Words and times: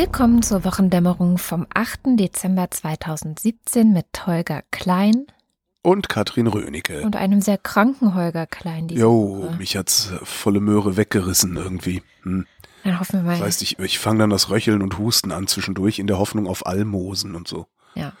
Willkommen 0.00 0.42
zur 0.42 0.62
Wochendämmerung 0.62 1.38
vom 1.38 1.66
8. 1.74 2.16
Dezember 2.20 2.70
2017 2.70 3.92
mit 3.92 4.06
Holger 4.28 4.62
Klein 4.70 5.26
Und 5.82 6.08
Katrin 6.08 6.46
Rönecke. 6.46 7.02
und 7.02 7.16
einem 7.16 7.40
sehr 7.40 7.58
kranken 7.58 8.14
Holger 8.14 8.46
Klein. 8.46 8.88
Jo, 8.90 9.42
Woche. 9.42 9.56
mich 9.56 9.76
hat's 9.76 10.12
äh, 10.12 10.24
volle 10.24 10.60
Möhre 10.60 10.96
weggerissen 10.96 11.56
irgendwie. 11.56 12.04
Hm. 12.22 12.46
Dann 12.84 13.00
hoffen 13.00 13.14
wir 13.14 13.22
mal. 13.24 13.32
Das 13.32 13.40
heißt, 13.40 13.62
ich, 13.62 13.80
ich 13.80 13.98
fange 13.98 14.20
dann 14.20 14.30
das 14.30 14.50
Röcheln 14.50 14.82
und 14.82 14.98
Husten 14.98 15.32
an 15.32 15.48
zwischendurch 15.48 15.98
in 15.98 16.06
der 16.06 16.18
Hoffnung 16.18 16.46
auf 16.46 16.64
Almosen 16.64 17.34
und 17.34 17.48
so. 17.48 17.66
Ja, 17.96 18.12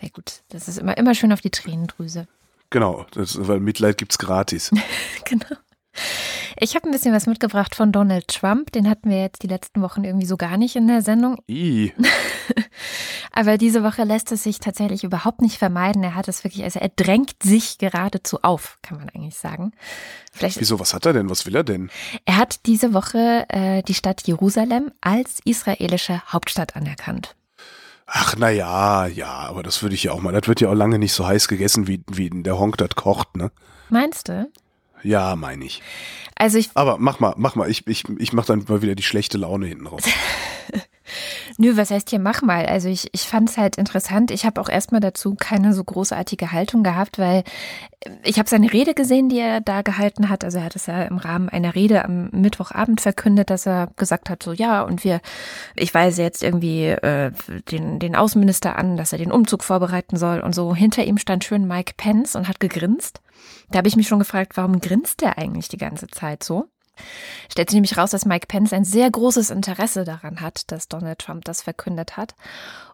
sehr 0.00 0.10
gut. 0.10 0.42
Das 0.48 0.66
ist 0.66 0.78
immer, 0.78 0.98
immer 0.98 1.14
schön 1.14 1.32
auf 1.32 1.40
die 1.40 1.50
Tränendrüse. 1.50 2.26
Genau, 2.70 3.06
das, 3.12 3.46
weil 3.46 3.60
Mitleid 3.60 3.98
gibt's 3.98 4.18
gratis. 4.18 4.72
genau. 5.24 5.46
Ich 6.58 6.74
habe 6.74 6.88
ein 6.88 6.92
bisschen 6.92 7.14
was 7.14 7.26
mitgebracht 7.26 7.74
von 7.74 7.92
Donald 7.92 8.28
Trump. 8.28 8.72
Den 8.72 8.88
hatten 8.88 9.10
wir 9.10 9.20
jetzt 9.20 9.42
die 9.42 9.46
letzten 9.46 9.82
Wochen 9.82 10.04
irgendwie 10.04 10.26
so 10.26 10.36
gar 10.36 10.56
nicht 10.56 10.76
in 10.76 10.86
der 10.86 11.02
Sendung. 11.02 11.38
I, 11.48 11.92
Aber 13.32 13.58
diese 13.58 13.82
Woche 13.82 14.04
lässt 14.04 14.32
es 14.32 14.42
sich 14.42 14.58
tatsächlich 14.58 15.04
überhaupt 15.04 15.40
nicht 15.40 15.58
vermeiden. 15.58 16.02
Er 16.02 16.14
hat 16.14 16.28
es 16.28 16.44
wirklich, 16.44 16.64
also 16.64 16.80
er 16.80 16.90
drängt 16.90 17.42
sich 17.42 17.78
geradezu 17.78 18.40
auf, 18.42 18.78
kann 18.82 18.98
man 18.98 19.08
eigentlich 19.08 19.36
sagen. 19.36 19.72
Vielleicht, 20.32 20.60
wieso, 20.60 20.80
was 20.80 20.94
hat 20.94 21.06
er 21.06 21.12
denn? 21.12 21.30
Was 21.30 21.46
will 21.46 21.56
er 21.56 21.64
denn? 21.64 21.90
er 22.24 22.36
hat 22.36 22.66
diese 22.66 22.92
Woche 22.92 23.46
äh, 23.48 23.82
die 23.82 23.94
Stadt 23.94 24.26
Jerusalem 24.26 24.92
als 25.00 25.40
israelische 25.44 26.22
Hauptstadt 26.32 26.76
anerkannt. 26.76 27.36
Ach, 28.06 28.34
na 28.36 28.50
ja, 28.50 29.06
ja, 29.06 29.28
aber 29.28 29.62
das 29.62 29.82
würde 29.82 29.94
ich 29.94 30.04
ja 30.04 30.12
auch 30.12 30.20
mal. 30.20 30.32
Das 30.32 30.48
wird 30.48 30.60
ja 30.60 30.68
auch 30.68 30.74
lange 30.74 30.98
nicht 30.98 31.12
so 31.12 31.26
heiß 31.26 31.46
gegessen, 31.46 31.86
wie, 31.86 32.02
wie 32.10 32.28
der 32.30 32.58
Honk 32.58 32.76
das 32.76 32.90
kocht, 32.96 33.36
ne? 33.36 33.52
Meinst 33.88 34.28
du? 34.28 34.50
Ja, 35.02 35.36
meine 35.36 35.64
ich. 35.64 35.82
Also 36.36 36.58
ich, 36.58 36.70
Aber 36.74 36.96
mach 36.98 37.20
mal, 37.20 37.34
mach 37.36 37.54
mal. 37.54 37.68
Ich, 37.68 37.86
ich, 37.86 38.04
ich 38.18 38.32
mach 38.32 38.46
dann 38.46 38.64
mal 38.68 38.82
wieder 38.82 38.94
die 38.94 39.02
schlechte 39.02 39.38
Laune 39.38 39.66
hinten 39.66 39.86
raus. 39.86 40.02
nö, 41.58 41.76
was 41.76 41.90
heißt 41.90 42.10
hier 42.10 42.18
mach 42.18 42.42
mal? 42.42 42.66
Also 42.66 42.88
ich, 42.88 43.08
ich 43.12 43.22
fand 43.22 43.50
es 43.50 43.58
halt 43.58 43.76
interessant. 43.76 44.30
Ich 44.30 44.44
habe 44.44 44.60
auch 44.60 44.68
erstmal 44.68 45.00
dazu 45.00 45.34
keine 45.34 45.74
so 45.74 45.84
großartige 45.84 46.52
Haltung 46.52 46.82
gehabt, 46.82 47.18
weil 47.18 47.44
ich 48.24 48.38
habe 48.38 48.48
seine 48.48 48.72
Rede 48.72 48.94
gesehen, 48.94 49.28
die 49.28 49.38
er 49.38 49.60
da 49.60 49.82
gehalten 49.82 50.28
hat. 50.28 50.44
Also 50.44 50.58
er 50.58 50.64
hat 50.64 50.76
es 50.76 50.86
ja 50.86 51.02
im 51.02 51.18
Rahmen 51.18 51.48
einer 51.48 51.74
Rede 51.74 52.04
am 52.04 52.30
Mittwochabend 52.30 53.00
verkündet, 53.00 53.50
dass 53.50 53.66
er 53.66 53.88
gesagt 53.96 54.30
hat, 54.30 54.42
so 54.42 54.52
ja, 54.52 54.82
und 54.82 55.04
wir, 55.04 55.20
ich 55.76 55.92
weise 55.92 56.22
jetzt 56.22 56.42
irgendwie 56.42 56.86
äh, 56.86 57.32
den, 57.70 57.98
den 57.98 58.16
Außenminister 58.16 58.76
an, 58.76 58.96
dass 58.96 59.12
er 59.12 59.18
den 59.18 59.32
Umzug 59.32 59.62
vorbereiten 59.62 60.16
soll 60.16 60.40
und 60.40 60.54
so. 60.54 60.74
Hinter 60.74 61.04
ihm 61.04 61.18
stand 61.18 61.44
schön 61.44 61.68
Mike 61.68 61.94
Pence 61.96 62.36
und 62.36 62.48
hat 62.48 62.60
gegrinst. 62.60 63.20
Da 63.70 63.78
habe 63.78 63.88
ich 63.88 63.96
mich 63.96 64.08
schon 64.08 64.18
gefragt, 64.18 64.56
warum 64.56 64.80
grinst 64.80 65.20
der 65.20 65.38
eigentlich 65.38 65.68
die 65.68 65.78
ganze 65.78 66.08
Zeit 66.08 66.42
so? 66.42 66.66
Stellt 67.50 67.70
sich 67.70 67.74
nämlich 67.74 67.96
raus, 67.96 68.10
dass 68.10 68.26
Mike 68.26 68.46
Pence 68.46 68.72
ein 68.72 68.84
sehr 68.84 69.10
großes 69.10 69.50
Interesse 69.50 70.04
daran 70.04 70.40
hat, 70.40 70.70
dass 70.70 70.88
Donald 70.88 71.18
Trump 71.18 71.44
das 71.44 71.62
verkündet 71.62 72.16
hat. 72.16 72.34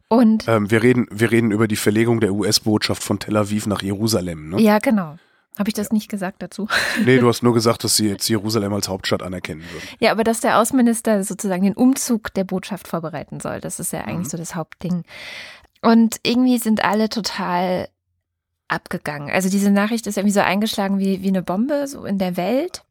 Und 0.09 0.47
Ähm, 0.47 0.71
wir 0.71 0.83
reden, 0.83 1.07
wir 1.11 1.33
reden 1.33 1.51
über 1.51 1.67
die 1.67 1.77
Verlegung 1.77 2.21
der 2.21 2.33
US-Botschaft 2.33 3.03
von 3.03 3.19
Tel 3.19 3.37
Aviv 3.37 3.67
nach 3.67 3.83
Jerusalem, 3.83 4.51
ne? 4.51 4.61
ja, 4.61 4.79
genau. 4.79 5.17
Habe 5.59 5.71
ich 5.71 5.75
das 5.75 5.91
nicht 5.91 6.11
gesagt 6.11 6.43
dazu? 6.43 6.69
Nee, 7.05 7.19
du 7.19 7.29
hast 7.29 7.43
nur 7.43 7.55
gesagt, 7.55 7.83
dass 7.83 7.97
sie 7.97 8.09
jetzt 8.09 8.29
Jerusalem 8.29 8.75
als 8.75 8.89
Hauptstadt 8.89 9.23
anerkennen 9.23 9.63
würden. 9.73 9.89
Ja, 9.99 10.13
aber 10.13 10.23
dass 10.23 10.41
der 10.41 10.59
Außenminister 10.59 11.25
sozusagen 11.25 11.65
den 11.65 11.73
Umzug 11.73 12.33
der 12.35 12.45
Botschaft 12.45 12.87
vorbereiten 12.87 13.41
soll, 13.41 13.61
das 13.61 13.81
ist 13.81 13.93
ja 13.93 14.03
eigentlich 14.03 14.29
so 14.29 14.37
das 14.37 14.55
Hauptding. 14.55 15.05
Und 15.81 16.17
irgendwie 16.25 16.59
sind 16.59 16.85
alle 16.85 17.09
total 17.09 17.89
abgegangen. 18.69 19.31
Also 19.31 19.49
diese 19.49 19.71
Nachricht 19.71 20.07
ist 20.07 20.17
irgendwie 20.17 20.35
so 20.35 20.41
eingeschlagen 20.41 20.99
wie, 20.99 21.23
wie 21.23 21.29
eine 21.29 21.43
Bombe 21.43 21.87
so 21.87 22.05
in 22.05 22.19
der 22.19 22.37
Welt. 22.37 22.83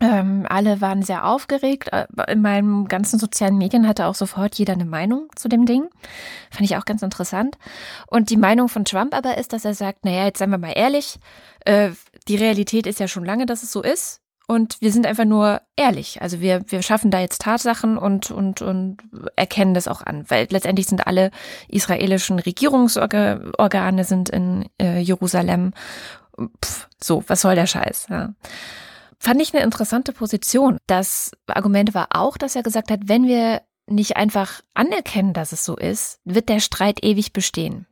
Ähm, 0.00 0.44
alle 0.48 0.80
waren 0.80 1.02
sehr 1.02 1.24
aufgeregt. 1.26 1.90
Äh, 1.92 2.06
In 2.28 2.42
meinen 2.42 2.88
ganzen 2.88 3.18
sozialen 3.18 3.56
Medien 3.56 3.86
hatte 3.86 4.06
auch 4.06 4.14
sofort 4.14 4.56
jeder 4.56 4.72
eine 4.72 4.84
Meinung 4.84 5.28
zu 5.36 5.48
dem 5.48 5.66
Ding. 5.66 5.88
Fand 6.50 6.62
ich 6.62 6.76
auch 6.76 6.84
ganz 6.84 7.02
interessant. 7.02 7.56
Und 8.08 8.30
die 8.30 8.36
Meinung 8.36 8.68
von 8.68 8.84
Trump 8.84 9.14
aber 9.14 9.38
ist, 9.38 9.52
dass 9.52 9.64
er 9.64 9.74
sagt, 9.74 10.04
naja, 10.04 10.24
jetzt 10.24 10.38
seien 10.38 10.50
wir 10.50 10.58
mal 10.58 10.72
ehrlich, 10.74 11.18
äh, 11.64 11.90
die 12.28 12.36
Realität 12.36 12.86
ist 12.86 13.00
ja 13.00 13.08
schon 13.08 13.24
lange, 13.24 13.46
dass 13.46 13.62
es 13.62 13.70
so 13.70 13.82
ist. 13.82 14.20
Und 14.46 14.76
wir 14.80 14.92
sind 14.92 15.06
einfach 15.06 15.24
nur 15.24 15.62
ehrlich. 15.76 16.20
Also 16.20 16.40
wir, 16.40 16.62
wir 16.66 16.82
schaffen 16.82 17.10
da 17.10 17.20
jetzt 17.20 17.40
Tatsachen 17.40 17.96
und, 17.96 18.30
und, 18.30 18.60
und 18.60 18.98
erkennen 19.36 19.72
das 19.72 19.88
auch 19.88 20.02
an. 20.02 20.24
Weil 20.28 20.46
letztendlich 20.50 20.86
sind 20.86 21.06
alle 21.06 21.30
israelischen 21.68 22.38
Regierungsorgane 22.38 24.04
sind 24.04 24.28
in 24.28 24.68
äh, 24.80 24.98
Jerusalem. 24.98 25.72
Pff, 26.62 26.88
so, 27.02 27.24
was 27.26 27.40
soll 27.40 27.54
der 27.54 27.66
Scheiß? 27.66 28.06
Ja. 28.10 28.34
Fand 29.18 29.40
ich 29.40 29.54
eine 29.54 29.64
interessante 29.64 30.12
Position. 30.12 30.76
Das 30.86 31.30
Argument 31.46 31.94
war 31.94 32.08
auch, 32.10 32.36
dass 32.36 32.54
er 32.54 32.62
gesagt 32.62 32.90
hat, 32.90 33.00
wenn 33.06 33.26
wir 33.26 33.62
nicht 33.86 34.16
einfach 34.16 34.60
anerkennen, 34.74 35.32
dass 35.32 35.52
es 35.52 35.64
so 35.64 35.76
ist, 35.76 36.20
wird 36.24 36.50
der 36.50 36.60
Streit 36.60 37.02
ewig 37.02 37.32
bestehen. 37.32 37.86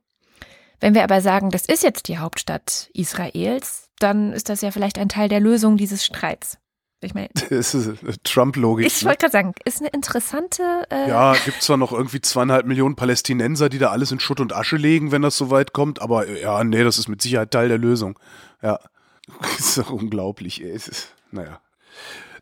Wenn 0.82 0.94
wir 0.94 1.04
aber 1.04 1.20
sagen, 1.20 1.50
das 1.50 1.65
ist 1.65 1.84
jetzt 1.84 2.09
die 2.09 2.19
Hauptstadt 2.19 2.91
Israels, 2.93 3.88
dann 4.00 4.32
ist 4.32 4.48
das 4.48 4.62
ja 4.62 4.72
vielleicht 4.72 4.98
ein 4.98 5.09
Teil 5.09 5.28
der 5.28 5.38
Lösung 5.38 5.76
dieses 5.76 6.04
Streits. 6.04 6.59
Ich 7.00 7.15
meine, 7.15 7.28
Das 7.50 7.72
ist 7.72 7.88
Trump-Logik. 8.25 8.84
ich 8.84 9.00
ne? 9.03 9.09
wollte 9.09 9.21
gerade 9.21 9.32
sagen, 9.32 9.54
ist 9.65 9.81
eine 9.81 9.91
interessante. 9.91 10.84
Äh, 10.91 11.09
Ja, 11.09 11.34
gibt's 11.44 11.66
zwar 11.66 11.76
noch 11.76 11.92
irgendwie 11.92 12.21
zweieinhalb 12.21 12.66
Millionen 12.66 12.97
Palästinenser, 12.97 13.69
die 13.69 13.78
da 13.78 13.91
alles 13.91 14.10
in 14.10 14.19
Schutt 14.19 14.41
und 14.41 14.53
Asche 14.53 14.76
legen, 14.76 15.12
wenn 15.12 15.22
das 15.22 15.37
so 15.37 15.50
weit 15.50 15.72
kommt, 15.72 16.03
aber 16.03 16.26
äh, 16.26 16.42
ja, 16.42 16.65
nee, 16.65 16.82
das 16.82 16.98
ist 16.98 17.09
mit 17.09 17.22
Sicherheit 17.22 17.53
Teil 17.53 17.69
der 17.69 17.78
Lösung. 17.78 18.19
Ja. 18.60 18.81
ist 19.59 19.78
doch 19.78 19.91
unglaublich, 19.91 20.65
ey. 20.65 20.72
Ist, 20.72 21.15
naja. 21.31 21.60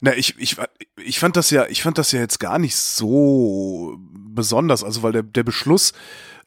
Na, 0.00 0.14
ich, 0.16 0.38
ich, 0.38 0.56
ich 0.96 1.18
fand 1.18 1.36
das 1.36 1.50
ja, 1.50 1.66
ich 1.66 1.82
fand 1.82 1.98
das 1.98 2.12
ja 2.12 2.20
jetzt 2.20 2.40
gar 2.40 2.58
nicht 2.58 2.74
so 2.74 3.98
besonders, 3.98 4.82
also 4.82 5.02
weil 5.02 5.12
der, 5.12 5.22
der 5.22 5.42
Beschluss, 5.42 5.92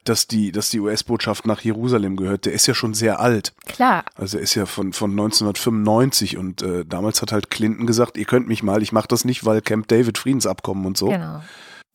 dass 0.04 0.26
die, 0.26 0.52
dass 0.52 0.70
die 0.70 0.80
US-Botschaft 0.80 1.46
nach 1.46 1.60
Jerusalem 1.60 2.16
gehört, 2.16 2.46
der 2.46 2.52
ist 2.52 2.66
ja 2.66 2.74
schon 2.74 2.94
sehr 2.94 3.20
alt. 3.20 3.52
Klar, 3.66 4.04
Also 4.14 4.38
er 4.38 4.42
ist 4.42 4.54
ja 4.54 4.66
von, 4.66 4.92
von 4.92 5.10
1995 5.10 6.36
und 6.36 6.62
äh, 6.62 6.84
damals 6.84 7.22
hat 7.22 7.32
halt 7.32 7.50
Clinton 7.50 7.86
gesagt, 7.86 8.16
ihr 8.16 8.24
könnt 8.24 8.48
mich 8.48 8.62
mal, 8.62 8.82
ich 8.82 8.92
mache 8.92 9.08
das 9.08 9.24
nicht, 9.24 9.44
weil 9.44 9.60
Camp 9.60 9.88
David 9.88 10.18
Friedensabkommen 10.18 10.86
und 10.86 10.96
so. 10.96 11.06
genau. 11.06 11.40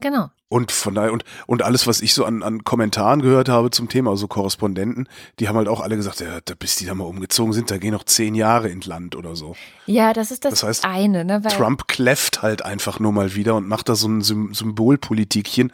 Genau. 0.02 0.30
Und 0.48 0.72
von 0.72 0.96
daher, 0.96 1.14
und, 1.14 1.26
und 1.46 1.62
alles, 1.62 1.86
was 1.86 2.02
ich 2.02 2.14
so 2.14 2.26
an, 2.26 2.42
an 2.42 2.64
Kommentaren 2.64 3.22
gehört 3.22 3.50
habe 3.50 3.70
zum 3.70 3.88
Thema, 3.88 4.10
also 4.12 4.28
Korrespondenten, 4.28 5.08
die 5.40 5.48
haben 5.48 5.58
halt 5.58 5.68
auch 5.68 5.80
alle 5.80 5.96
gesagt, 5.96 6.22
ja, 6.22 6.40
da 6.44 6.56
bis 6.58 6.78
die 6.78 6.86
da 6.86 6.96
mal 6.96 7.04
umgezogen 7.04 7.54
sind, 7.54 7.70
da 7.70 7.78
gehen 7.78 7.92
noch 7.92 8.06
zehn 8.06 8.34
Jahre 8.34 8.70
in 8.70 8.82
Land 8.82 9.16
oder 9.16 9.36
so. 9.36 9.56
Ja, 9.86 10.12
das 10.14 10.32
ist 10.32 10.46
das, 10.46 10.52
Das 10.52 10.64
heißt, 10.64 10.86
eine, 10.86 11.24
ne? 11.24 11.44
Weil, 11.44 11.52
Trump 11.52 11.88
kläfft 11.88 12.42
halt 12.42 12.64
einfach 12.64 13.00
nur 13.00 13.12
mal 13.12 13.36
wieder 13.36 13.56
und 13.56 13.68
macht 13.68 13.90
da 13.90 13.96
so 13.96 14.08
ein 14.08 14.22
Sym 14.22 14.54
Symbolpolitikchen. 14.54 15.72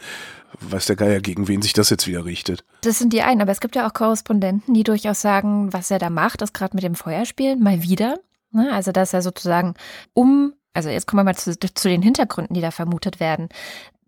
Weiß 0.61 0.85
der 0.85 0.95
Geier, 0.95 1.19
gegen 1.19 1.47
wen 1.47 1.61
sich 1.61 1.73
das 1.73 1.89
jetzt 1.89 2.07
wieder 2.07 2.25
richtet. 2.25 2.63
Das 2.81 2.99
sind 2.99 3.13
die 3.13 3.21
einen, 3.21 3.41
aber 3.41 3.51
es 3.51 3.59
gibt 3.59 3.75
ja 3.75 3.87
auch 3.87 3.93
Korrespondenten, 3.93 4.73
die 4.73 4.83
durchaus 4.83 5.21
sagen, 5.21 5.73
was 5.73 5.91
er 5.91 5.99
da 5.99 6.09
macht, 6.09 6.41
ist 6.41 6.53
gerade 6.53 6.75
mit 6.75 6.83
dem 6.83 6.95
Feuerspiel 6.95 7.55
mal 7.55 7.81
wieder. 7.81 8.19
Ne? 8.51 8.71
Also, 8.71 8.91
dass 8.91 9.13
er 9.13 9.21
sozusagen 9.21 9.73
um, 10.13 10.53
also 10.73 10.89
jetzt 10.89 11.07
kommen 11.07 11.19
wir 11.19 11.23
mal 11.25 11.35
zu, 11.35 11.57
zu 11.57 11.89
den 11.89 12.01
Hintergründen, 12.01 12.53
die 12.53 12.61
da 12.61 12.71
vermutet 12.71 13.19
werden. 13.19 13.49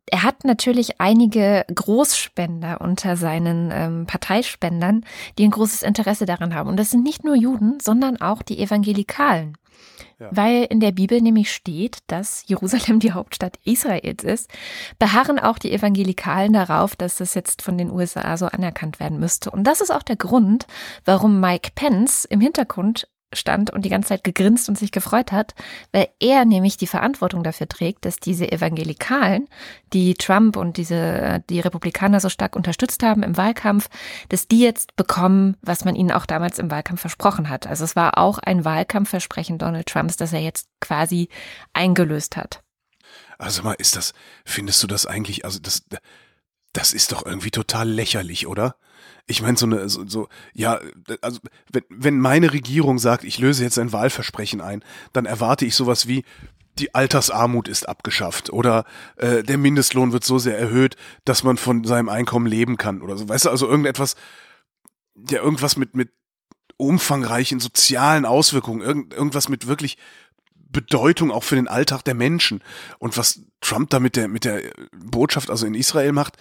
Er 0.09 0.23
hat 0.23 0.45
natürlich 0.45 1.01
einige 1.01 1.66
Großspender 1.73 2.79
unter 2.81 3.18
seinen 3.18 3.72
ähm, 3.73 4.06
Parteispendern, 4.06 5.03
die 5.38 5.44
ein 5.44 5.51
großes 5.51 5.84
Interesse 5.84 6.25
daran 6.25 6.56
haben. 6.56 6.69
Und 6.69 6.78
das 6.78 6.91
sind 6.91 7.03
nicht 7.03 7.25
nur 7.25 7.35
Juden, 7.35 7.79
sondern 7.81 8.22
auch 8.22 8.41
die 8.41 8.59
Evangelikalen. 8.59 9.57
Ja. 10.19 10.29
Weil 10.31 10.63
in 10.69 10.79
der 10.79 10.91
Bibel 10.91 11.22
nämlich 11.22 11.51
steht, 11.51 12.00
dass 12.07 12.44
Jerusalem 12.47 13.00
die 13.00 13.12
Hauptstadt 13.12 13.59
Israels 13.66 14.23
ist, 14.23 14.50
beharren 14.98 15.39
auch 15.39 15.59
die 15.59 15.71
Evangelikalen 15.71 16.53
darauf, 16.53 16.95
dass 16.95 17.18
das 17.18 17.33
jetzt 17.33 17.62
von 17.62 17.77
den 17.77 17.92
USA 17.92 18.38
so 18.38 18.48
anerkannt 18.48 19.00
werden 19.00 19.19
müsste. 19.19 19.51
Und 19.51 19.65
das 19.65 19.81
ist 19.81 19.92
auch 19.92 20.03
der 20.03 20.15
Grund, 20.15 20.65
warum 21.06 21.39
Mike 21.39 21.71
Pence 21.75 22.25
im 22.25 22.42
Hintergrund 22.42 23.07
stand 23.33 23.69
und 23.71 23.83
die 23.83 23.89
ganze 23.89 24.09
Zeit 24.09 24.24
gegrinst 24.24 24.69
und 24.69 24.77
sich 24.77 24.91
gefreut 24.91 25.31
hat, 25.31 25.53
weil 25.91 26.07
er 26.19 26.45
nämlich 26.45 26.77
die 26.77 26.88
Verantwortung 26.88 27.44
dafür 27.44 27.68
trägt, 27.68 28.06
dass 28.06 28.18
diese 28.18 28.51
Evangelikalen, 28.51 29.47
die 29.94 30.13
Trump 30.13 30.56
und 30.56 30.77
diese 30.77 31.44
die 31.50 31.59
Republikaner 31.59 32.19
so 32.19 32.29
stark 32.29 32.56
unterstützt 32.56 33.03
haben 33.03 33.24
im 33.24 33.35
Wahlkampf, 33.35 33.89
dass 34.29 34.47
die 34.47 34.59
jetzt 34.59 34.95
bekommen, 34.95 35.57
was 35.62 35.83
man 35.83 35.95
ihnen 35.95 36.12
auch 36.12 36.25
damals 36.25 36.59
im 36.59 36.71
Wahlkampf 36.71 37.01
versprochen 37.01 37.50
hat. 37.50 37.68
Also 37.68 37.83
es 37.83 37.95
war 37.95 38.18
auch 38.18 38.38
ein 38.38 38.63
Wahlkampfversprechen 38.63 39.57
Donald 39.57 39.88
Trumps, 39.88 40.15
das 40.15 40.31
er 40.31 40.41
jetzt 40.41 40.69
quasi 40.79 41.29
eingelöst 41.74 42.38
hat. 42.38 42.63
Also 43.38 43.62
mal, 43.62 43.74
ist 43.74 43.95
das, 43.95 44.13
findest 44.45 44.81
du 44.81 44.88
das 44.88 45.06
eigentlich, 45.06 45.45
also 45.45 45.59
das, 45.59 45.83
das 46.73 46.93
ist 46.93 47.11
doch 47.11 47.25
irgendwie 47.25 47.51
total 47.51 47.89
lächerlich, 47.89 48.47
oder? 48.47 48.75
Ich 49.25 49.41
meine, 49.41 49.57
so 49.57 49.65
eine, 49.65 49.89
so, 49.89 50.07
so, 50.07 50.29
ja, 50.53 50.79
also 51.21 51.39
wenn, 51.71 51.83
wenn 51.89 52.19
meine 52.19 52.53
Regierung 52.53 52.97
sagt, 52.97 53.23
ich 53.23 53.39
löse 53.39 53.63
jetzt 53.63 53.77
ein 53.77 53.91
Wahlversprechen 53.91 54.61
ein, 54.61 54.83
dann 55.11 55.25
erwarte 55.25 55.65
ich 55.65 55.75
sowas 55.75 56.07
wie, 56.07 56.23
die 56.79 56.95
Altersarmut 56.95 57.67
ist 57.67 57.89
abgeschafft 57.89 58.51
oder 58.51 58.85
äh, 59.17 59.43
der 59.43 59.57
Mindestlohn 59.57 60.13
wird 60.13 60.23
so 60.23 60.37
sehr 60.37 60.57
erhöht, 60.57 60.95
dass 61.25 61.43
man 61.43 61.57
von 61.57 61.83
seinem 61.83 62.09
Einkommen 62.09 62.45
leben 62.45 62.77
kann 62.77 63.01
oder 63.01 63.17
so. 63.17 63.27
Weißt 63.27 63.45
du, 63.45 63.49
also 63.49 63.67
irgendetwas, 63.67 64.15
ja, 65.29 65.41
irgendwas 65.41 65.77
mit, 65.77 65.95
mit 65.95 66.11
umfangreichen 66.77 67.59
sozialen 67.59 68.25
Auswirkungen, 68.25 68.81
irgend, 68.81 69.13
irgendwas 69.13 69.49
mit 69.49 69.67
wirklich 69.67 69.97
Bedeutung 70.69 71.31
auch 71.31 71.43
für 71.43 71.55
den 71.55 71.67
Alltag 71.67 72.03
der 72.03 72.13
Menschen. 72.13 72.63
Und 72.99 73.17
was 73.17 73.41
Trump 73.61 73.89
da 73.89 73.99
mit 73.99 74.15
der, 74.15 74.27
mit 74.27 74.45
der 74.45 74.61
Botschaft, 74.91 75.49
also 75.49 75.65
in 75.65 75.73
Israel 75.73 76.11
macht, 76.11 76.37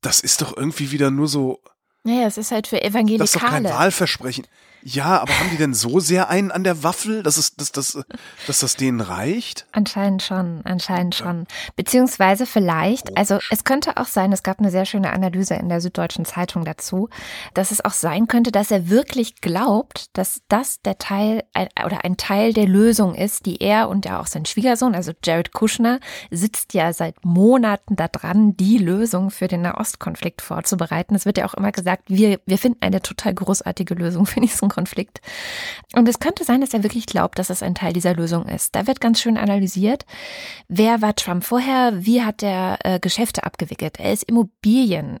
das 0.00 0.20
ist 0.20 0.42
doch 0.42 0.56
irgendwie 0.56 0.92
wieder 0.92 1.10
nur 1.10 1.28
so. 1.28 1.60
Naja, 2.04 2.26
es 2.26 2.38
ist 2.38 2.50
halt 2.50 2.66
für 2.66 2.82
Evangelikale. 2.82 3.18
Das 3.18 3.34
ist 3.34 3.42
doch 3.42 3.48
kein 3.48 3.64
Wahlversprechen. 3.64 4.46
Ja, 4.82 5.20
aber 5.20 5.38
haben 5.38 5.50
die 5.50 5.58
denn 5.58 5.74
so 5.74 6.00
sehr 6.00 6.30
einen 6.30 6.50
an 6.50 6.64
der 6.64 6.82
Waffel, 6.82 7.22
dass, 7.22 7.36
es, 7.36 7.54
dass, 7.54 7.72
dass, 7.72 7.98
dass 8.46 8.60
das 8.60 8.76
denen 8.76 9.00
reicht? 9.00 9.66
Anscheinend 9.72 10.22
schon, 10.22 10.62
anscheinend 10.64 11.14
schon. 11.14 11.46
Beziehungsweise 11.76 12.46
vielleicht, 12.46 13.16
also 13.16 13.38
es 13.50 13.64
könnte 13.64 13.98
auch 13.98 14.06
sein, 14.06 14.32
es 14.32 14.42
gab 14.42 14.58
eine 14.58 14.70
sehr 14.70 14.86
schöne 14.86 15.12
Analyse 15.12 15.54
in 15.54 15.68
der 15.68 15.80
Süddeutschen 15.80 16.24
Zeitung 16.24 16.64
dazu, 16.64 17.08
dass 17.52 17.70
es 17.70 17.84
auch 17.84 17.92
sein 17.92 18.26
könnte, 18.26 18.52
dass 18.52 18.70
er 18.70 18.88
wirklich 18.88 19.40
glaubt, 19.42 20.16
dass 20.16 20.40
das 20.48 20.80
der 20.80 20.96
Teil 20.98 21.44
oder 21.84 22.04
ein 22.04 22.16
Teil 22.16 22.54
der 22.54 22.66
Lösung 22.66 23.14
ist, 23.14 23.44
die 23.46 23.60
er 23.60 23.88
und 23.88 24.06
ja 24.06 24.20
auch 24.20 24.26
sein 24.26 24.46
Schwiegersohn, 24.46 24.94
also 24.94 25.12
Jared 25.22 25.52
Kushner, 25.52 26.00
sitzt 26.30 26.72
ja 26.72 26.92
seit 26.92 27.22
Monaten 27.24 27.96
daran, 27.96 28.56
die 28.56 28.78
Lösung 28.78 29.30
für 29.30 29.48
den 29.48 29.62
Nahostkonflikt 29.62 30.40
vorzubereiten. 30.40 31.14
Es 31.14 31.26
wird 31.26 31.36
ja 31.36 31.46
auch 31.46 31.54
immer 31.54 31.72
gesagt, 31.72 32.04
wir, 32.06 32.40
wir 32.46 32.56
finden 32.56 32.78
eine 32.80 33.02
total 33.02 33.34
großartige 33.34 33.94
Lösung 33.94 34.24
für 34.24 34.40
diesen 34.40 34.69
Konflikt. 34.70 35.20
Und 35.94 36.08
es 36.08 36.18
könnte 36.18 36.44
sein, 36.44 36.62
dass 36.62 36.72
er 36.72 36.82
wirklich 36.82 37.04
glaubt, 37.04 37.38
dass 37.38 37.50
es 37.50 37.62
ein 37.62 37.74
Teil 37.74 37.92
dieser 37.92 38.14
Lösung 38.14 38.46
ist. 38.46 38.74
Da 38.74 38.86
wird 38.86 39.00
ganz 39.00 39.20
schön 39.20 39.36
analysiert, 39.36 40.06
wer 40.68 41.02
war 41.02 41.14
Trump 41.14 41.44
vorher, 41.44 41.92
wie 42.06 42.22
hat 42.22 42.42
er 42.42 42.78
äh, 42.84 42.98
Geschäfte 42.98 43.44
abgewickelt. 43.44 44.00
Er 44.00 44.12
ist 44.12 44.22
Immobilienhai 44.24 45.20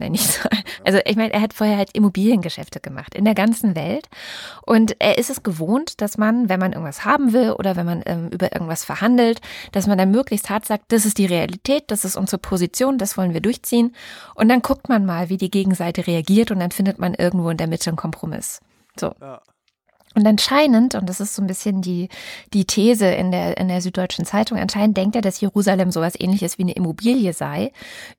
nenne 0.00 0.16
ich 0.16 0.26
so. 0.26 0.48
Also 0.84 1.00
ich 1.04 1.16
meine, 1.16 1.32
er 1.32 1.40
hat 1.40 1.54
vorher 1.54 1.76
halt 1.76 1.90
Immobiliengeschäfte 1.94 2.80
gemacht 2.80 3.14
in 3.14 3.24
der 3.24 3.34
ganzen 3.34 3.74
Welt 3.74 4.08
und 4.64 4.96
er 5.00 5.18
ist 5.18 5.28
es 5.28 5.42
gewohnt, 5.42 6.00
dass 6.00 6.16
man, 6.16 6.48
wenn 6.48 6.60
man 6.60 6.72
irgendwas 6.72 7.04
haben 7.04 7.32
will 7.32 7.52
oder 7.52 7.76
wenn 7.76 7.86
man 7.86 8.02
ähm, 8.06 8.28
über 8.28 8.52
irgendwas 8.52 8.84
verhandelt, 8.84 9.40
dass 9.72 9.86
man 9.86 9.98
dann 9.98 10.10
möglichst 10.10 10.50
hart 10.50 10.66
sagt, 10.66 10.92
das 10.92 11.04
ist 11.04 11.18
die 11.18 11.26
Realität, 11.26 11.84
das 11.88 12.04
ist 12.04 12.16
unsere 12.16 12.38
Position, 12.38 12.98
das 12.98 13.16
wollen 13.16 13.34
wir 13.34 13.40
durchziehen 13.40 13.94
und 14.34 14.48
dann 14.48 14.62
guckt 14.62 14.88
man 14.88 15.04
mal, 15.04 15.28
wie 15.28 15.36
die 15.36 15.50
Gegenseite 15.50 16.06
reagiert 16.06 16.50
und 16.50 16.60
dann 16.60 16.70
findet 16.70 16.98
man 16.98 17.14
irgendwo 17.14 17.50
in 17.50 17.56
der 17.56 17.66
Mitte 17.66 17.90
einen 17.90 17.96
Kompromiss. 17.96 18.60
So. 18.98 19.14
Ja. 19.20 19.40
Und 20.18 20.26
anscheinend, 20.26 20.96
und 20.96 21.08
das 21.08 21.20
ist 21.20 21.36
so 21.36 21.42
ein 21.42 21.46
bisschen 21.46 21.80
die, 21.80 22.08
die 22.52 22.64
These 22.64 23.06
in 23.06 23.30
der, 23.30 23.56
in 23.56 23.68
der 23.68 23.80
Süddeutschen 23.80 24.24
Zeitung, 24.24 24.58
anscheinend 24.58 24.96
denkt 24.96 25.14
er, 25.14 25.22
dass 25.22 25.40
Jerusalem 25.40 25.92
sowas 25.92 26.18
ähnliches 26.18 26.58
wie 26.58 26.62
eine 26.62 26.72
Immobilie 26.72 27.32
sei, 27.32 27.70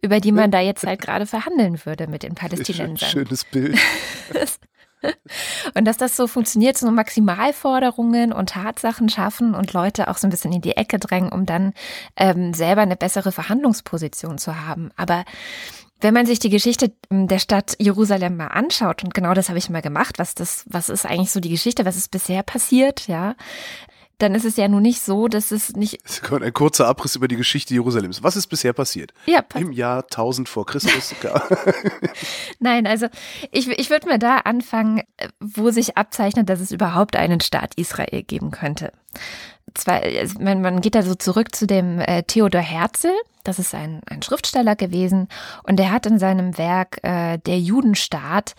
über 0.01 0.22
die 0.22 0.31
man 0.31 0.50
da 0.50 0.62
jetzt 0.62 0.86
halt 0.86 1.01
gerade 1.01 1.25
verhandeln 1.25 1.78
würde 1.84 2.07
mit 2.07 2.24
den 2.24 2.36
Palästinensern. 2.36 3.10
Schönes 3.10 3.44
Bild. 3.44 3.78
und 5.74 5.84
dass 5.84 5.98
das 5.98 6.16
so 6.16 6.28
funktioniert, 6.28 6.78
so 6.78 6.90
Maximalforderungen 6.90 8.31
und 8.31 8.52
Tatsachen 8.52 9.10
schaffen 9.10 9.54
und 9.54 9.74
Leute 9.74 10.07
auch 10.07 10.16
so 10.16 10.25
ein 10.25 10.30
bisschen 10.30 10.54
in 10.54 10.62
die 10.62 10.78
Ecke 10.78 11.00
drängen, 11.00 11.34
um 11.34 11.45
dann 11.45 11.74
ähm, 12.16 12.54
selber 12.54 12.84
eine 12.84 12.95
bessere 12.95 13.34
Verhandlungsposition 13.34 14.38
zu 14.38 14.66
haben. 14.66 14.92
Aber 14.95 15.25
wenn 16.01 16.13
man 16.13 16.25
sich 16.25 16.40
die 16.40 16.50
Geschichte 16.50 16.92
ähm, 17.12 17.28
der 17.28 17.40
Stadt 17.40 17.75
Jerusalem 17.80 18.38
mal 18.38 18.48
anschaut, 18.48 19.04
und 19.04 19.13
genau 19.13 19.34
das 19.34 19.50
habe 19.50 19.57
ich 19.60 19.69
mal 19.69 19.81
gemacht, 19.81 20.19
was 20.19 20.36
das, 20.36 20.63
was 20.68 20.90
ist 20.90 21.06
eigentlich 21.06 21.31
so 21.31 21.40
die 21.40 21.50
Geschichte, 21.50 21.86
was 21.86 21.98
ist 21.98 22.12
bisher 22.12 22.44
passiert, 22.44 23.07
ja, 23.07 23.36
dann 24.19 24.36
ist 24.36 24.44
es 24.44 24.57
ja 24.57 24.68
nun 24.68 24.81
nicht 24.81 25.01
so, 25.01 25.30
dass 25.30 25.51
es 25.51 25.75
nicht. 25.75 25.98
Ein 26.30 26.54
kurzer 26.54 26.88
Abriss 26.88 27.16
über 27.16 27.30
die 27.30 27.38
Geschichte 27.38 27.74
Jerusalems. 27.74 28.22
Was 28.22 28.36
ist 28.36 28.48
bisher 28.48 28.74
passiert? 28.74 29.13
Ja, 29.25 29.44
Im 29.56 29.72
Jahr 29.72 30.04
1000 30.04 30.50
vor 30.50 30.66
Christus. 30.66 31.16
Nein, 32.60 32.86
also 32.86 33.07
ich, 33.52 33.69
ich 33.69 33.90
würde 33.90 34.10
mal 34.10 34.19
da 34.19 34.40
anfangen, 34.40 35.04
wo 35.40 35.72
sich 35.72 35.98
abzeichnet, 35.98 36.50
dass 36.50 36.60
es 36.60 36.72
überhaupt 36.72 37.16
einen 37.16 37.40
Staat 37.40 37.75
Israel 37.75 38.24
geben 38.24 38.52
könnte. 38.52 38.92
Zwar, 39.75 40.01
man, 40.39 40.62
man 40.62 40.81
geht 40.81 40.95
da 40.95 41.04
so 41.04 41.16
zurück 41.16 41.56
zu 41.56 41.68
dem 41.68 42.00
äh, 42.00 42.24
Theodor 42.24 42.62
Herzl, 42.62 43.12
das 43.44 43.60
ist 43.60 43.74
ein, 43.74 44.01
ein 44.07 44.21
Schriftsteller 44.21 44.75
gewesen, 44.75 45.27
und 45.63 45.77
der 45.77 45.92
hat 45.92 46.06
in 46.06 46.19
seinem 46.19 46.57
Werk 46.57 47.00
äh, 47.04 47.38
Der 47.39 47.60
Judenstaat 47.60 48.56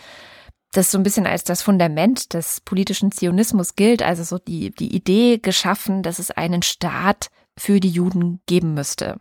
das 0.72 0.90
so 0.90 0.98
ein 0.98 1.02
bisschen 1.02 1.26
als 1.26 1.44
das 1.44 1.62
Fundament 1.62 2.32
des 2.32 2.60
politischen 2.60 3.10
Zionismus 3.10 3.74
gilt, 3.74 4.02
also 4.02 4.22
so 4.22 4.38
die, 4.38 4.70
die 4.70 4.94
Idee 4.94 5.38
geschaffen, 5.38 6.02
dass 6.02 6.18
es 6.18 6.30
einen 6.30 6.62
Staat 6.62 7.30
für 7.58 7.80
die 7.80 7.90
Juden 7.90 8.40
geben 8.46 8.74
müsste. 8.74 9.18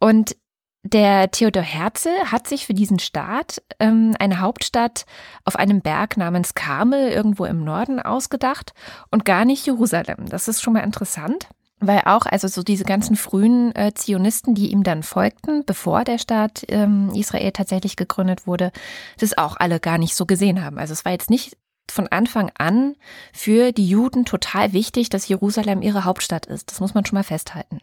Und 0.00 0.36
der 0.84 1.30
Theodor 1.30 1.62
Herzl 1.62 2.14
hat 2.26 2.46
sich 2.46 2.66
für 2.66 2.74
diesen 2.74 2.98
Staat 2.98 3.62
ähm, 3.80 4.14
eine 4.18 4.40
Hauptstadt 4.40 5.06
auf 5.44 5.56
einem 5.56 5.80
Berg 5.80 6.18
namens 6.18 6.54
Karmel 6.54 7.10
irgendwo 7.10 7.46
im 7.46 7.64
Norden 7.64 8.00
ausgedacht 8.00 8.74
und 9.10 9.24
gar 9.24 9.46
nicht 9.46 9.66
Jerusalem. 9.66 10.28
Das 10.28 10.46
ist 10.46 10.62
schon 10.62 10.74
mal 10.74 10.84
interessant 10.84 11.48
weil 11.80 12.02
auch 12.06 12.24
also 12.24 12.48
so 12.48 12.62
diese 12.62 12.84
ganzen 12.84 13.16
frühen 13.16 13.74
äh, 13.74 13.92
Zionisten, 13.94 14.54
die 14.54 14.70
ihm 14.70 14.84
dann 14.84 15.02
folgten, 15.02 15.64
bevor 15.66 16.04
der 16.04 16.18
Staat 16.18 16.64
ähm, 16.68 17.10
Israel 17.14 17.52
tatsächlich 17.52 17.96
gegründet 17.96 18.46
wurde, 18.46 18.72
das 19.18 19.36
auch 19.36 19.56
alle 19.58 19.80
gar 19.80 19.98
nicht 19.98 20.14
so 20.14 20.24
gesehen 20.24 20.64
haben. 20.64 20.78
Also 20.78 20.92
es 20.92 21.04
war 21.04 21.12
jetzt 21.12 21.28
nicht 21.28 21.58
von 21.90 22.08
Anfang 22.08 22.50
an 22.56 22.96
für 23.34 23.72
die 23.72 23.86
Juden 23.86 24.24
total 24.24 24.72
wichtig, 24.72 25.10
dass 25.10 25.28
Jerusalem 25.28 25.82
ihre 25.82 26.04
Hauptstadt 26.04 26.46
ist. 26.46 26.70
Das 26.70 26.80
muss 26.80 26.94
man 26.94 27.04
schon 27.04 27.16
mal 27.16 27.24
festhalten. 27.24 27.80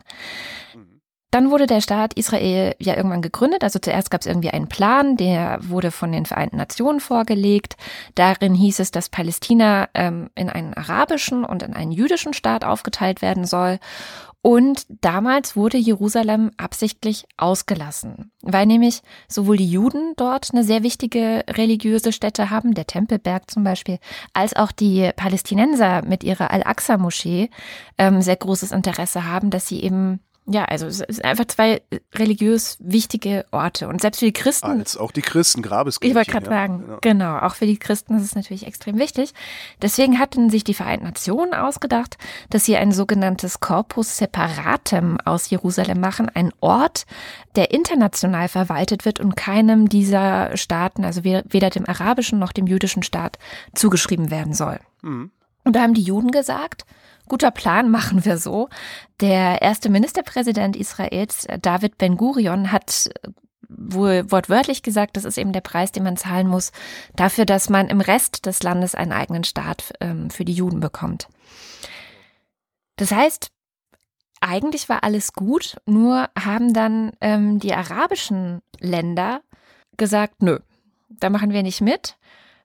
Dann 1.31 1.49
wurde 1.49 1.65
der 1.65 1.79
Staat 1.79 2.13
Israel 2.15 2.75
ja 2.77 2.95
irgendwann 2.95 3.21
gegründet. 3.21 3.63
Also 3.63 3.79
zuerst 3.79 4.11
gab 4.11 4.21
es 4.21 4.27
irgendwie 4.27 4.51
einen 4.51 4.67
Plan, 4.67 5.15
der 5.15 5.59
wurde 5.61 5.91
von 5.91 6.11
den 6.11 6.25
Vereinten 6.25 6.57
Nationen 6.57 6.99
vorgelegt. 6.99 7.77
Darin 8.15 8.53
hieß 8.53 8.79
es, 8.79 8.91
dass 8.91 9.09
Palästina 9.09 9.87
ähm, 9.93 10.29
in 10.35 10.49
einen 10.49 10.73
arabischen 10.73 11.45
und 11.45 11.63
in 11.63 11.73
einen 11.73 11.91
jüdischen 11.91 12.33
Staat 12.33 12.65
aufgeteilt 12.65 13.21
werden 13.21 13.45
soll. 13.45 13.79
Und 14.43 14.87
damals 15.01 15.55
wurde 15.55 15.77
Jerusalem 15.77 16.49
absichtlich 16.57 17.25
ausgelassen, 17.37 18.31
weil 18.41 18.65
nämlich 18.65 19.03
sowohl 19.27 19.55
die 19.55 19.69
Juden 19.69 20.13
dort 20.17 20.49
eine 20.51 20.63
sehr 20.63 20.81
wichtige 20.81 21.43
religiöse 21.47 22.11
Stätte 22.11 22.49
haben, 22.49 22.73
der 22.73 22.87
Tempelberg 22.87 23.51
zum 23.51 23.63
Beispiel, 23.63 23.99
als 24.33 24.55
auch 24.55 24.71
die 24.71 25.11
Palästinenser 25.15 26.01
mit 26.03 26.23
ihrer 26.23 26.49
Al-Aqsa-Moschee 26.49 27.51
ähm, 27.99 28.23
sehr 28.23 28.35
großes 28.35 28.71
Interesse 28.71 29.25
haben, 29.25 29.51
dass 29.51 29.67
sie 29.67 29.83
eben 29.83 30.19
ja, 30.51 30.65
also 30.65 30.87
es 30.87 30.97
sind 30.97 31.23
einfach 31.23 31.45
zwei 31.45 31.81
religiös 32.15 32.77
wichtige 32.79 33.45
Orte. 33.51 33.87
Und 33.87 34.01
selbst 34.01 34.19
für 34.19 34.25
die 34.25 34.33
Christen. 34.33 34.67
Als 34.67 34.97
auch 34.97 35.11
die 35.11 35.21
Christen, 35.21 35.61
Grabeskirchen. 35.61 36.11
Ich 36.11 36.15
wollte 36.15 36.31
gerade 36.31 36.45
ja, 36.45 36.51
sagen, 36.51 36.79
genau. 36.85 36.97
genau. 37.01 37.37
Auch 37.39 37.55
für 37.55 37.65
die 37.65 37.77
Christen 37.77 38.15
ist 38.15 38.23
es 38.23 38.35
natürlich 38.35 38.65
extrem 38.65 38.97
wichtig. 38.97 39.33
Deswegen 39.81 40.19
hatten 40.19 40.49
sich 40.49 40.63
die 40.63 40.73
Vereinten 40.73 41.05
Nationen 41.05 41.53
ausgedacht, 41.53 42.17
dass 42.49 42.65
sie 42.65 42.77
ein 42.77 42.91
sogenanntes 42.91 43.59
Corpus 43.59 44.17
Separatem 44.17 45.19
aus 45.25 45.49
Jerusalem 45.49 45.99
machen. 45.99 46.29
Ein 46.33 46.51
Ort, 46.59 47.05
der 47.55 47.71
international 47.71 48.47
verwaltet 48.47 49.05
wird 49.05 49.19
und 49.19 49.35
keinem 49.35 49.89
dieser 49.89 50.55
Staaten, 50.57 51.03
also 51.03 51.23
weder 51.23 51.69
dem 51.69 51.87
arabischen 51.87 52.39
noch 52.39 52.51
dem 52.51 52.67
jüdischen 52.67 53.03
Staat, 53.03 53.37
zugeschrieben 53.73 54.31
werden 54.31 54.53
soll. 54.53 54.79
Mhm. 55.01 55.31
Und 55.63 55.75
da 55.75 55.81
haben 55.81 55.93
die 55.93 56.03
Juden 56.03 56.31
gesagt, 56.31 56.85
Guter 57.27 57.51
Plan, 57.51 57.89
machen 57.89 58.25
wir 58.25 58.37
so. 58.37 58.67
Der 59.19 59.61
erste 59.61 59.89
Ministerpräsident 59.89 60.75
Israels, 60.75 61.47
David 61.61 61.97
Ben-Gurion, 61.97 62.71
hat 62.71 63.09
wohl 63.69 64.29
wortwörtlich 64.29 64.83
gesagt, 64.83 65.15
das 65.15 65.23
ist 65.23 65.37
eben 65.37 65.53
der 65.53 65.61
Preis, 65.61 65.91
den 65.91 66.03
man 66.03 66.17
zahlen 66.17 66.47
muss, 66.47 66.71
dafür, 67.15 67.45
dass 67.45 67.69
man 67.69 67.87
im 67.87 68.01
Rest 68.01 68.45
des 68.45 68.63
Landes 68.63 68.95
einen 68.95 69.13
eigenen 69.13 69.43
Staat 69.43 69.93
ähm, 70.01 70.29
für 70.29 70.45
die 70.45 70.53
Juden 70.53 70.81
bekommt. 70.81 71.29
Das 72.97 73.11
heißt, 73.11 73.49
eigentlich 74.41 74.89
war 74.89 75.03
alles 75.03 75.33
gut, 75.33 75.77
nur 75.85 76.29
haben 76.37 76.73
dann 76.73 77.13
ähm, 77.21 77.59
die 77.59 77.73
arabischen 77.73 78.61
Länder 78.79 79.41
gesagt, 79.97 80.41
nö, 80.41 80.59
da 81.09 81.29
machen 81.29 81.51
wir 81.51 81.63
nicht 81.63 81.81
mit. 81.81 82.17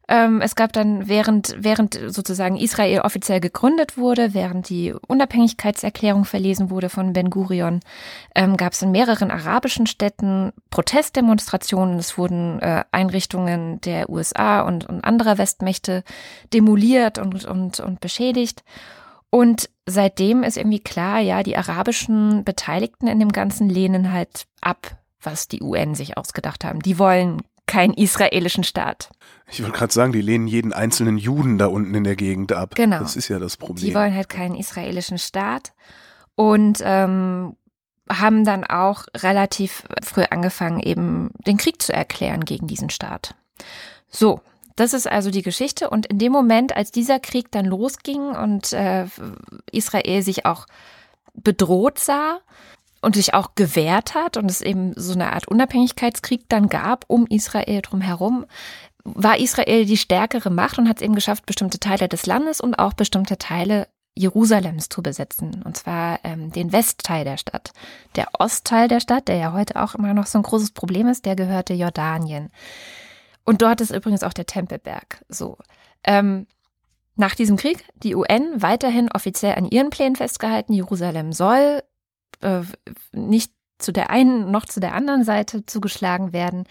Ähm, 0.08 0.40
es 0.40 0.54
gab 0.54 0.72
dann, 0.72 1.08
während, 1.08 1.56
während 1.58 1.98
sozusagen 2.06 2.56
Israel 2.56 3.00
offiziell 3.00 3.40
gegründet 3.40 3.98
wurde, 3.98 4.34
während 4.34 4.68
die 4.68 4.94
Unabhängigkeitserklärung 5.08 6.25
verlesen 6.25 6.70
wurde 6.70 6.88
von 6.88 7.12
Ben 7.12 7.30
Gurion, 7.30 7.80
ähm, 8.34 8.56
gab 8.56 8.72
es 8.72 8.82
in 8.82 8.92
mehreren 8.92 9.32
arabischen 9.32 9.86
Städten 9.86 10.52
Protestdemonstrationen. 10.70 11.98
Es 11.98 12.16
wurden 12.16 12.60
äh, 12.60 12.84
Einrichtungen 12.92 13.80
der 13.80 14.08
USA 14.08 14.60
und, 14.60 14.88
und 14.88 15.04
anderer 15.04 15.38
Westmächte 15.38 16.04
demoliert 16.52 17.18
und, 17.18 17.44
und, 17.44 17.80
und 17.80 18.00
beschädigt. 18.00 18.62
Und 19.30 19.68
seitdem 19.86 20.44
ist 20.44 20.56
irgendwie 20.56 20.80
klar, 20.80 21.18
ja, 21.18 21.42
die 21.42 21.56
arabischen 21.56 22.44
Beteiligten 22.44 23.08
in 23.08 23.18
dem 23.18 23.32
Ganzen 23.32 23.68
lehnen 23.68 24.12
halt 24.12 24.46
ab, 24.60 24.96
was 25.20 25.48
die 25.48 25.62
UN 25.62 25.96
sich 25.96 26.16
ausgedacht 26.16 26.64
haben. 26.64 26.80
Die 26.80 26.98
wollen 27.00 27.42
keinen 27.66 27.94
israelischen 27.94 28.64
Staat. 28.64 29.11
Ich 29.49 29.62
wollte 29.62 29.76
gerade 29.76 29.92
sagen, 29.92 30.12
die 30.12 30.23
lehnen 30.23 30.49
jeden 30.49 30.73
einzelnen 30.73 31.18
Juden 31.18 31.58
da 31.58 31.66
unten 31.66 31.94
in 31.94 32.04
der 32.04 32.16
Gegend 32.16 32.52
ab. 32.52 32.75
Genau. 32.75 32.99
Das 32.99 33.16
ist 33.16 33.28
ja 33.28 33.38
das 33.38 33.56
Problem. 33.56 33.87
Die 33.87 33.94
wollen 33.94 34.14
halt 34.14 34.28
keinen 34.28 34.56
israelischen 34.56 35.18
Staat 35.18 35.73
und 36.35 36.80
ähm, 36.82 37.56
haben 38.08 38.44
dann 38.44 38.64
auch 38.64 39.04
relativ 39.16 39.85
früh 40.02 40.25
angefangen, 40.30 40.80
eben 40.80 41.30
den 41.46 41.56
Krieg 41.56 41.82
zu 41.82 41.92
erklären 41.92 42.44
gegen 42.44 42.66
diesen 42.66 42.90
Staat. 42.90 43.35
So, 44.08 44.40
das 44.76 44.92
ist 44.92 45.08
also 45.11 45.30
die 45.30 45.42
Geschichte. 45.42 45.90
Und 45.90 46.06
in 46.06 46.18
dem 46.18 46.32
Moment, 46.32 46.76
als 46.76 46.92
dieser 46.92 47.18
Krieg 47.18 47.50
dann 47.50 47.64
losging 47.64 48.20
und 48.30 48.73
äh, 48.73 49.06
Israel 49.73 50.23
sich 50.23 50.44
auch 50.44 50.66
bedroht 51.35 51.99
sah 51.99 52.40
und 53.00 53.14
sich 53.14 53.34
auch 53.34 53.54
gewehrt 53.54 54.14
hat 54.14 54.36
und 54.36 54.50
es 54.50 54.60
eben 54.60 54.92
so 54.96 55.12
eine 55.12 55.32
Art 55.32 55.48
Unabhängigkeitskrieg 55.48 56.48
dann 56.48 56.68
gab 56.68 57.04
um 57.08 57.26
Israel 57.26 57.82
drumherum, 57.82 58.46
war 59.04 59.38
Israel 59.38 59.84
die 59.84 59.96
stärkere 59.96 60.50
Macht 60.50 60.78
und 60.78 60.88
hat 60.88 60.96
es 60.96 61.02
eben 61.02 61.14
geschafft, 61.14 61.46
bestimmte 61.46 61.78
Teile 61.78 62.08
des 62.08 62.26
Landes 62.26 62.60
und 62.60 62.74
auch 62.78 62.92
bestimmte 62.94 63.38
Teile 63.38 63.86
Jerusalems 64.16 64.88
zu 64.88 65.02
besetzen. 65.02 65.62
Und 65.62 65.76
zwar 65.76 66.20
ähm, 66.24 66.50
den 66.50 66.72
Westteil 66.72 67.24
der 67.24 67.36
Stadt. 67.36 67.72
Der 68.16 68.28
Ostteil 68.38 68.88
der 68.88 69.00
Stadt, 69.00 69.28
der 69.28 69.36
ja 69.36 69.52
heute 69.52 69.80
auch 69.80 69.94
immer 69.94 70.14
noch 70.14 70.26
so 70.26 70.38
ein 70.38 70.42
großes 70.42 70.72
Problem 70.72 71.06
ist, 71.06 71.26
der 71.26 71.36
gehörte 71.36 71.74
Jordanien. 71.74 72.50
Und 73.44 73.62
dort 73.62 73.80
ist 73.80 73.90
übrigens 73.90 74.22
auch 74.22 74.32
der 74.32 74.46
Tempelberg. 74.46 75.22
So. 75.28 75.58
Ähm, 76.02 76.46
nach 77.14 77.34
diesem 77.34 77.56
Krieg 77.56 77.84
die 77.94 78.14
UN 78.14 78.60
weiterhin 78.60 79.10
offiziell 79.12 79.54
an 79.54 79.66
ihren 79.66 79.90
Plänen 79.90 80.16
festgehalten. 80.16 80.72
Jerusalem 80.72 81.32
soll 81.32 81.82
äh, 82.40 82.62
nicht 83.12 83.52
zu 83.78 83.93
der 83.93 84.11
einen 84.11 84.50
noch 84.50 84.64
zu 84.64 84.81
der 84.81 84.95
anderen 84.95 85.25
Seite 85.25 85.66
zugeschlagen 85.66 86.33
werden. 86.33 86.64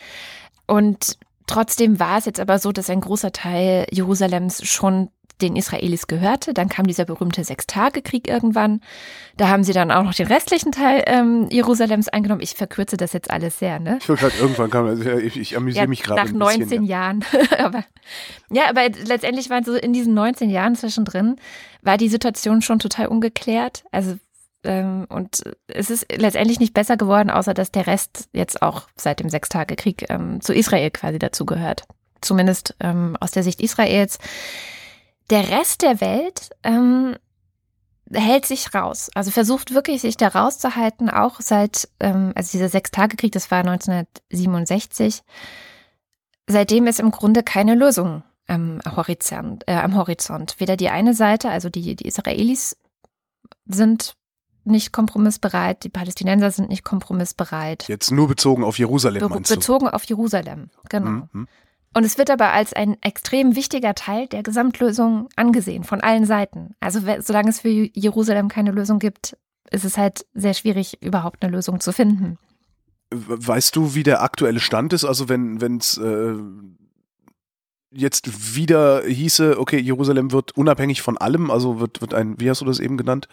Und 0.67 1.17
trotzdem 1.47 1.99
war 1.99 2.17
es 2.17 2.25
jetzt 2.25 2.39
aber 2.39 2.59
so, 2.59 2.71
dass 2.71 2.89
ein 2.89 3.01
großer 3.01 3.31
Teil 3.31 3.85
Jerusalems 3.91 4.65
schon 4.67 5.09
den 5.41 5.55
Israelis 5.55 6.07
gehörte. 6.07 6.53
Dann 6.53 6.69
kam 6.69 6.87
dieser 6.87 7.05
berühmte 7.05 7.43
Sechstagekrieg 7.43 8.27
irgendwann. 8.27 8.81
Da 9.35 9.49
haben 9.49 9.63
sie 9.63 9.73
dann 9.73 9.91
auch 9.91 10.03
noch 10.03 10.13
den 10.13 10.27
restlichen 10.27 10.71
Teil 10.71 11.03
ähm, 11.07 11.47
Jerusalems 11.49 12.07
eingenommen. 12.07 12.41
Ich 12.41 12.55
verkürze 12.55 12.95
das 12.95 13.11
jetzt 13.13 13.29
alles 13.29 13.59
sehr, 13.59 13.79
ne? 13.79 13.97
Ich 13.99 14.07
gerade 14.07 14.37
irgendwann 14.39 14.69
kam, 14.69 14.85
also 14.85 15.09
ich, 15.11 15.37
ich 15.37 15.57
amüsiere 15.57 15.83
ja, 15.85 15.89
mich 15.89 16.03
gerade. 16.03 16.21
Nach 16.25 16.31
19 16.31 16.59
bisschen, 16.59 16.83
Jahren. 16.85 17.25
aber, 17.57 17.83
ja, 18.49 18.69
aber 18.69 18.83
letztendlich 19.05 19.49
waren 19.49 19.65
so 19.65 19.73
in 19.75 19.91
diesen 19.91 20.13
19 20.13 20.49
Jahren 20.49 20.75
zwischendrin, 20.75 21.35
war 21.81 21.97
die 21.97 22.09
Situation 22.09 22.61
schon 22.61 22.79
total 22.79 23.07
ungeklärt. 23.07 23.83
Also 23.91 24.15
ähm, 24.65 25.05
und 25.09 25.43
es 25.67 25.89
ist 25.89 26.05
letztendlich 26.11 26.59
nicht 26.59 26.73
besser 26.73 26.97
geworden, 26.97 27.29
außer 27.29 27.53
dass 27.53 27.71
der 27.71 27.87
Rest 27.87 28.29
jetzt 28.33 28.61
auch 28.61 28.87
seit 28.95 29.19
dem 29.19 29.29
Sechstagekrieg 29.29 30.09
ähm, 30.09 30.41
zu 30.41 30.53
Israel 30.53 30.91
quasi 30.91 31.19
dazugehört. 31.19 31.83
Zumindest 32.21 32.75
ähm, 32.79 33.17
aus 33.19 33.31
der 33.31 33.43
Sicht 33.43 33.61
Israels. 33.61 34.17
Der 35.29 35.49
Rest 35.49 35.81
der 35.81 36.01
Welt 36.01 36.49
ähm, 36.63 37.15
hält 38.11 38.45
sich 38.45 38.73
raus. 38.73 39.09
Also 39.15 39.31
versucht 39.31 39.73
wirklich, 39.73 40.01
sich 40.01 40.17
da 40.17 40.27
rauszuhalten, 40.27 41.09
auch 41.09 41.39
seit, 41.39 41.89
ähm, 41.99 42.33
also 42.35 42.51
dieser 42.51 42.69
Sechstagekrieg, 42.69 43.31
das 43.31 43.51
war 43.51 43.59
1967. 43.59 45.21
Seitdem 46.47 46.87
ist 46.87 46.99
im 46.99 47.11
Grunde 47.11 47.43
keine 47.43 47.75
Lösung 47.75 48.23
am 48.47 48.79
Horizont, 48.85 49.63
äh, 49.67 49.73
am 49.73 49.95
Horizont. 49.95 50.59
Weder 50.59 50.77
die 50.77 50.89
eine 50.89 51.13
Seite, 51.13 51.49
also 51.49 51.69
die, 51.69 51.95
die 51.95 52.07
Israelis 52.07 52.77
sind 53.65 54.15
nicht 54.65 54.91
kompromissbereit, 54.91 55.83
die 55.83 55.89
Palästinenser 55.89 56.51
sind 56.51 56.69
nicht 56.69 56.83
kompromissbereit. 56.83 57.87
Jetzt 57.87 58.11
nur 58.11 58.27
bezogen 58.27 58.63
auf 58.63 58.77
Jerusalem, 58.77 59.27
Be? 59.27 59.39
Bezogen 59.39 59.87
auf 59.87 60.03
Jerusalem, 60.05 60.69
genau. 60.89 61.09
Mhm. 61.09 61.29
mhm. 61.31 61.47
Und 61.93 62.03
es 62.03 62.17
wird 62.17 62.29
aber 62.29 62.51
als 62.51 62.73
ein 62.73 62.97
extrem 63.01 63.55
wichtiger 63.55 63.95
Teil 63.95 64.27
der 64.27 64.43
Gesamtlösung 64.43 65.29
angesehen, 65.37 65.85
von 65.85 66.01
allen 66.01 66.25
Seiten. 66.25 66.75
Also 66.81 66.99
solange 67.21 67.49
es 67.49 67.61
für 67.61 67.69
Jerusalem 67.69 68.49
keine 68.49 68.71
Lösung 68.71 68.99
gibt, 68.99 69.37
ist 69.71 69.85
es 69.85 69.97
halt 69.97 70.25
sehr 70.33 70.53
schwierig, 70.53 71.01
überhaupt 71.01 71.41
eine 71.41 71.55
Lösung 71.55 71.79
zu 71.79 71.93
finden. 71.93 72.37
Weißt 73.11 73.77
du, 73.77 73.95
wie 73.95 74.03
der 74.03 74.21
aktuelle 74.21 74.59
Stand 74.59 74.91
ist? 74.91 75.05
Also 75.05 75.29
wenn 75.29 75.77
es 75.77 75.97
äh, 75.97 76.35
jetzt 77.95 78.55
wieder 78.55 79.03
hieße, 79.03 79.57
okay, 79.59 79.79
Jerusalem 79.79 80.31
wird 80.31 80.51
unabhängig 80.57 81.01
von 81.01 81.17
allem, 81.17 81.49
also 81.49 81.79
wird, 81.79 82.01
wird 82.01 82.13
ein, 82.13 82.39
wie 82.39 82.49
hast 82.49 82.61
du 82.61 82.65
das 82.65 82.79
eben 82.79 82.97
genannt? 82.97 83.27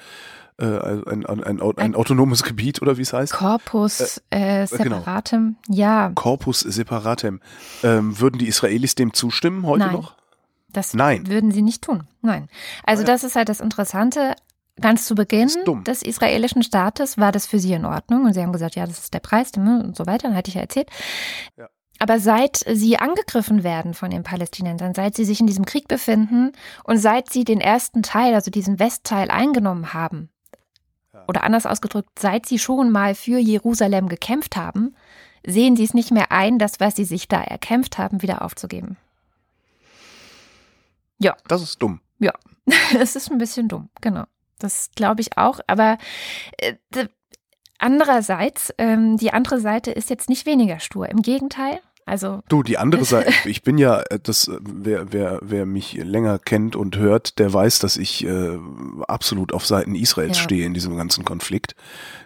Äh, 0.58 0.64
ein, 0.64 1.26
ein, 1.26 1.42
ein, 1.42 1.60
ein, 1.78 1.94
autonomes 1.94 2.42
Gebiet 2.42 2.82
oder 2.82 2.98
wie 2.98 3.02
es 3.02 3.12
heißt? 3.12 3.32
Corpus 3.32 4.22
äh, 4.30 4.64
äh, 4.64 4.66
genau. 4.66 4.98
separatem, 4.98 5.56
genau. 5.66 5.78
ja. 5.78 6.12
Corpus 6.14 6.60
separatem. 6.60 7.40
Ähm, 7.82 8.20
würden 8.20 8.38
die 8.38 8.48
Israelis 8.48 8.94
dem 8.94 9.14
zustimmen 9.14 9.66
heute 9.66 9.86
Nein. 9.86 9.92
noch? 9.94 10.14
Das 10.72 10.94
Nein. 10.94 11.26
würden 11.26 11.52
sie 11.52 11.62
nicht 11.62 11.82
tun. 11.82 12.06
Nein. 12.20 12.48
Also 12.84 13.02
ah, 13.02 13.06
das 13.06 13.24
ist 13.24 13.36
halt 13.36 13.48
das 13.48 13.60
Interessante. 13.60 14.34
Ganz 14.80 15.04
zu 15.06 15.14
Beginn 15.14 15.50
des 15.86 16.02
israelischen 16.02 16.62
Staates 16.62 17.18
war 17.18 17.30
das 17.30 17.46
für 17.46 17.58
sie 17.58 17.74
in 17.74 17.84
Ordnung 17.84 18.24
und 18.24 18.32
sie 18.32 18.40
haben 18.40 18.52
gesagt, 18.52 18.74
ja, 18.74 18.86
das 18.86 18.98
ist 18.98 19.12
der 19.12 19.20
Preis 19.20 19.52
und 19.54 19.94
so 19.94 20.06
weiter, 20.06 20.28
dann 20.28 20.36
hatte 20.36 20.48
ich 20.48 20.54
ja 20.54 20.62
erzählt. 20.62 20.88
Ja. 21.58 21.68
Aber 21.98 22.18
seit 22.18 22.64
sie 22.68 22.98
angegriffen 22.98 23.62
werden 23.62 23.94
von 23.94 24.10
den 24.10 24.22
Palästinensern, 24.22 24.94
seit 24.94 25.14
sie 25.14 25.24
sich 25.24 25.40
in 25.40 25.46
diesem 25.46 25.66
Krieg 25.66 25.88
befinden 25.88 26.52
und 26.84 26.98
seit 26.98 27.30
sie 27.30 27.44
den 27.44 27.60
ersten 27.60 28.02
Teil, 28.02 28.34
also 28.34 28.50
diesen 28.50 28.80
Westteil 28.80 29.30
eingenommen 29.30 29.92
haben, 29.92 30.30
oder 31.28 31.44
anders 31.44 31.66
ausgedrückt, 31.66 32.18
seit 32.18 32.46
sie 32.46 32.58
schon 32.58 32.90
mal 32.90 33.14
für 33.14 33.38
Jerusalem 33.38 34.08
gekämpft 34.08 34.56
haben, 34.56 34.94
sehen 35.44 35.76
sie 35.76 35.84
es 35.84 35.94
nicht 35.94 36.10
mehr 36.10 36.30
ein, 36.32 36.58
das, 36.58 36.80
was 36.80 36.96
sie 36.96 37.04
sich 37.04 37.28
da 37.28 37.42
erkämpft 37.42 37.98
haben, 37.98 38.22
wieder 38.22 38.42
aufzugeben. 38.42 38.96
Ja. 41.18 41.36
Das 41.46 41.62
ist 41.62 41.80
dumm. 41.80 42.00
Ja, 42.18 42.32
es 42.98 43.16
ist 43.16 43.30
ein 43.30 43.38
bisschen 43.38 43.68
dumm, 43.68 43.88
genau. 44.00 44.24
Das 44.58 44.90
glaube 44.94 45.20
ich 45.20 45.36
auch. 45.38 45.60
Aber 45.66 45.98
äh, 46.58 46.74
andererseits, 47.78 48.72
ähm, 48.78 49.16
die 49.16 49.32
andere 49.32 49.60
Seite 49.60 49.90
ist 49.90 50.10
jetzt 50.10 50.28
nicht 50.28 50.46
weniger 50.46 50.78
stur. 50.78 51.08
Im 51.08 51.22
Gegenteil, 51.22 51.80
also 52.04 52.42
du, 52.48 52.62
die 52.62 52.78
andere 52.78 53.04
Seite, 53.06 53.32
ich 53.44 53.62
bin 53.62 53.78
ja, 53.78 54.00
äh, 54.10 54.18
das, 54.22 54.48
äh, 54.48 54.58
wer, 54.60 55.12
wer, 55.12 55.38
wer 55.42 55.66
mich 55.66 55.94
länger 55.94 56.38
kennt 56.38 56.76
und 56.76 56.96
hört, 56.96 57.38
der 57.38 57.52
weiß, 57.52 57.78
dass 57.78 57.96
ich 57.96 58.24
äh, 58.24 58.58
absolut 59.06 59.52
auf 59.52 59.66
Seiten 59.66 59.94
Israels 59.94 60.38
ja. 60.38 60.44
stehe 60.44 60.66
in 60.66 60.74
diesem 60.74 60.96
ganzen 60.96 61.24
Konflikt. 61.24 61.74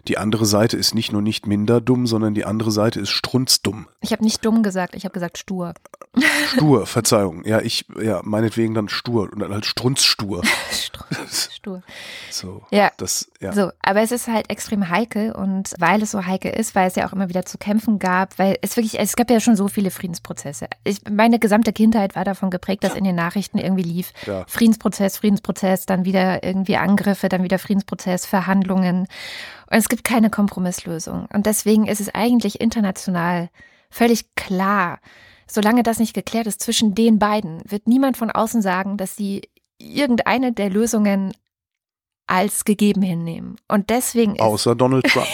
Die 0.09 0.18
andere 0.18 0.47
Seite 0.47 0.76
ist 0.76 0.95
nicht 0.95 1.12
nur 1.12 1.23
nicht 1.23 1.47
minder 1.47 1.80
dumm, 1.80 2.06
sondern 2.06 2.35
die 2.35 2.45
andere 2.45 2.71
Seite 2.71 3.00
ist 3.00 3.11
strunzdumm. 3.11 3.87
Ich 4.00 4.12
habe 4.12 4.23
nicht 4.23 4.45
dumm 4.45 4.62
gesagt, 4.62 4.95
ich 4.95 5.04
habe 5.04 5.12
gesagt 5.12 5.38
stur. 5.38 5.75
Stur, 6.49 6.87
Verzeihung. 6.87 7.45
Ja, 7.45 7.61
ich, 7.61 7.87
ja, 8.00 8.21
meinetwegen 8.25 8.75
dann 8.75 8.88
stur 8.88 9.33
und 9.33 9.40
dann 9.40 9.52
halt 9.52 9.66
strunzstur. 9.66 10.42
stur. 11.52 11.83
So, 12.30 12.62
ja. 12.71 12.90
Das, 12.97 13.30
ja. 13.40 13.52
So, 13.52 13.71
aber 13.83 14.02
es 14.02 14.12
ist 14.12 14.28
halt 14.28 14.49
extrem 14.49 14.88
heikel 14.88 15.33
und 15.33 15.75
weil 15.78 16.02
es 16.02 16.12
so 16.12 16.25
heikel 16.25 16.52
ist, 16.52 16.75
weil 16.75 16.87
es 16.87 16.95
ja 16.95 17.09
auch 17.09 17.12
immer 17.12 17.28
wieder 17.28 17.45
zu 17.45 17.59
kämpfen 17.59 17.99
gab, 17.99 18.38
weil 18.38 18.56
es 18.62 18.76
wirklich, 18.76 18.99
es 19.00 19.16
gab 19.16 19.30
ja 19.30 19.40
schon 19.40 19.56
so 19.56 19.65
viele 19.68 19.90
Friedensprozesse. 19.90 20.66
Ich, 20.85 21.00
meine 21.11 21.38
gesamte 21.38 21.73
Kindheit 21.73 22.16
war 22.16 22.25
davon 22.25 22.50
geprägt, 22.50 22.85
dass 22.85 22.94
in 22.94 23.04
den 23.04 23.14
Nachrichten 23.14 23.58
irgendwie 23.58 23.82
lief. 23.82 24.12
Ja. 24.26 24.44
Friedensprozess, 24.49 25.18
Friedensprozess, 25.18 25.87
dann 25.87 26.04
wieder 26.04 26.42
irgendwie 26.42 26.76
Angriffe, 26.76 27.28
dann 27.28 27.42
wieder 27.42 27.58
Friedensprozess, 27.58 28.26
Verhandlungen. 28.26 29.00
Und 29.70 29.76
es 29.76 29.88
gibt 29.88 30.04
keine 30.04 30.30
Kompromisslösung. 30.30 31.26
Und 31.32 31.46
deswegen 31.46 31.87
ist 31.87 32.00
es 32.00 32.14
eigentlich 32.14 32.61
international 32.61 33.50
völlig 33.90 34.35
klar, 34.35 34.99
solange 35.46 35.82
das 35.82 35.99
nicht 35.99 36.14
geklärt 36.14 36.46
ist 36.46 36.61
zwischen 36.61 36.94
den 36.94 37.18
beiden, 37.18 37.62
wird 37.64 37.87
niemand 37.87 38.16
von 38.16 38.30
außen 38.30 38.62
sagen, 38.62 38.96
dass 38.96 39.16
sie 39.16 39.49
irgendeine 39.78 40.52
der 40.52 40.70
Lösungen 40.70 41.32
als 42.26 42.64
gegeben 42.64 43.02
hinnehmen. 43.02 43.56
Und 43.68 43.90
deswegen 43.90 44.35
ist 44.35 44.40
Außer 44.40 44.75
Donald 44.75 45.06
Trump. 45.12 45.26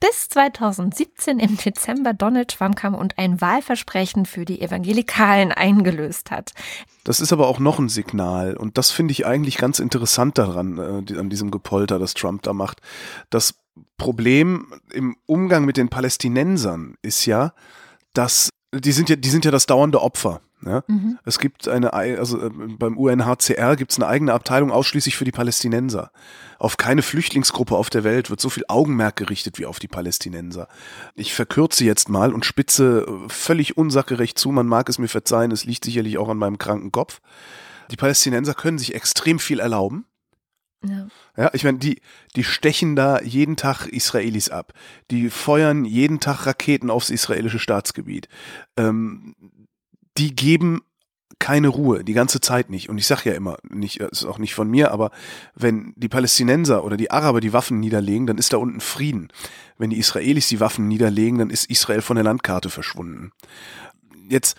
bis 0.00 0.28
2017 0.30 1.38
im 1.38 1.56
Dezember 1.56 2.14
Donald 2.14 2.48
Trump 2.48 2.76
kam 2.76 2.94
und 2.94 3.18
ein 3.18 3.40
Wahlversprechen 3.40 4.26
für 4.26 4.44
die 4.44 4.60
Evangelikalen 4.60 5.52
eingelöst 5.52 6.30
hat. 6.30 6.52
Das 7.04 7.20
ist 7.20 7.32
aber 7.32 7.48
auch 7.48 7.58
noch 7.58 7.78
ein 7.78 7.88
Signal 7.88 8.56
und 8.56 8.78
das 8.78 8.90
finde 8.90 9.12
ich 9.12 9.26
eigentlich 9.26 9.56
ganz 9.56 9.78
interessant 9.78 10.38
daran, 10.38 10.78
äh, 10.78 11.18
an 11.18 11.30
diesem 11.30 11.50
Gepolter, 11.50 11.98
das 11.98 12.14
Trump 12.14 12.42
da 12.42 12.52
macht. 12.52 12.80
Das 13.30 13.54
Problem 13.96 14.74
im 14.92 15.16
Umgang 15.26 15.64
mit 15.64 15.76
den 15.76 15.88
Palästinensern 15.88 16.96
ist 17.02 17.26
ja, 17.26 17.52
dass 18.14 18.50
die 18.72 18.92
sind 18.92 19.08
ja, 19.08 19.16
die 19.16 19.30
sind 19.30 19.44
ja 19.44 19.50
das 19.50 19.66
dauernde 19.66 20.00
Opfer. 20.00 20.40
Ja? 20.64 20.84
Mhm. 20.86 21.18
Es 21.24 21.38
gibt 21.38 21.68
eine, 21.68 21.92
also 21.92 22.40
äh, 22.40 22.50
beim 22.50 22.96
UNHCR 22.96 23.76
gibt 23.76 23.92
es 23.92 23.98
eine 23.98 24.06
eigene 24.06 24.32
Abteilung 24.32 24.70
ausschließlich 24.70 25.16
für 25.16 25.24
die 25.24 25.32
Palästinenser. 25.32 26.10
Auf 26.58 26.76
keine 26.76 27.02
Flüchtlingsgruppe 27.02 27.74
auf 27.74 27.90
der 27.90 28.04
Welt 28.04 28.30
wird 28.30 28.40
so 28.40 28.50
viel 28.50 28.64
Augenmerk 28.68 29.16
gerichtet 29.16 29.58
wie 29.58 29.66
auf 29.66 29.78
die 29.78 29.88
Palästinenser. 29.88 30.68
Ich 31.14 31.34
verkürze 31.34 31.84
jetzt 31.84 32.08
mal 32.08 32.32
und 32.32 32.44
spitze 32.44 33.06
äh, 33.08 33.28
völlig 33.28 33.76
unsachgerecht 33.76 34.38
zu. 34.38 34.50
Man 34.50 34.66
mag 34.66 34.88
es 34.88 34.98
mir 34.98 35.08
verzeihen, 35.08 35.50
es 35.50 35.64
liegt 35.64 35.84
sicherlich 35.84 36.18
auch 36.18 36.28
an 36.28 36.38
meinem 36.38 36.58
kranken 36.58 36.92
Kopf. 36.92 37.20
Die 37.90 37.96
Palästinenser 37.96 38.54
können 38.54 38.78
sich 38.78 38.94
extrem 38.94 39.38
viel 39.38 39.58
erlauben. 39.58 40.04
Ja. 40.82 41.08
ja, 41.36 41.50
ich 41.52 41.64
meine, 41.64 41.78
die, 41.78 42.00
die 42.36 42.44
stechen 42.44 42.96
da 42.96 43.20
jeden 43.20 43.56
Tag 43.56 43.86
Israelis 43.86 44.48
ab. 44.48 44.72
Die 45.10 45.28
feuern 45.28 45.84
jeden 45.84 46.20
Tag 46.20 46.46
Raketen 46.46 46.90
aufs 46.90 47.10
israelische 47.10 47.58
Staatsgebiet. 47.58 48.28
Ähm, 48.78 49.34
die 50.16 50.34
geben 50.34 50.80
keine 51.38 51.68
Ruhe, 51.68 52.04
die 52.04 52.12
ganze 52.12 52.40
Zeit 52.40 52.70
nicht. 52.70 52.88
Und 52.88 52.98
ich 52.98 53.06
sage 53.06 53.30
ja 53.30 53.36
immer, 53.36 53.56
nicht, 53.68 54.00
ist 54.00 54.24
auch 54.24 54.38
nicht 54.38 54.54
von 54.54 54.68
mir, 54.68 54.90
aber 54.92 55.10
wenn 55.54 55.94
die 55.96 56.08
Palästinenser 56.08 56.84
oder 56.84 56.96
die 56.96 57.10
Araber 57.10 57.40
die 57.40 57.54
Waffen 57.54 57.80
niederlegen, 57.80 58.26
dann 58.26 58.38
ist 58.38 58.52
da 58.52 58.58
unten 58.58 58.80
Frieden. 58.80 59.28
Wenn 59.78 59.90
die 59.90 59.98
Israelis 59.98 60.48
die 60.48 60.60
Waffen 60.60 60.86
niederlegen, 60.86 61.38
dann 61.38 61.50
ist 61.50 61.70
Israel 61.70 62.02
von 62.02 62.16
der 62.16 62.24
Landkarte 62.24 62.68
verschwunden. 62.68 63.32
Jetzt 64.28 64.56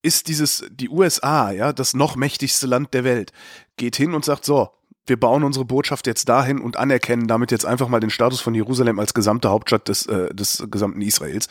ist 0.00 0.28
dieses, 0.28 0.64
die 0.70 0.88
USA, 0.88 1.52
ja, 1.52 1.72
das 1.72 1.94
noch 1.94 2.16
mächtigste 2.16 2.66
Land 2.66 2.94
der 2.94 3.04
Welt, 3.04 3.32
geht 3.76 3.94
hin 3.94 4.14
und 4.14 4.24
sagt, 4.24 4.44
so, 4.44 4.70
wir 5.06 5.18
bauen 5.18 5.42
unsere 5.42 5.64
Botschaft 5.64 6.06
jetzt 6.06 6.28
dahin 6.28 6.60
und 6.60 6.76
anerkennen 6.76 7.26
damit 7.26 7.50
jetzt 7.50 7.66
einfach 7.66 7.88
mal 7.88 8.00
den 8.00 8.10
Status 8.10 8.40
von 8.40 8.54
Jerusalem 8.54 8.98
als 8.98 9.14
gesamte 9.14 9.50
Hauptstadt 9.50 9.88
des, 9.88 10.06
äh, 10.06 10.32
des 10.34 10.64
gesamten 10.70 11.02
Israels. 11.02 11.48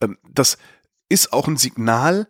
Ähm, 0.00 0.16
das 0.28 0.58
ist 1.08 1.32
auch 1.32 1.48
ein 1.48 1.56
Signal 1.56 2.28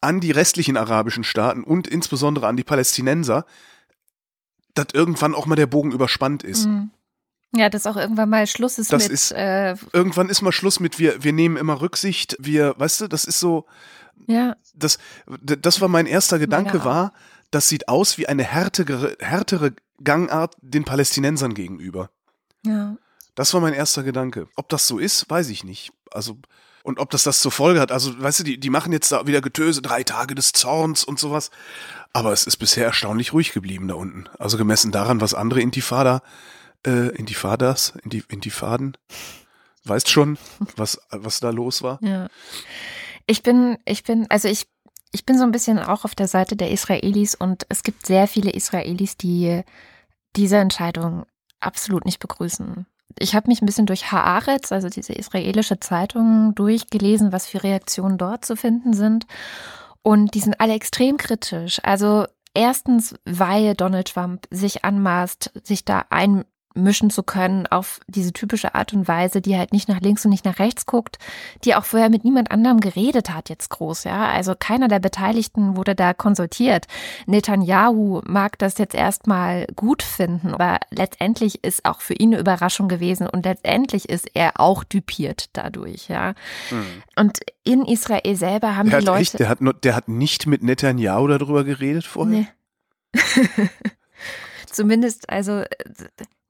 an 0.00 0.20
die 0.20 0.30
restlichen 0.30 0.76
arabischen 0.76 1.24
Staaten 1.24 1.62
und 1.62 1.86
insbesondere 1.86 2.46
an 2.46 2.56
die 2.56 2.64
Palästinenser, 2.64 3.44
dass 4.74 4.88
irgendwann 4.92 5.34
auch 5.34 5.46
mal 5.46 5.56
der 5.56 5.66
Bogen 5.66 5.92
überspannt 5.92 6.42
ist. 6.42 6.66
Mhm. 6.66 6.90
Ja, 7.52 7.68
dass 7.68 7.86
auch 7.86 7.96
irgendwann 7.96 8.30
mal 8.30 8.46
Schluss 8.46 8.78
ist 8.78 8.92
das 8.92 9.04
mit. 9.04 9.12
Ist, 9.12 9.32
äh, 9.32 9.74
irgendwann 9.92 10.28
ist 10.28 10.40
mal 10.40 10.52
Schluss 10.52 10.78
mit, 10.78 10.98
wir, 10.98 11.24
wir 11.24 11.32
nehmen 11.32 11.56
immer 11.56 11.80
Rücksicht, 11.80 12.36
wir, 12.38 12.74
weißt 12.78 13.02
du, 13.02 13.08
das 13.08 13.24
ist 13.24 13.40
so. 13.40 13.66
Ja. 14.26 14.56
Das, 14.74 14.98
das 15.40 15.80
war 15.80 15.88
mein 15.88 16.06
erster 16.06 16.38
Gedanke, 16.38 16.84
war, 16.84 17.12
das 17.50 17.68
sieht 17.68 17.88
aus 17.88 18.18
wie 18.18 18.28
eine 18.28 18.44
härtere, 18.44 19.16
härtere 19.20 19.72
Gangart 20.02 20.56
den 20.60 20.84
Palästinensern 20.84 21.54
gegenüber. 21.54 22.10
Ja. 22.64 22.96
Das 23.34 23.54
war 23.54 23.60
mein 23.60 23.74
erster 23.74 24.02
Gedanke. 24.02 24.48
Ob 24.56 24.68
das 24.68 24.86
so 24.86 24.98
ist, 24.98 25.28
weiß 25.28 25.48
ich 25.50 25.64
nicht. 25.64 25.92
Also, 26.10 26.38
und 26.82 26.98
ob 26.98 27.10
das 27.10 27.22
das 27.22 27.40
zur 27.40 27.52
Folge 27.52 27.80
hat. 27.80 27.92
Also, 27.92 28.20
weißt 28.20 28.40
du, 28.40 28.44
die, 28.44 28.58
die 28.58 28.70
machen 28.70 28.92
jetzt 28.92 29.12
da 29.12 29.26
wieder 29.26 29.40
Getöse, 29.40 29.82
drei 29.82 30.02
Tage 30.02 30.34
des 30.34 30.52
Zorns 30.52 31.04
und 31.04 31.18
sowas. 31.18 31.50
Aber 32.12 32.32
es 32.32 32.46
ist 32.46 32.56
bisher 32.56 32.86
erstaunlich 32.86 33.32
ruhig 33.32 33.52
geblieben 33.52 33.88
da 33.88 33.94
unten. 33.94 34.28
Also 34.38 34.56
gemessen 34.56 34.92
daran, 34.92 35.20
was 35.20 35.34
andere 35.34 35.60
Intifada, 35.60 36.22
äh, 36.86 37.08
Intifadas, 37.16 37.94
Inti, 38.02 38.24
Intifaden, 38.28 38.96
weißt 39.84 40.08
schon, 40.08 40.38
was, 40.76 41.00
was 41.10 41.40
da 41.40 41.50
los 41.50 41.82
war? 41.82 41.98
Ja. 42.02 42.28
Ich 43.26 43.42
bin, 43.42 43.78
ich 43.84 44.02
bin, 44.04 44.26
also 44.30 44.48
ich 44.48 44.66
ich 45.12 45.26
bin 45.26 45.36
so 45.36 45.44
ein 45.44 45.50
bisschen 45.50 45.78
auch 45.78 46.04
auf 46.04 46.14
der 46.14 46.28
Seite 46.28 46.56
der 46.56 46.70
Israelis 46.70 47.34
und 47.34 47.66
es 47.68 47.82
gibt 47.82 48.06
sehr 48.06 48.28
viele 48.28 48.50
Israelis, 48.50 49.16
die 49.16 49.62
diese 50.36 50.58
Entscheidung 50.58 51.26
absolut 51.58 52.04
nicht 52.04 52.20
begrüßen. 52.20 52.86
Ich 53.18 53.34
habe 53.34 53.48
mich 53.48 53.60
ein 53.60 53.66
bisschen 53.66 53.86
durch 53.86 54.12
Haaretz, 54.12 54.70
also 54.70 54.88
diese 54.88 55.12
israelische 55.12 55.80
Zeitung, 55.80 56.54
durchgelesen, 56.54 57.32
was 57.32 57.46
für 57.46 57.62
Reaktionen 57.64 58.18
dort 58.18 58.44
zu 58.44 58.56
finden 58.56 58.92
sind. 58.92 59.26
Und 60.02 60.34
die 60.34 60.40
sind 60.40 60.60
alle 60.60 60.74
extrem 60.74 61.16
kritisch. 61.16 61.80
Also 61.82 62.26
erstens, 62.54 63.16
weil 63.24 63.74
Donald 63.74 64.14
Trump 64.14 64.46
sich 64.50 64.84
anmaßt, 64.84 65.50
sich 65.64 65.84
da 65.84 66.04
ein, 66.10 66.44
mischen 66.74 67.10
zu 67.10 67.22
können 67.22 67.66
auf 67.66 68.00
diese 68.06 68.32
typische 68.32 68.74
Art 68.74 68.92
und 68.92 69.08
Weise, 69.08 69.40
die 69.40 69.56
halt 69.56 69.72
nicht 69.72 69.88
nach 69.88 70.00
links 70.00 70.24
und 70.24 70.30
nicht 70.30 70.44
nach 70.44 70.58
rechts 70.58 70.86
guckt, 70.86 71.18
die 71.64 71.74
auch 71.74 71.84
vorher 71.84 72.10
mit 72.10 72.24
niemand 72.24 72.50
anderem 72.50 72.80
geredet 72.80 73.30
hat 73.30 73.48
jetzt 73.48 73.70
groß, 73.70 74.04
ja. 74.04 74.28
Also 74.28 74.54
keiner 74.58 74.88
der 74.88 75.00
Beteiligten 75.00 75.76
wurde 75.76 75.94
da 75.94 76.14
konsultiert. 76.14 76.86
Netanyahu 77.26 78.22
mag 78.24 78.58
das 78.58 78.78
jetzt 78.78 78.94
erstmal 78.94 79.66
gut 79.74 80.02
finden, 80.02 80.54
aber 80.54 80.78
letztendlich 80.90 81.64
ist 81.64 81.84
auch 81.84 82.00
für 82.00 82.14
ihn 82.14 82.32
eine 82.32 82.40
Überraschung 82.40 82.88
gewesen 82.88 83.26
und 83.26 83.44
letztendlich 83.44 84.08
ist 84.08 84.30
er 84.34 84.60
auch 84.60 84.84
düpiert 84.84 85.50
dadurch, 85.54 86.08
ja. 86.08 86.34
Mhm. 86.70 87.02
Und 87.16 87.38
in 87.64 87.84
Israel 87.84 88.36
selber 88.36 88.76
haben 88.76 88.90
der 88.90 89.00
die 89.00 89.06
Leute. 89.06 89.20
Echt, 89.20 89.38
der, 89.38 89.48
hat, 89.48 89.58
der 89.82 89.96
hat 89.96 90.08
nicht 90.08 90.46
mit 90.46 90.62
Netanyahu 90.62 91.26
darüber 91.26 91.64
geredet 91.64 92.04
vorher? 92.04 92.40
Nee. 92.40 92.48
Zumindest, 94.70 95.28
also 95.28 95.64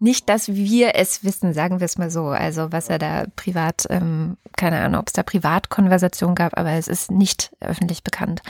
nicht, 0.01 0.29
dass 0.29 0.49
wir 0.49 0.95
es 0.95 1.25
wissen, 1.25 1.53
sagen 1.53 1.81
wir 1.81 1.85
es 1.85 1.99
mal 1.99 2.11
so. 2.11 2.27
Also 2.27 2.73
was 2.73 2.89
er 2.89 2.99
da 2.99 3.25
privat, 3.37 3.87
ähm, 3.91 4.37
keine 4.57 4.81
Ahnung, 4.81 5.01
ob 5.01 5.09
es 5.09 5.13
da 5.13 5.23
Privatkonversation 5.23 6.35
gab, 6.35 6.59
aber 6.59 6.73
es 6.73 6.89
ist 6.89 7.11
nicht 7.11 7.53
öffentlich 7.61 8.03
bekannt. 8.03 8.43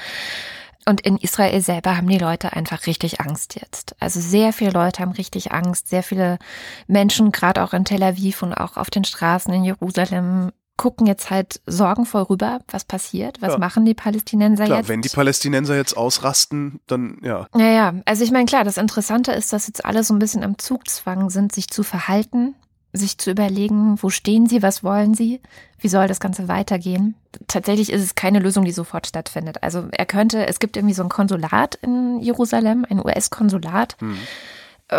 Und 0.86 1.02
in 1.02 1.18
Israel 1.18 1.60
selber 1.60 1.96
haben 1.96 2.08
die 2.08 2.18
Leute 2.18 2.54
einfach 2.54 2.86
richtig 2.86 3.20
Angst 3.20 3.60
jetzt. 3.60 3.94
Also 4.00 4.18
sehr 4.18 4.52
viele 4.52 4.70
Leute 4.70 5.02
haben 5.02 5.12
richtig 5.12 5.52
Angst. 5.52 5.88
Sehr 5.88 6.02
viele 6.02 6.38
Menschen, 6.86 7.32
gerade 7.32 7.62
auch 7.62 7.74
in 7.74 7.84
Tel 7.84 8.02
Aviv 8.02 8.42
und 8.42 8.54
auch 8.54 8.76
auf 8.76 8.88
den 8.88 9.04
Straßen 9.04 9.52
in 9.52 9.64
Jerusalem, 9.64 10.52
gucken 10.80 11.06
jetzt 11.06 11.28
halt 11.28 11.60
sorgenvoll 11.66 12.22
rüber, 12.22 12.60
was 12.68 12.84
passiert, 12.84 13.42
was 13.42 13.52
ja. 13.52 13.58
machen 13.58 13.84
die 13.84 13.92
Palästinenser 13.92 14.64
klar, 14.64 14.78
jetzt. 14.78 14.88
Wenn 14.88 15.02
die 15.02 15.10
Palästinenser 15.10 15.76
jetzt 15.76 15.94
ausrasten, 15.94 16.80
dann 16.86 17.18
ja. 17.22 17.46
Ja, 17.54 17.66
ja. 17.66 17.94
Also 18.06 18.24
ich 18.24 18.30
meine, 18.30 18.46
klar, 18.46 18.64
das 18.64 18.78
Interessante 18.78 19.32
ist, 19.32 19.52
dass 19.52 19.66
jetzt 19.66 19.84
alle 19.84 20.02
so 20.04 20.14
ein 20.14 20.18
bisschen 20.18 20.42
am 20.42 20.56
Zugzwang 20.56 21.28
sind, 21.28 21.52
sich 21.52 21.68
zu 21.68 21.82
verhalten, 21.82 22.54
sich 22.94 23.18
zu 23.18 23.30
überlegen, 23.30 23.98
wo 24.00 24.08
stehen 24.08 24.46
sie, 24.46 24.62
was 24.62 24.82
wollen 24.82 25.12
sie, 25.12 25.42
wie 25.78 25.88
soll 25.88 26.08
das 26.08 26.18
Ganze 26.18 26.48
weitergehen. 26.48 27.14
Tatsächlich 27.46 27.92
ist 27.92 28.02
es 28.02 28.14
keine 28.14 28.38
Lösung, 28.38 28.64
die 28.64 28.72
sofort 28.72 29.06
stattfindet. 29.06 29.62
Also 29.62 29.86
er 29.92 30.06
könnte, 30.06 30.46
es 30.46 30.60
gibt 30.60 30.78
irgendwie 30.78 30.94
so 30.94 31.02
ein 31.02 31.10
Konsulat 31.10 31.74
in 31.82 32.20
Jerusalem, 32.20 32.86
ein 32.88 33.04
US-Konsulat. 33.04 33.98
Mhm 34.00 34.16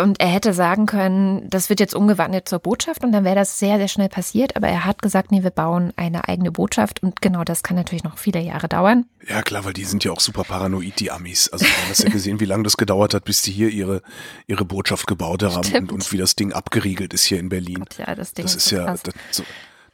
und 0.00 0.20
er 0.20 0.28
hätte 0.28 0.54
sagen 0.54 0.86
können, 0.86 1.48
das 1.50 1.68
wird 1.68 1.80
jetzt 1.80 1.94
umgewandelt 1.94 2.48
zur 2.48 2.58
Botschaft 2.60 3.04
und 3.04 3.12
dann 3.12 3.24
wäre 3.24 3.36
das 3.36 3.58
sehr, 3.58 3.76
sehr 3.78 3.88
schnell 3.88 4.08
passiert. 4.08 4.56
Aber 4.56 4.68
er 4.68 4.84
hat 4.84 5.02
gesagt, 5.02 5.30
nee, 5.30 5.42
wir 5.42 5.50
bauen 5.50 5.92
eine 5.96 6.28
eigene 6.28 6.50
Botschaft 6.50 7.02
und 7.02 7.20
genau 7.20 7.44
das 7.44 7.62
kann 7.62 7.76
natürlich 7.76 8.04
noch 8.04 8.16
viele 8.16 8.40
Jahre 8.40 8.68
dauern. 8.68 9.04
Ja, 9.28 9.42
klar, 9.42 9.64
weil 9.64 9.74
die 9.74 9.84
sind 9.84 10.04
ja 10.04 10.12
auch 10.12 10.20
super 10.20 10.44
paranoid, 10.44 10.98
die 10.98 11.10
Amis. 11.10 11.48
Also 11.50 11.66
wir 11.66 11.72
haben 11.72 11.88
das 11.90 11.98
ja 11.98 12.08
gesehen, 12.08 12.40
wie 12.40 12.46
lange 12.46 12.62
das 12.62 12.76
gedauert 12.76 13.12
hat, 13.12 13.24
bis 13.24 13.42
die 13.42 13.52
hier 13.52 13.68
ihre, 13.68 14.02
ihre 14.46 14.64
Botschaft 14.64 15.06
gebaut 15.06 15.42
haben 15.42 15.74
und, 15.74 15.92
und, 15.92 16.12
wie 16.12 16.16
das 16.16 16.36
Ding 16.36 16.52
abgeriegelt 16.52 17.12
ist 17.12 17.24
hier 17.24 17.38
in 17.38 17.48
Berlin. 17.48 17.84
Ja, 17.98 18.14
das 18.14 18.32
Ding 18.32 18.44
das 18.44 18.54
ist, 18.54 18.66
ist 18.66 18.70
ja, 18.70 18.86
das, 18.86 19.02
so, 19.30 19.42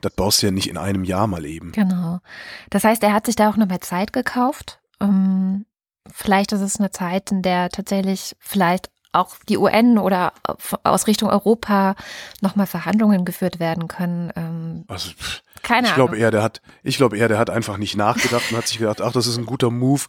das 0.00 0.12
baust 0.12 0.42
du 0.42 0.46
ja 0.46 0.52
nicht 0.52 0.68
in 0.68 0.76
einem 0.76 1.04
Jahr 1.04 1.26
mal 1.26 1.44
eben. 1.44 1.72
Genau. 1.72 2.20
Das 2.70 2.84
heißt, 2.84 3.02
er 3.02 3.12
hat 3.12 3.26
sich 3.26 3.36
da 3.36 3.50
auch 3.50 3.56
nochmal 3.56 3.80
Zeit 3.80 4.12
gekauft. 4.12 4.80
Um, 5.00 5.64
vielleicht 6.12 6.52
ist 6.52 6.60
es 6.60 6.78
eine 6.78 6.90
Zeit, 6.90 7.30
in 7.30 7.42
der 7.42 7.68
tatsächlich 7.70 8.36
vielleicht 8.38 8.90
auch 9.12 9.36
die 9.48 9.58
UN 9.58 9.98
oder 9.98 10.32
aus 10.82 11.06
Richtung 11.06 11.30
Europa 11.30 11.94
nochmal 12.40 12.66
Verhandlungen 12.66 13.24
geführt 13.24 13.58
werden 13.58 13.88
können. 13.88 14.32
Ähm, 14.36 14.84
also, 14.88 15.10
keine 15.62 15.88
ich 15.88 15.94
glaube 15.94 16.16
eher, 16.16 16.30
der 16.30 16.42
hat, 16.42 16.60
ich 16.82 16.96
glaube 16.96 17.18
eher, 17.18 17.28
der 17.28 17.38
hat 17.38 17.50
einfach 17.50 17.78
nicht 17.78 17.96
nachgedacht 17.96 18.50
und 18.50 18.56
hat 18.56 18.68
sich 18.68 18.78
gedacht, 18.78 19.00
ach, 19.00 19.12
das 19.12 19.26
ist 19.26 19.38
ein 19.38 19.46
guter 19.46 19.70
Move, 19.70 20.02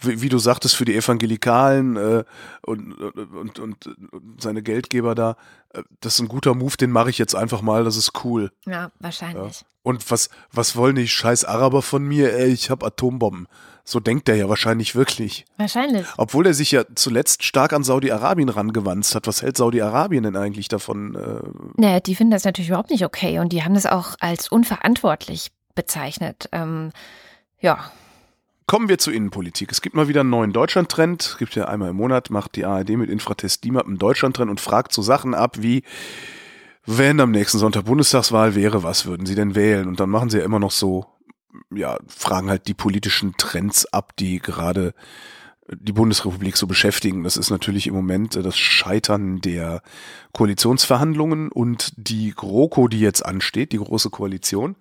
wie, 0.00 0.22
wie 0.22 0.28
du 0.28 0.38
sagtest, 0.38 0.76
für 0.76 0.84
die 0.84 0.96
Evangelikalen 0.96 1.96
äh, 1.96 2.24
und, 2.62 2.92
und, 2.94 3.58
und, 3.58 3.86
und 4.12 4.42
seine 4.42 4.62
Geldgeber 4.62 5.14
da. 5.14 5.36
Äh, 5.70 5.82
das 6.00 6.14
ist 6.14 6.20
ein 6.20 6.28
guter 6.28 6.54
Move, 6.54 6.76
den 6.76 6.90
mache 6.90 7.10
ich 7.10 7.18
jetzt 7.18 7.34
einfach 7.34 7.60
mal, 7.62 7.84
das 7.84 7.96
ist 7.96 8.24
cool. 8.24 8.50
Ja, 8.66 8.90
wahrscheinlich. 9.00 9.60
Ja. 9.60 9.66
Und 9.82 10.10
was, 10.10 10.30
was 10.52 10.76
wollen 10.76 10.96
die 10.96 11.08
scheiß 11.08 11.44
Araber 11.44 11.82
von 11.82 12.04
mir? 12.04 12.34
Ey, 12.34 12.52
ich 12.52 12.70
habe 12.70 12.86
Atombomben. 12.86 13.48
So 13.86 14.00
denkt 14.00 14.30
er 14.30 14.34
ja 14.34 14.48
wahrscheinlich 14.48 14.94
wirklich. 14.94 15.44
Wahrscheinlich. 15.58 16.06
Obwohl 16.16 16.46
er 16.46 16.54
sich 16.54 16.70
ja 16.70 16.84
zuletzt 16.94 17.44
stark 17.44 17.74
an 17.74 17.84
Saudi-Arabien 17.84 18.48
rangewandt 18.48 19.14
hat. 19.14 19.26
Was 19.26 19.42
hält 19.42 19.58
Saudi-Arabien 19.58 20.22
denn 20.22 20.36
eigentlich 20.36 20.68
davon? 20.68 21.14
Äh? 21.14 21.80
Naja, 21.80 22.00
die 22.00 22.14
finden 22.14 22.30
das 22.30 22.44
natürlich 22.44 22.70
überhaupt 22.70 22.90
nicht 22.90 23.04
okay 23.04 23.38
und 23.40 23.52
die 23.52 23.62
haben 23.62 23.74
das 23.74 23.84
auch 23.84 24.16
als 24.20 24.48
unverantwortlich 24.48 25.50
bezeichnet. 25.74 26.48
Ähm, 26.52 26.92
ja. 27.60 27.90
Kommen 28.66 28.88
wir 28.88 28.96
zur 28.96 29.12
Innenpolitik. 29.12 29.70
Es 29.70 29.82
gibt 29.82 29.94
mal 29.94 30.08
wieder 30.08 30.22
einen 30.22 30.30
neuen 30.30 30.54
Deutschland-Trend. 30.54 31.36
Gibt 31.38 31.54
ja 31.54 31.66
einmal 31.66 31.90
im 31.90 31.96
Monat, 31.96 32.30
macht 32.30 32.56
die 32.56 32.64
ARD 32.64 32.90
mit 32.90 33.10
Infratest 33.10 33.64
DIMAP 33.64 33.86
einen 33.86 33.98
Deutschland-Trend 33.98 34.50
und 34.50 34.60
fragt 34.60 34.94
so 34.94 35.02
Sachen 35.02 35.34
ab 35.34 35.58
wie, 35.60 35.82
wenn 36.86 37.20
am 37.20 37.30
nächsten 37.30 37.58
Sonntag 37.58 37.84
Bundestagswahl 37.84 38.54
wäre, 38.54 38.82
was 38.82 39.04
würden 39.04 39.26
Sie 39.26 39.34
denn 39.34 39.54
wählen? 39.54 39.88
Und 39.88 40.00
dann 40.00 40.08
machen 40.08 40.30
sie 40.30 40.38
ja 40.38 40.44
immer 40.44 40.58
noch 40.58 40.70
so 40.70 41.06
ja, 41.74 41.98
fragen 42.06 42.50
halt 42.50 42.68
die 42.68 42.74
politischen 42.74 43.34
Trends 43.36 43.86
ab, 43.86 44.16
die 44.16 44.38
gerade 44.38 44.94
die 45.70 45.92
Bundesrepublik 45.92 46.56
so 46.56 46.66
beschäftigen. 46.66 47.24
Das 47.24 47.36
ist 47.36 47.50
natürlich 47.50 47.86
im 47.86 47.94
Moment 47.94 48.36
das 48.36 48.56
Scheitern 48.58 49.40
der 49.40 49.82
Koalitionsverhandlungen 50.32 51.50
und 51.50 51.92
die 51.96 52.32
GroKo, 52.34 52.88
die 52.88 53.00
jetzt 53.00 53.24
ansteht, 53.24 53.72
die 53.72 53.78
Große 53.78 54.10
Koalition. 54.10 54.76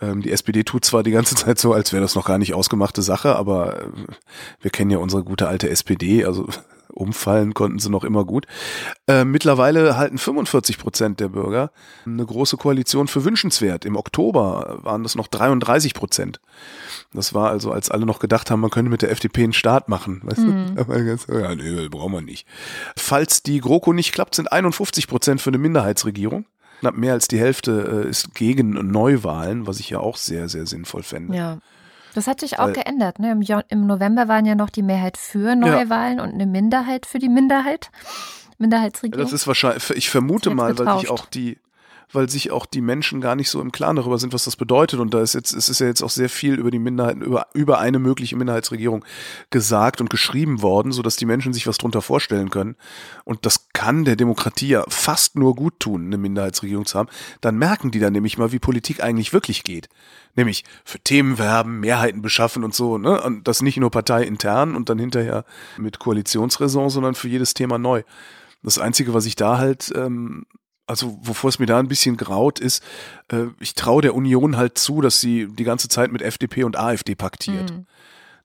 Ähm, 0.00 0.22
die 0.22 0.32
SPD 0.32 0.64
tut 0.64 0.84
zwar 0.84 1.02
die 1.02 1.10
ganze 1.10 1.34
Zeit 1.36 1.58
so, 1.58 1.72
als 1.72 1.92
wäre 1.92 2.02
das 2.02 2.14
noch 2.14 2.26
gar 2.26 2.38
nicht 2.38 2.54
ausgemachte 2.54 3.02
Sache, 3.02 3.36
aber 3.36 3.82
äh, 3.82 3.90
wir 4.60 4.70
kennen 4.70 4.90
ja 4.90 4.98
unsere 4.98 5.22
gute 5.22 5.48
alte 5.48 5.68
SPD, 5.68 6.24
also 6.24 6.48
umfallen 6.96 7.54
konnten 7.54 7.78
sie 7.78 7.90
noch 7.90 8.04
immer 8.04 8.24
gut. 8.24 8.46
Äh, 9.06 9.24
mittlerweile 9.24 9.96
halten 9.96 10.18
45 10.18 10.78
Prozent 10.78 11.20
der 11.20 11.28
Bürger 11.28 11.70
eine 12.04 12.24
große 12.24 12.56
Koalition 12.56 13.08
für 13.08 13.24
wünschenswert. 13.24 13.84
Im 13.84 13.96
Oktober 13.96 14.78
waren 14.82 15.02
das 15.02 15.14
noch 15.14 15.26
33 15.26 15.94
Prozent. 15.94 16.40
Das 17.12 17.34
war 17.34 17.50
also, 17.50 17.70
als 17.72 17.90
alle 17.90 18.06
noch 18.06 18.18
gedacht 18.18 18.50
haben, 18.50 18.60
man 18.60 18.70
könnte 18.70 18.90
mit 18.90 19.02
der 19.02 19.10
FDP 19.10 19.44
einen 19.44 19.52
Start 19.52 19.88
machen. 19.88 20.20
Weißt 20.24 20.38
mhm. 20.38 20.76
du? 20.76 21.38
Ja, 21.38 21.54
nee, 21.54 21.88
brauchen 21.88 22.12
wir 22.12 22.22
nicht. 22.22 22.46
Falls 22.96 23.42
die 23.42 23.60
GroKo 23.60 23.92
nicht 23.92 24.12
klappt, 24.12 24.34
sind 24.34 24.50
51 24.50 25.06
Prozent 25.08 25.40
für 25.40 25.50
eine 25.50 25.58
Minderheitsregierung. 25.58 26.46
Knapp 26.80 26.96
mehr 26.96 27.14
als 27.14 27.28
die 27.28 27.38
Hälfte 27.38 28.04
äh, 28.04 28.08
ist 28.08 28.34
gegen 28.34 28.70
Neuwahlen, 28.90 29.66
was 29.66 29.80
ich 29.80 29.90
ja 29.90 30.00
auch 30.00 30.16
sehr, 30.16 30.48
sehr 30.48 30.66
sinnvoll 30.66 31.02
fände. 31.02 31.36
Ja. 31.36 31.58
Das 32.16 32.26
hat 32.26 32.40
sich 32.40 32.58
auch 32.58 32.68
Weil, 32.68 32.72
geändert. 32.72 33.18
Ne? 33.18 33.32
Im, 33.32 33.42
Im, 33.68 33.86
November 33.86 34.26
waren 34.26 34.46
ja 34.46 34.54
noch 34.54 34.70
die 34.70 34.82
Mehrheit 34.82 35.18
für 35.18 35.54
Neuwahlen 35.54 36.16
ja. 36.16 36.24
und 36.24 36.32
eine 36.32 36.46
Minderheit 36.46 37.04
für 37.04 37.18
die 37.18 37.28
Minderheit. 37.28 37.90
Minderheitsregierung. 38.56 39.22
Das 39.22 39.34
ist 39.34 39.46
wahrscheinlich, 39.46 39.90
ich 39.90 40.08
vermute 40.08 40.48
mal, 40.48 40.78
weil 40.78 40.98
sich 40.98 41.10
auch 41.10 41.26
die, 41.26 41.58
weil 42.12 42.30
sich 42.30 42.52
auch 42.52 42.64
die 42.64 42.80
Menschen 42.80 43.20
gar 43.20 43.36
nicht 43.36 43.50
so 43.50 43.60
im 43.60 43.70
Klaren 43.70 43.96
darüber 43.96 44.18
sind, 44.18 44.32
was 44.32 44.44
das 44.44 44.56
bedeutet. 44.56 44.98
Und 44.98 45.12
da 45.12 45.20
ist 45.20 45.34
jetzt, 45.34 45.52
es 45.52 45.68
ist 45.68 45.80
ja 45.80 45.88
jetzt 45.88 46.02
auch 46.02 46.08
sehr 46.08 46.30
viel 46.30 46.54
über 46.54 46.70
die 46.70 46.78
Minderheiten, 46.78 47.20
über, 47.20 47.48
über 47.52 47.80
eine 47.80 47.98
mögliche 47.98 48.34
Minderheitsregierung 48.34 49.04
gesagt 49.50 50.00
und 50.00 50.08
geschrieben 50.08 50.62
worden, 50.62 50.92
sodass 50.92 51.16
die 51.16 51.26
Menschen 51.26 51.52
sich 51.52 51.66
was 51.66 51.76
drunter 51.76 52.00
vorstellen 52.00 52.48
können. 52.48 52.76
Und 53.24 53.44
das 53.44 53.68
kann 53.74 54.06
der 54.06 54.16
Demokratie 54.16 54.68
ja 54.68 54.84
fast 54.88 55.36
nur 55.36 55.54
gut 55.54 55.80
tun, 55.80 56.06
eine 56.06 56.16
Minderheitsregierung 56.16 56.86
zu 56.86 56.98
haben. 56.98 57.10
Dann 57.42 57.58
merken 57.58 57.90
die 57.90 57.98
dann 57.98 58.14
nämlich 58.14 58.38
mal, 58.38 58.52
wie 58.52 58.58
Politik 58.58 59.02
eigentlich 59.02 59.34
wirklich 59.34 59.64
geht. 59.64 59.90
Nämlich 60.36 60.64
für 60.84 61.00
Themen 61.00 61.38
werben, 61.38 61.80
Mehrheiten 61.80 62.22
beschaffen 62.22 62.62
und 62.62 62.74
so, 62.74 62.98
ne? 62.98 63.20
Und 63.22 63.48
das 63.48 63.62
nicht 63.62 63.78
nur 63.78 63.90
parteiintern 63.90 64.76
und 64.76 64.88
dann 64.88 64.98
hinterher 64.98 65.44
mit 65.78 65.98
Koalitionsräson, 65.98 66.90
sondern 66.90 67.14
für 67.14 67.28
jedes 67.28 67.54
Thema 67.54 67.78
neu. 67.78 68.02
Das 68.62 68.78
Einzige, 68.78 69.14
was 69.14 69.26
ich 69.26 69.36
da 69.36 69.58
halt 69.58 69.92
ähm, 69.96 70.46
also 70.86 71.18
wovor 71.20 71.48
es 71.48 71.58
mir 71.58 71.66
da 71.66 71.78
ein 71.78 71.88
bisschen 71.88 72.16
graut 72.16 72.60
ist, 72.60 72.82
äh, 73.28 73.46
ich 73.60 73.74
traue 73.74 74.02
der 74.02 74.14
Union 74.14 74.56
halt 74.56 74.78
zu, 74.78 75.00
dass 75.00 75.20
sie 75.20 75.48
die 75.48 75.64
ganze 75.64 75.88
Zeit 75.88 76.12
mit 76.12 76.22
FDP 76.22 76.64
und 76.64 76.78
AfD 76.78 77.14
paktiert. 77.14 77.72
Mhm. 77.72 77.86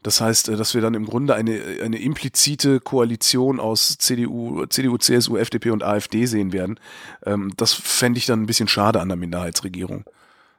Das 0.03 0.19
heißt, 0.19 0.49
äh, 0.49 0.55
dass 0.57 0.73
wir 0.73 0.81
dann 0.81 0.95
im 0.95 1.05
Grunde 1.05 1.35
eine, 1.35 1.61
eine 1.83 1.99
implizite 1.99 2.79
Koalition 2.79 3.59
aus 3.59 3.97
CDU, 3.97 4.65
CDU, 4.65 4.97
CSU, 4.97 5.37
FDP 5.37 5.69
und 5.69 5.83
AfD 5.83 6.25
sehen 6.25 6.51
werden. 6.51 6.79
Ähm, 7.25 7.53
das 7.57 7.73
fände 7.73 8.17
ich 8.17 8.25
dann 8.25 8.41
ein 8.41 8.47
bisschen 8.47 8.67
schade 8.67 8.99
an 8.99 9.09
der 9.09 9.17
Minderheitsregierung. 9.17 10.05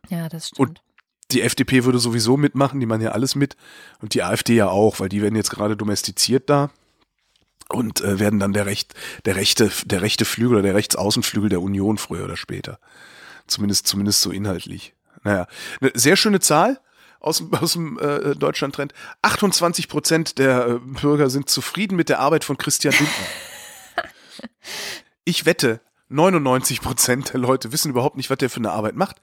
Ja, 0.09 0.29
das 0.29 0.49
stimmt. 0.49 0.61
Und 0.61 0.83
die 1.33 1.43
FDP 1.43 1.85
würde 1.85 1.99
sowieso 1.99 2.37
mitmachen, 2.37 2.81
die 2.81 2.87
machen 2.87 3.03
ja 3.03 3.11
alles 3.11 3.35
mit. 3.35 3.57
Und 4.01 4.15
die 4.15 4.23
AfD 4.23 4.55
ja 4.55 4.69
auch, 4.69 5.01
weil 5.01 5.09
die 5.09 5.23
werden 5.23 5.37
jetzt 5.37 5.51
gerade 5.51 5.77
domestiziert 5.77 6.49
da 6.49 6.71
und 7.69 8.01
äh, 8.01 8.19
werden 8.19 8.39
dann 8.39 8.53
der 8.53 8.67
recht 8.67 8.95
der 9.25 9.37
rechte 9.37 9.71
der 9.85 10.03
rechte 10.03 10.25
Flügel 10.25 10.57
oder 10.57 10.63
der 10.63 10.75
Rechtsaußenflügel 10.75 11.49
der 11.49 11.63
Union 11.63 11.99
früher 11.99 12.25
oder 12.25 12.37
später. 12.37 12.79
Zumindest 13.47 13.87
zumindest 13.87 14.21
so 14.21 14.31
inhaltlich. 14.31 14.95
Naja, 15.25 15.47
eine 15.81 15.93
sehr 15.95 16.17
schöne 16.17 16.41
Zahl 16.41 16.81
aus 17.21 17.39
dem, 17.39 17.55
aus 17.55 17.75
dem 17.75 17.99
äh, 17.99 18.35
Deutschland-Trend. 18.35 18.93
28 19.23 19.89
Prozent 19.89 20.39
der 20.39 20.67
äh, 20.67 20.79
Bürger 20.79 21.31
sind 21.31 21.49
zufrieden 21.49 21.97
mit 21.97 22.09
der 22.09 22.19
Arbeit 22.19 22.45
von 22.45 22.59
Christian 22.59 22.95
Lindner. 22.95 24.09
ich 25.25 25.47
wette, 25.47 25.81
99 26.09 26.81
Prozent 26.81 27.33
der 27.33 27.41
Leute 27.41 27.73
wissen 27.73 27.91
überhaupt 27.91 28.17
nicht, 28.17 28.31
was 28.31 28.39
der 28.39 28.51
für 28.51 28.59
eine 28.59 28.73
Arbeit 28.73 28.97
macht. 28.97 29.21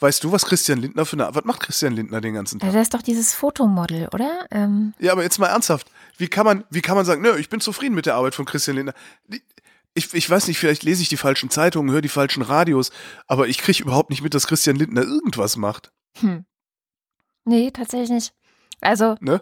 Weißt 0.00 0.24
du, 0.24 0.32
was 0.32 0.44
Christian 0.44 0.78
Lindner 0.80 1.04
für 1.04 1.16
eine, 1.16 1.34
was 1.34 1.44
macht 1.44 1.60
Christian 1.60 1.94
Lindner 1.94 2.20
den 2.20 2.34
ganzen 2.34 2.58
Tag? 2.58 2.68
Ja, 2.68 2.74
das 2.74 2.82
ist 2.82 2.94
doch 2.94 3.02
dieses 3.02 3.34
Fotomodel, 3.34 4.08
oder? 4.12 4.46
Ähm 4.50 4.92
ja, 4.98 5.12
aber 5.12 5.22
jetzt 5.22 5.38
mal 5.38 5.46
ernsthaft. 5.48 5.90
Wie 6.18 6.28
kann 6.28 6.44
man, 6.44 6.64
wie 6.70 6.80
kann 6.80 6.96
man 6.96 7.04
sagen, 7.04 7.22
nö, 7.22 7.36
ich 7.36 7.48
bin 7.48 7.60
zufrieden 7.60 7.94
mit 7.94 8.06
der 8.06 8.14
Arbeit 8.16 8.34
von 8.34 8.44
Christian 8.44 8.76
Lindner? 8.76 8.94
Ich, 9.94 10.12
ich 10.12 10.28
weiß 10.28 10.48
nicht, 10.48 10.58
vielleicht 10.58 10.82
lese 10.82 11.02
ich 11.02 11.08
die 11.08 11.16
falschen 11.16 11.50
Zeitungen, 11.50 11.92
höre 11.92 12.00
die 12.00 12.08
falschen 12.08 12.42
Radios, 12.42 12.90
aber 13.28 13.46
ich 13.46 13.58
kriege 13.58 13.82
überhaupt 13.82 14.10
nicht 14.10 14.22
mit, 14.22 14.34
dass 14.34 14.46
Christian 14.46 14.76
Lindner 14.76 15.02
irgendwas 15.02 15.56
macht. 15.56 15.92
Hm. 16.18 16.44
Nee, 17.44 17.70
tatsächlich 17.70 18.10
nicht. 18.10 18.34
Also, 18.80 19.16
ne? 19.20 19.40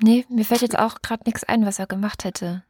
nee, 0.00 0.26
mir 0.28 0.44
fällt 0.44 0.62
jetzt 0.62 0.78
auch 0.78 1.00
gerade 1.00 1.22
nichts 1.26 1.44
ein, 1.44 1.64
was 1.64 1.78
er 1.78 1.86
gemacht 1.86 2.24
hätte. 2.24 2.64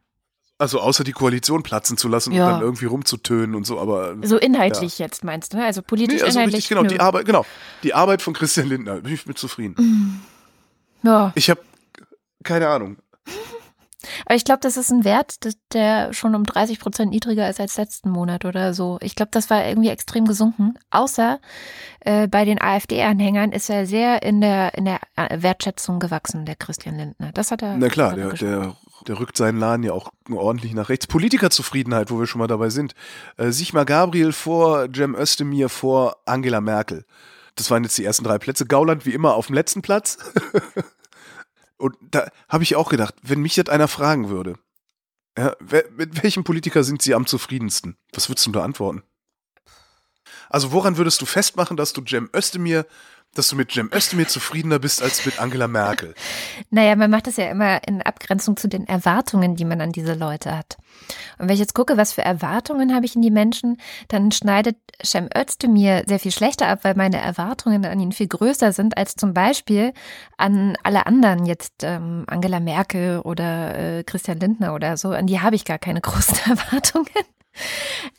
Also 0.60 0.80
außer 0.80 1.04
die 1.04 1.12
Koalition 1.12 1.62
platzen 1.62 1.96
zu 1.96 2.08
lassen 2.08 2.32
ja. 2.32 2.46
und 2.46 2.52
dann 2.54 2.62
irgendwie 2.62 2.86
rumzutönen 2.86 3.54
und 3.54 3.64
so, 3.64 3.78
aber. 3.78 4.16
So 4.22 4.36
inhaltlich 4.36 4.98
ja. 4.98 5.06
jetzt 5.06 5.22
meinst 5.22 5.52
du, 5.52 5.58
ne? 5.58 5.64
Also 5.64 5.82
politisch 5.82 6.16
nee, 6.16 6.22
also 6.24 6.38
inhaltlich. 6.38 6.56
Richtig, 6.56 6.68
genau, 6.70 6.82
nö. 6.82 6.88
die 6.88 7.00
Arbeit, 7.00 7.26
genau. 7.26 7.46
Die 7.84 7.94
Arbeit 7.94 8.22
von 8.22 8.34
Christian 8.34 8.68
Lindner, 8.68 9.00
bin 9.00 9.14
ich 9.14 9.26
mit 9.26 9.38
zufrieden. 9.38 10.20
Mm. 11.02 11.06
Ja. 11.06 11.32
Ich 11.36 11.48
habe 11.48 11.60
keine 12.42 12.68
Ahnung. 12.68 12.96
Aber 14.26 14.34
ich 14.34 14.44
glaube, 14.44 14.60
das 14.62 14.76
ist 14.76 14.90
ein 14.90 15.04
Wert, 15.04 15.38
der 15.72 16.12
schon 16.12 16.34
um 16.34 16.44
30 16.44 16.80
Prozent 16.80 17.10
niedriger 17.10 17.48
ist 17.48 17.60
als 17.60 17.76
letzten 17.76 18.10
Monat 18.10 18.44
oder 18.44 18.74
so. 18.74 18.98
Ich 19.00 19.14
glaube, 19.14 19.30
das 19.32 19.50
war 19.50 19.64
irgendwie 19.64 19.88
extrem 19.90 20.24
gesunken. 20.24 20.74
Außer 20.90 21.40
äh, 22.00 22.26
bei 22.26 22.44
den 22.44 22.60
AfD-Anhängern 22.60 23.52
ist 23.52 23.70
er 23.70 23.86
sehr 23.86 24.22
in 24.22 24.40
der, 24.40 24.74
in 24.76 24.86
der 24.86 25.00
äh, 25.16 25.42
Wertschätzung 25.42 25.98
gewachsen, 25.98 26.46
der 26.46 26.56
Christian 26.56 26.96
Lindner. 26.96 27.32
Das 27.32 27.50
hat 27.50 27.62
er. 27.62 27.76
Na 27.76 27.88
klar, 27.88 28.14
der, 28.14 28.32
der, 28.32 28.76
der 29.06 29.18
rückt 29.20 29.36
seinen 29.36 29.58
Laden 29.58 29.82
ja 29.82 29.92
auch 29.92 30.10
ordentlich 30.30 30.72
nach 30.74 30.88
rechts. 30.88 31.06
Politikerzufriedenheit, 31.06 32.10
wo 32.10 32.18
wir 32.18 32.26
schon 32.26 32.38
mal 32.40 32.46
dabei 32.46 32.70
sind. 32.70 32.94
Äh, 33.36 33.50
Sigmar 33.50 33.84
Gabriel 33.84 34.32
vor 34.32 34.88
Cem 34.94 35.14
Özdemir 35.14 35.68
vor 35.68 36.16
Angela 36.26 36.60
Merkel. 36.60 37.04
Das 37.54 37.70
waren 37.70 37.82
jetzt 37.84 37.98
die 37.98 38.04
ersten 38.04 38.24
drei 38.24 38.38
Plätze. 38.38 38.66
Gauland 38.66 39.06
wie 39.06 39.14
immer 39.14 39.34
auf 39.34 39.46
dem 39.46 39.54
letzten 39.54 39.82
Platz. 39.82 40.18
Und 41.76 41.96
da 42.00 42.28
habe 42.48 42.64
ich 42.64 42.76
auch 42.76 42.88
gedacht, 42.88 43.14
wenn 43.22 43.40
mich 43.40 43.54
das 43.54 43.68
einer 43.68 43.88
fragen 43.88 44.28
würde, 44.28 44.58
ja, 45.36 45.54
wer, 45.60 45.84
mit 45.96 46.22
welchem 46.22 46.42
Politiker 46.42 46.82
sind 46.82 47.00
Sie 47.00 47.14
am 47.14 47.26
zufriedensten? 47.26 47.96
Was 48.12 48.28
würdest 48.28 48.46
du 48.46 48.50
da 48.50 48.64
antworten? 48.64 49.02
Also 50.50 50.72
woran 50.72 50.96
würdest 50.96 51.20
du 51.20 51.26
festmachen, 51.26 51.76
dass 51.76 51.92
du 51.92 52.02
Cem 52.04 52.28
Özdemir 52.34 52.86
dass 53.34 53.48
du 53.48 53.56
mit 53.56 53.72
Cem 53.72 53.90
Özdemir 53.92 54.26
zufriedener 54.28 54.78
bist 54.78 55.02
als 55.02 55.24
mit 55.24 55.40
Angela 55.40 55.68
Merkel? 55.68 56.14
Naja, 56.70 56.96
man 56.96 57.10
macht 57.10 57.26
das 57.26 57.36
ja 57.36 57.46
immer 57.46 57.86
in 57.88 58.02
Abgrenzung 58.02 58.56
zu 58.56 58.68
den 58.68 58.86
Erwartungen, 58.86 59.56
die 59.56 59.64
man 59.64 59.80
an 59.80 59.92
diese 59.92 60.14
Leute 60.14 60.56
hat. 60.56 60.76
Und 61.38 61.48
wenn 61.48 61.54
ich 61.54 61.60
jetzt 61.60 61.74
gucke, 61.74 61.96
was 61.96 62.12
für 62.12 62.22
Erwartungen 62.22 62.94
habe 62.94 63.06
ich 63.06 63.16
in 63.16 63.22
die 63.22 63.30
Menschen, 63.30 63.78
dann 64.08 64.32
schneidet 64.32 64.76
Cem 65.02 65.28
Özdemir 65.34 66.02
sehr 66.06 66.18
viel 66.18 66.32
schlechter 66.32 66.68
ab, 66.68 66.80
weil 66.82 66.94
meine 66.94 67.18
Erwartungen 67.18 67.86
an 67.86 68.00
ihn 68.00 68.12
viel 68.12 68.28
größer 68.28 68.72
sind 68.72 68.98
als 68.98 69.14
zum 69.14 69.32
Beispiel 69.32 69.92
an 70.36 70.76
alle 70.82 71.06
anderen, 71.06 71.46
jetzt 71.46 71.84
ähm, 71.84 72.24
Angela 72.26 72.60
Merkel 72.60 73.20
oder 73.20 73.78
äh, 73.98 74.04
Christian 74.04 74.40
Lindner 74.40 74.74
oder 74.74 74.96
so. 74.96 75.10
An 75.10 75.26
die 75.26 75.40
habe 75.40 75.56
ich 75.56 75.64
gar 75.64 75.78
keine 75.78 76.00
großen 76.00 76.38
Erwartungen. 76.50 77.08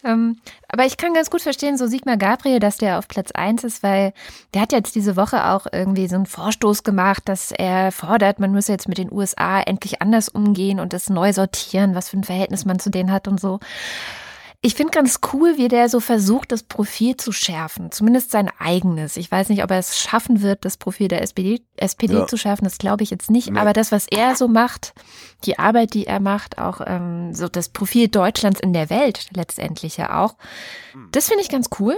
Ähm, 0.01 0.39
aber 0.69 0.85
ich 0.85 0.95
kann 0.95 1.13
ganz 1.13 1.29
gut 1.29 1.41
verstehen, 1.41 1.77
so 1.77 1.85
Sigmar 1.85 2.15
Gabriel, 2.15 2.59
dass 2.59 2.77
der 2.77 2.99
auf 2.99 3.09
Platz 3.09 3.31
1 3.31 3.65
ist, 3.65 3.83
weil 3.83 4.13
der 4.53 4.61
hat 4.61 4.71
jetzt 4.71 4.95
diese 4.95 5.17
Woche 5.17 5.49
auch 5.49 5.67
irgendwie 5.73 6.07
so 6.07 6.15
einen 6.15 6.25
Vorstoß 6.25 6.83
gemacht, 6.83 7.23
dass 7.25 7.51
er 7.51 7.91
fordert, 7.91 8.39
man 8.39 8.53
müsse 8.53 8.71
jetzt 8.71 8.87
mit 8.87 8.97
den 8.97 9.11
USA 9.11 9.59
endlich 9.59 10.01
anders 10.01 10.29
umgehen 10.29 10.79
und 10.79 10.93
das 10.93 11.09
neu 11.09 11.33
sortieren, 11.33 11.95
was 11.95 12.09
für 12.09 12.17
ein 12.17 12.23
Verhältnis 12.23 12.63
man 12.63 12.79
zu 12.79 12.89
denen 12.89 13.11
hat 13.11 13.27
und 13.27 13.41
so. 13.41 13.59
Ich 14.61 14.75
finde 14.75 14.91
ganz 14.91 15.21
cool, 15.31 15.57
wie 15.57 15.69
der 15.69 15.87
so 15.87 16.01
versucht, 16.01 16.51
das 16.51 16.63
Profil 16.63 17.15
zu 17.15 17.31
schärfen. 17.31 17.91
Zumindest 17.91 18.31
sein 18.31 18.51
eigenes. 18.59 19.15
Ich 19.15 19.31
weiß 19.31 19.47
nicht, 19.47 19.63
ob 19.63 19.71
er 19.71 19.79
es 19.79 19.97
schaffen 19.97 20.41
wird, 20.41 20.65
das 20.65 20.75
Profil 20.75 21.07
der 21.07 21.21
SPD, 21.21 21.61
SPD 21.77 22.15
ja. 22.15 22.27
zu 22.27 22.35
schärfen. 22.35 22.65
Das 22.65 22.77
glaube 22.77 23.03
ich 23.03 23.09
jetzt 23.09 23.31
nicht. 23.31 23.49
Nee. 23.49 23.57
Aber 23.57 23.71
das, 23.71 23.93
was 23.93 24.05
er 24.09 24.35
so 24.35 24.49
macht, 24.49 24.93
die 25.45 25.57
Arbeit, 25.57 25.93
die 25.93 26.07
er 26.07 26.19
macht, 26.19 26.57
auch 26.57 26.81
ähm, 26.85 27.33
so 27.33 27.47
das 27.47 27.69
Profil 27.69 28.09
Deutschlands 28.09 28.59
in 28.59 28.73
der 28.73 28.89
Welt 28.89 29.29
letztendlich 29.33 29.95
ja 29.95 30.21
auch, 30.21 30.35
hm. 30.91 31.07
das 31.13 31.29
finde 31.29 31.43
ich 31.43 31.49
ganz 31.49 31.69
cool. 31.79 31.97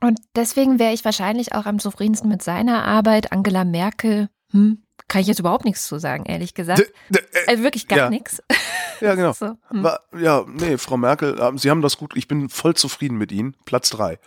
Und 0.00 0.20
deswegen 0.36 0.78
wäre 0.78 0.92
ich 0.92 1.04
wahrscheinlich 1.04 1.52
auch 1.52 1.66
am 1.66 1.80
zufriedensten 1.80 2.28
mit 2.28 2.44
seiner 2.44 2.84
Arbeit. 2.84 3.32
Angela 3.32 3.64
Merkel, 3.64 4.28
hm, 4.52 4.84
kann 5.08 5.20
ich 5.20 5.26
jetzt 5.26 5.40
überhaupt 5.40 5.64
nichts 5.64 5.88
zu 5.88 5.98
sagen, 5.98 6.26
ehrlich 6.26 6.54
gesagt. 6.54 6.92
D 7.08 7.18
äh, 7.18 7.22
also 7.48 7.64
wirklich 7.64 7.88
gar 7.88 7.98
ja. 7.98 8.10
nichts. 8.10 8.40
Ja, 9.00 9.14
genau. 9.14 9.32
So, 9.32 9.56
hm. 9.68 9.82
War, 9.82 10.00
ja, 10.18 10.44
nee, 10.46 10.78
Frau 10.78 10.96
Merkel, 10.96 11.38
ähm, 11.40 11.58
Sie 11.58 11.70
haben 11.70 11.82
das 11.82 11.96
gut, 11.96 12.16
ich 12.16 12.28
bin 12.28 12.48
voll 12.48 12.74
zufrieden 12.74 13.18
mit 13.18 13.32
Ihnen. 13.32 13.54
Platz 13.64 13.90
drei. 13.90 14.18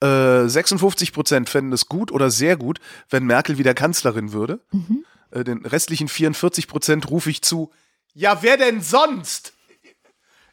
Äh, 0.00 0.48
56 0.48 1.12
Prozent 1.12 1.48
fänden 1.48 1.72
es 1.72 1.88
gut 1.88 2.12
oder 2.12 2.30
sehr 2.30 2.56
gut, 2.56 2.80
wenn 3.10 3.24
Merkel 3.24 3.58
wieder 3.58 3.74
Kanzlerin 3.74 4.32
würde. 4.32 4.60
Mhm. 4.72 5.04
Äh, 5.30 5.44
den 5.44 5.64
restlichen 5.64 6.08
44 6.08 6.68
Prozent 6.68 7.10
rufe 7.10 7.30
ich 7.30 7.42
zu, 7.42 7.70
ja, 8.14 8.42
wer 8.42 8.56
denn 8.56 8.80
sonst? 8.80 9.52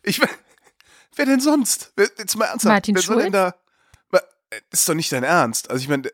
Ich, 0.03 0.19
wer 1.15 1.25
denn 1.25 1.39
sonst? 1.39 1.93
Jetzt 1.97 2.35
mal 2.35 2.45
ernsthaft. 2.45 2.73
Martin 2.73 2.95
wer 2.95 3.01
soll 3.03 3.23
denn 3.23 3.31
da? 3.31 3.55
Ist 4.71 4.89
doch 4.89 4.95
nicht 4.95 5.11
dein 5.11 5.23
Ernst. 5.23 5.69
Also 5.69 5.81
ich 5.81 5.87
meine, 5.87 6.11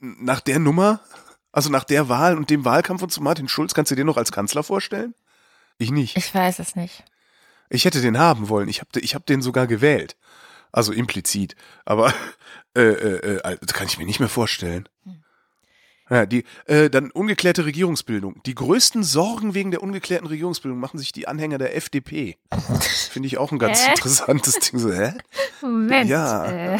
nach 0.00 0.40
der 0.40 0.58
Nummer, 0.58 1.00
also 1.50 1.70
nach 1.70 1.84
der 1.84 2.08
Wahl 2.08 2.36
und 2.36 2.50
dem 2.50 2.64
Wahlkampf 2.64 3.02
und 3.02 3.10
zu 3.10 3.22
Martin 3.22 3.48
Schulz, 3.48 3.72
kannst 3.72 3.90
du 3.90 3.94
dir 3.94 4.04
noch 4.04 4.16
als 4.16 4.32
Kanzler 4.32 4.62
vorstellen? 4.62 5.14
Ich 5.78 5.90
nicht. 5.90 6.16
Ich 6.16 6.34
weiß 6.34 6.58
es 6.58 6.76
nicht. 6.76 7.04
Ich 7.68 7.84
hätte 7.84 8.00
den 8.00 8.18
haben 8.18 8.48
wollen. 8.48 8.68
Ich 8.68 8.80
habe 8.80 9.00
ich 9.00 9.14
hab 9.14 9.26
den 9.26 9.42
sogar 9.42 9.66
gewählt. 9.66 10.16
Also 10.72 10.92
implizit. 10.92 11.56
Aber 11.84 12.12
äh, 12.76 12.80
äh, 12.80 13.36
äh, 13.36 13.56
das 13.60 13.72
kann 13.72 13.86
ich 13.86 13.98
mir 13.98 14.06
nicht 14.06 14.20
mehr 14.20 14.28
vorstellen. 14.28 14.88
Hm. 15.04 15.22
Ja, 16.10 16.26
die, 16.26 16.44
äh, 16.66 16.90
dann 16.90 17.10
ungeklärte 17.10 17.64
Regierungsbildung. 17.64 18.42
Die 18.44 18.54
größten 18.54 19.02
Sorgen 19.02 19.54
wegen 19.54 19.70
der 19.70 19.82
ungeklärten 19.82 20.26
Regierungsbildung 20.26 20.78
machen 20.78 20.98
sich 20.98 21.12
die 21.12 21.26
Anhänger 21.26 21.56
der 21.56 21.74
FDP. 21.74 22.36
Finde 23.10 23.28
ich 23.28 23.38
auch 23.38 23.50
ein 23.50 23.58
ganz 23.58 23.86
äh? 23.86 23.90
interessantes 23.90 24.58
Ding. 24.58 24.78
So, 24.78 24.92
hä? 24.92 25.14
Moment. 25.62 26.10
Ja. 26.10 26.78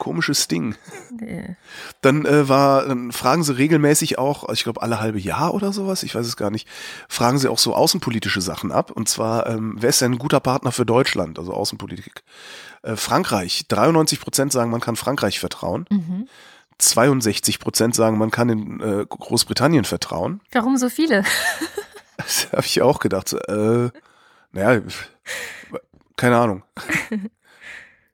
Komisches 0.00 0.48
Ding. 0.48 0.74
Nee. 1.10 1.56
Dann 2.00 2.24
äh, 2.24 2.48
war, 2.48 2.86
dann 2.86 3.12
fragen 3.12 3.44
sie 3.44 3.56
regelmäßig 3.56 4.18
auch, 4.18 4.48
ich 4.48 4.64
glaube 4.64 4.80
alle 4.80 4.98
halbe 4.98 5.20
Jahr 5.20 5.52
oder 5.52 5.74
sowas, 5.74 6.02
ich 6.02 6.14
weiß 6.14 6.26
es 6.26 6.38
gar 6.38 6.50
nicht, 6.50 6.66
fragen 7.06 7.38
sie 7.38 7.48
auch 7.48 7.58
so 7.58 7.74
außenpolitische 7.74 8.40
Sachen 8.40 8.72
ab. 8.72 8.90
Und 8.90 9.10
zwar, 9.10 9.46
ähm, 9.46 9.76
wer 9.78 9.90
ist 9.90 10.00
denn 10.00 10.12
ein 10.12 10.18
guter 10.18 10.40
Partner 10.40 10.72
für 10.72 10.86
Deutschland, 10.86 11.38
also 11.38 11.52
Außenpolitik? 11.52 12.24
Äh, 12.82 12.96
Frankreich. 12.96 13.66
93 13.68 14.20
Prozent 14.20 14.52
sagen, 14.52 14.70
man 14.70 14.80
kann 14.80 14.96
Frankreich 14.96 15.38
vertrauen. 15.38 15.84
Mhm. 15.90 16.26
62 16.78 17.58
Prozent 17.58 17.94
sagen, 17.94 18.16
man 18.16 18.30
kann 18.30 18.48
in 18.48 18.80
äh, 18.80 19.04
Großbritannien 19.06 19.84
vertrauen. 19.84 20.40
Warum 20.50 20.78
so 20.78 20.88
viele? 20.88 21.24
das 22.16 22.48
habe 22.52 22.64
ich 22.64 22.80
auch 22.80 23.00
gedacht. 23.00 23.28
So, 23.28 23.36
äh, 23.36 23.90
naja, 24.52 24.80
keine 26.16 26.38
Ahnung. 26.38 26.62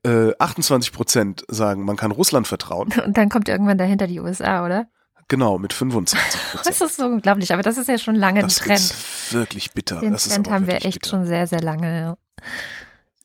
Äh, 0.06 0.34
28 0.38 0.92
Prozent 0.92 1.44
sagen, 1.48 1.84
man 1.84 1.96
kann 1.96 2.10
Russland 2.10 2.46
vertrauen. 2.46 2.92
Und 3.04 3.16
dann 3.16 3.28
kommt 3.28 3.48
irgendwann 3.48 3.78
dahinter 3.78 4.06
die 4.06 4.20
USA, 4.20 4.64
oder? 4.64 4.86
Genau, 5.28 5.58
mit 5.58 5.72
25 5.72 6.40
Prozent. 6.52 6.66
Das 6.66 6.80
ist 6.80 6.96
so 6.96 7.06
unglaublich, 7.06 7.52
aber 7.52 7.62
das 7.62 7.76
ist 7.78 7.88
ja 7.88 7.98
schon 7.98 8.14
lange 8.14 8.40
ein 8.40 8.46
Das 8.46 8.56
Trend. 8.56 8.78
ist 8.78 9.32
wirklich 9.32 9.72
bitter. 9.72 10.00
Den 10.00 10.12
das 10.12 10.28
Trend 10.28 10.48
haben 10.50 10.66
wir 10.66 10.76
echt 10.84 11.00
bitter. 11.00 11.08
schon 11.10 11.26
sehr, 11.26 11.46
sehr 11.46 11.60
lange. 11.60 12.16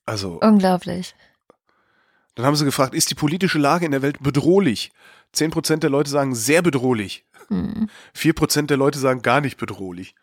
Also, 0.05 0.39
Unglaublich. 0.41 1.13
dann 2.35 2.45
haben 2.45 2.55
sie 2.55 2.65
gefragt, 2.65 2.95
ist 2.95 3.09
die 3.11 3.15
politische 3.15 3.59
Lage 3.59 3.85
in 3.85 3.91
der 3.91 4.01
Welt 4.01 4.17
bedrohlich? 4.21 4.91
10 5.33 5.51
Prozent 5.51 5.83
der 5.83 5.89
Leute 5.89 6.09
sagen 6.09 6.33
sehr 6.35 6.61
bedrohlich. 6.61 7.23
Hm. 7.49 7.89
4 8.13 8.33
Prozent 8.33 8.69
der 8.69 8.77
Leute 8.77 8.97
sagen 8.99 9.21
gar 9.21 9.39
nicht 9.41 9.57
bedrohlich. 9.57 10.15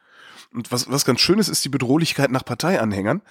Und 0.52 0.72
was, 0.72 0.90
was 0.90 1.04
ganz 1.04 1.20
schön 1.20 1.38
ist, 1.38 1.48
ist 1.48 1.64
die 1.64 1.68
Bedrohlichkeit 1.68 2.30
nach 2.30 2.44
Parteianhängern. 2.44 3.22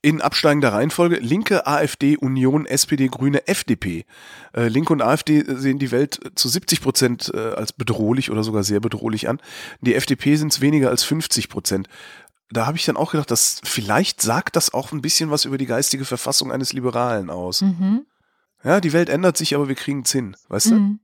In 0.00 0.20
absteigender 0.20 0.72
Reihenfolge 0.72 1.16
Linke, 1.16 1.66
AfD, 1.66 2.16
Union, 2.16 2.66
SPD, 2.66 3.08
Grüne, 3.08 3.48
FDP. 3.48 4.04
Äh, 4.54 4.68
Linke 4.68 4.92
und 4.92 5.02
AfD 5.02 5.42
sehen 5.46 5.80
die 5.80 5.90
Welt 5.90 6.20
zu 6.36 6.48
70 6.48 6.80
Prozent 6.82 7.32
äh, 7.34 7.38
als 7.54 7.72
bedrohlich 7.72 8.30
oder 8.30 8.44
sogar 8.44 8.62
sehr 8.62 8.78
bedrohlich 8.78 9.28
an. 9.28 9.40
Die 9.80 9.96
FDP 9.96 10.36
sind 10.36 10.52
es 10.52 10.60
weniger 10.60 10.90
als 10.90 11.02
50 11.02 11.48
Prozent. 11.48 11.88
Da 12.50 12.64
habe 12.66 12.76
ich 12.76 12.84
dann 12.84 12.96
auch 12.96 13.10
gedacht, 13.10 13.30
dass 13.32 13.60
vielleicht 13.64 14.22
sagt 14.22 14.54
das 14.54 14.72
auch 14.72 14.92
ein 14.92 15.02
bisschen 15.02 15.30
was 15.32 15.44
über 15.44 15.58
die 15.58 15.66
geistige 15.66 16.04
Verfassung 16.04 16.52
eines 16.52 16.72
Liberalen 16.72 17.28
aus. 17.28 17.62
Mhm. 17.62 18.06
Ja, 18.62 18.80
die 18.80 18.92
Welt 18.92 19.08
ändert 19.08 19.36
sich, 19.36 19.54
aber 19.56 19.66
wir 19.68 19.74
kriegen 19.74 20.02
es 20.02 20.12
hin, 20.12 20.36
weißt 20.48 20.70
du? 20.70 20.74
Mhm. 20.76 21.00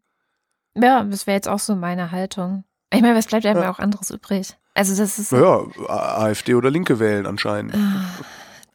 Ja, 0.77 1.03
das 1.03 1.27
wäre 1.27 1.35
jetzt 1.37 1.49
auch 1.49 1.59
so 1.59 1.75
meine 1.75 2.13
Haltung. 2.13 2.65
Ich 2.93 3.03
meine, 3.03 3.17
was 3.17 3.27
bleibt 3.27 3.45
einem 3.45 3.63
Ja. 3.63 3.71
auch 3.71 3.81
anderes 3.81 4.11
übrig? 4.11 4.57
Also 4.75 4.97
das 4.97 5.19
ist, 5.19 5.33
Naja, 5.33 5.65
AfD 5.89 6.55
oder 6.55 6.71
Linke 6.71 6.99
wählen 7.01 7.27
anscheinend. 7.27 7.75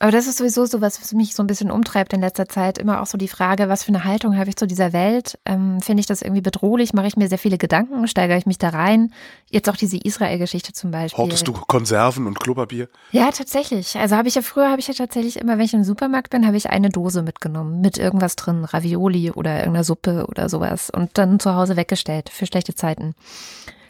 Aber 0.02 0.12
das 0.12 0.28
ist 0.28 0.38
sowieso 0.38 0.66
so 0.66 0.80
was, 0.80 1.02
was 1.02 1.12
mich 1.12 1.36
so 1.36 1.44
ein 1.44 1.48
bisschen 1.48 1.70
umtreibt 1.70 2.14
in 2.14 2.22
letzter 2.22 2.48
Zeit. 2.48 2.78
Immer 2.78 3.02
auch 3.02 3.06
so 3.06 3.18
die 3.18 3.28
Frage, 3.28 3.68
was 3.68 3.84
für 3.84 3.90
eine 3.90 4.06
Haltung 4.06 4.38
habe 4.38 4.50
ich 4.50 4.56
zu 4.56 4.66
dieser 4.66 4.94
Welt? 4.94 5.38
Ähm, 5.46 5.82
Finde 5.82 6.00
ich 6.00 6.08
das 6.08 6.22
irgendwie 6.22 6.42
bedrohlich? 6.42 6.94
Mache 6.94 7.08
ich 7.08 7.18
mir 7.18 7.28
sehr 7.28 7.38
viele 7.38 7.58
Gedanken? 7.58 8.08
Steigere 8.08 8.38
ich 8.38 8.46
mich 8.46 8.58
da 8.58 8.70
rein? 8.70 9.14
Jetzt 9.50 9.70
auch 9.70 9.76
diese 9.76 9.98
Israel-Geschichte 9.98 10.72
zum 10.72 10.92
Beispiel. 10.92 11.22
Hortest 11.22 11.50
du 11.50 11.52
Konserven 11.52 12.28
und 12.28 12.40
Klopapier? 12.40 12.88
Ja, 13.12 13.30
tatsächlich. 13.32 13.98
Also 13.98 14.16
habe 14.16 14.30
ich 14.30 14.36
ja 14.36 14.42
früher, 14.42 14.70
habe 14.70 14.80
ich 14.80 14.88
ja 14.88 14.94
tatsächlich 14.94 15.38
immer, 15.38 15.58
wenn 15.58 15.66
ich 15.66 15.74
im 15.74 15.84
Supermarkt 15.84 16.30
bin, 16.30 16.48
habe 16.48 16.56
ich 16.56 16.70
eine 16.70 16.90
Dose 16.90 17.22
mitgenommen 17.22 17.82
mit 17.82 17.98
irgendwas 17.98 18.38
drin, 18.38 18.64
Ravioli 18.64 19.32
oder 19.32 19.58
irgendeiner 19.60 19.84
Suppe 19.84 20.28
oder 20.30 20.48
sowas 20.48 20.90
und 20.90 21.18
dann 21.18 21.42
zu 21.42 21.56
Hause 21.56 21.76
weggestellt 21.76 22.30
für 22.30 22.46
schlechte 22.46 22.74
Zeiten. 22.74 23.16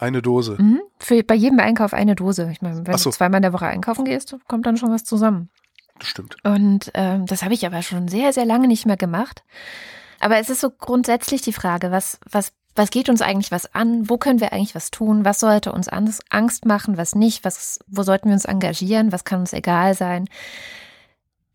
Eine 0.00 0.22
Dose. 0.22 0.56
Mhm. 0.58 0.80
Für 0.98 1.22
bei 1.22 1.34
jedem 1.36 1.60
Einkauf 1.60 1.92
eine 1.92 2.16
Dose. 2.16 2.48
Ich 2.50 2.62
meine, 2.62 2.84
wenn 2.84 2.96
so. 2.96 3.10
du 3.10 3.16
zweimal 3.16 3.38
in 3.38 3.42
der 3.42 3.52
Woche 3.52 3.66
einkaufen 3.66 4.04
gehst, 4.04 4.34
kommt 4.48 4.66
dann 4.66 4.76
schon 4.76 4.90
was 4.90 5.04
zusammen. 5.04 5.50
Das 6.00 6.08
stimmt. 6.08 6.36
Und 6.44 6.90
ähm, 6.94 7.26
das 7.26 7.42
habe 7.42 7.54
ich 7.54 7.66
aber 7.66 7.82
schon 7.82 8.08
sehr, 8.08 8.32
sehr 8.32 8.46
lange 8.46 8.66
nicht 8.66 8.86
mehr 8.86 8.96
gemacht. 8.96 9.44
Aber 10.18 10.38
es 10.38 10.50
ist 10.50 10.60
so 10.60 10.70
grundsätzlich 10.70 11.42
die 11.42 11.52
Frage, 11.52 11.90
was, 11.90 12.18
was, 12.28 12.52
was 12.74 12.90
geht 12.90 13.10
uns 13.10 13.20
eigentlich 13.20 13.52
was 13.52 13.74
an? 13.74 14.08
Wo 14.08 14.16
können 14.16 14.40
wir 14.40 14.52
eigentlich 14.52 14.74
was 14.74 14.90
tun? 14.90 15.24
Was 15.26 15.40
sollte 15.40 15.72
uns 15.72 15.88
Angst 15.88 16.64
machen, 16.64 16.96
was 16.96 17.14
nicht? 17.14 17.44
Was, 17.44 17.80
wo 17.86 18.02
sollten 18.02 18.28
wir 18.28 18.34
uns 18.34 18.46
engagieren? 18.46 19.12
Was 19.12 19.24
kann 19.24 19.40
uns 19.40 19.52
egal 19.52 19.94
sein? 19.94 20.26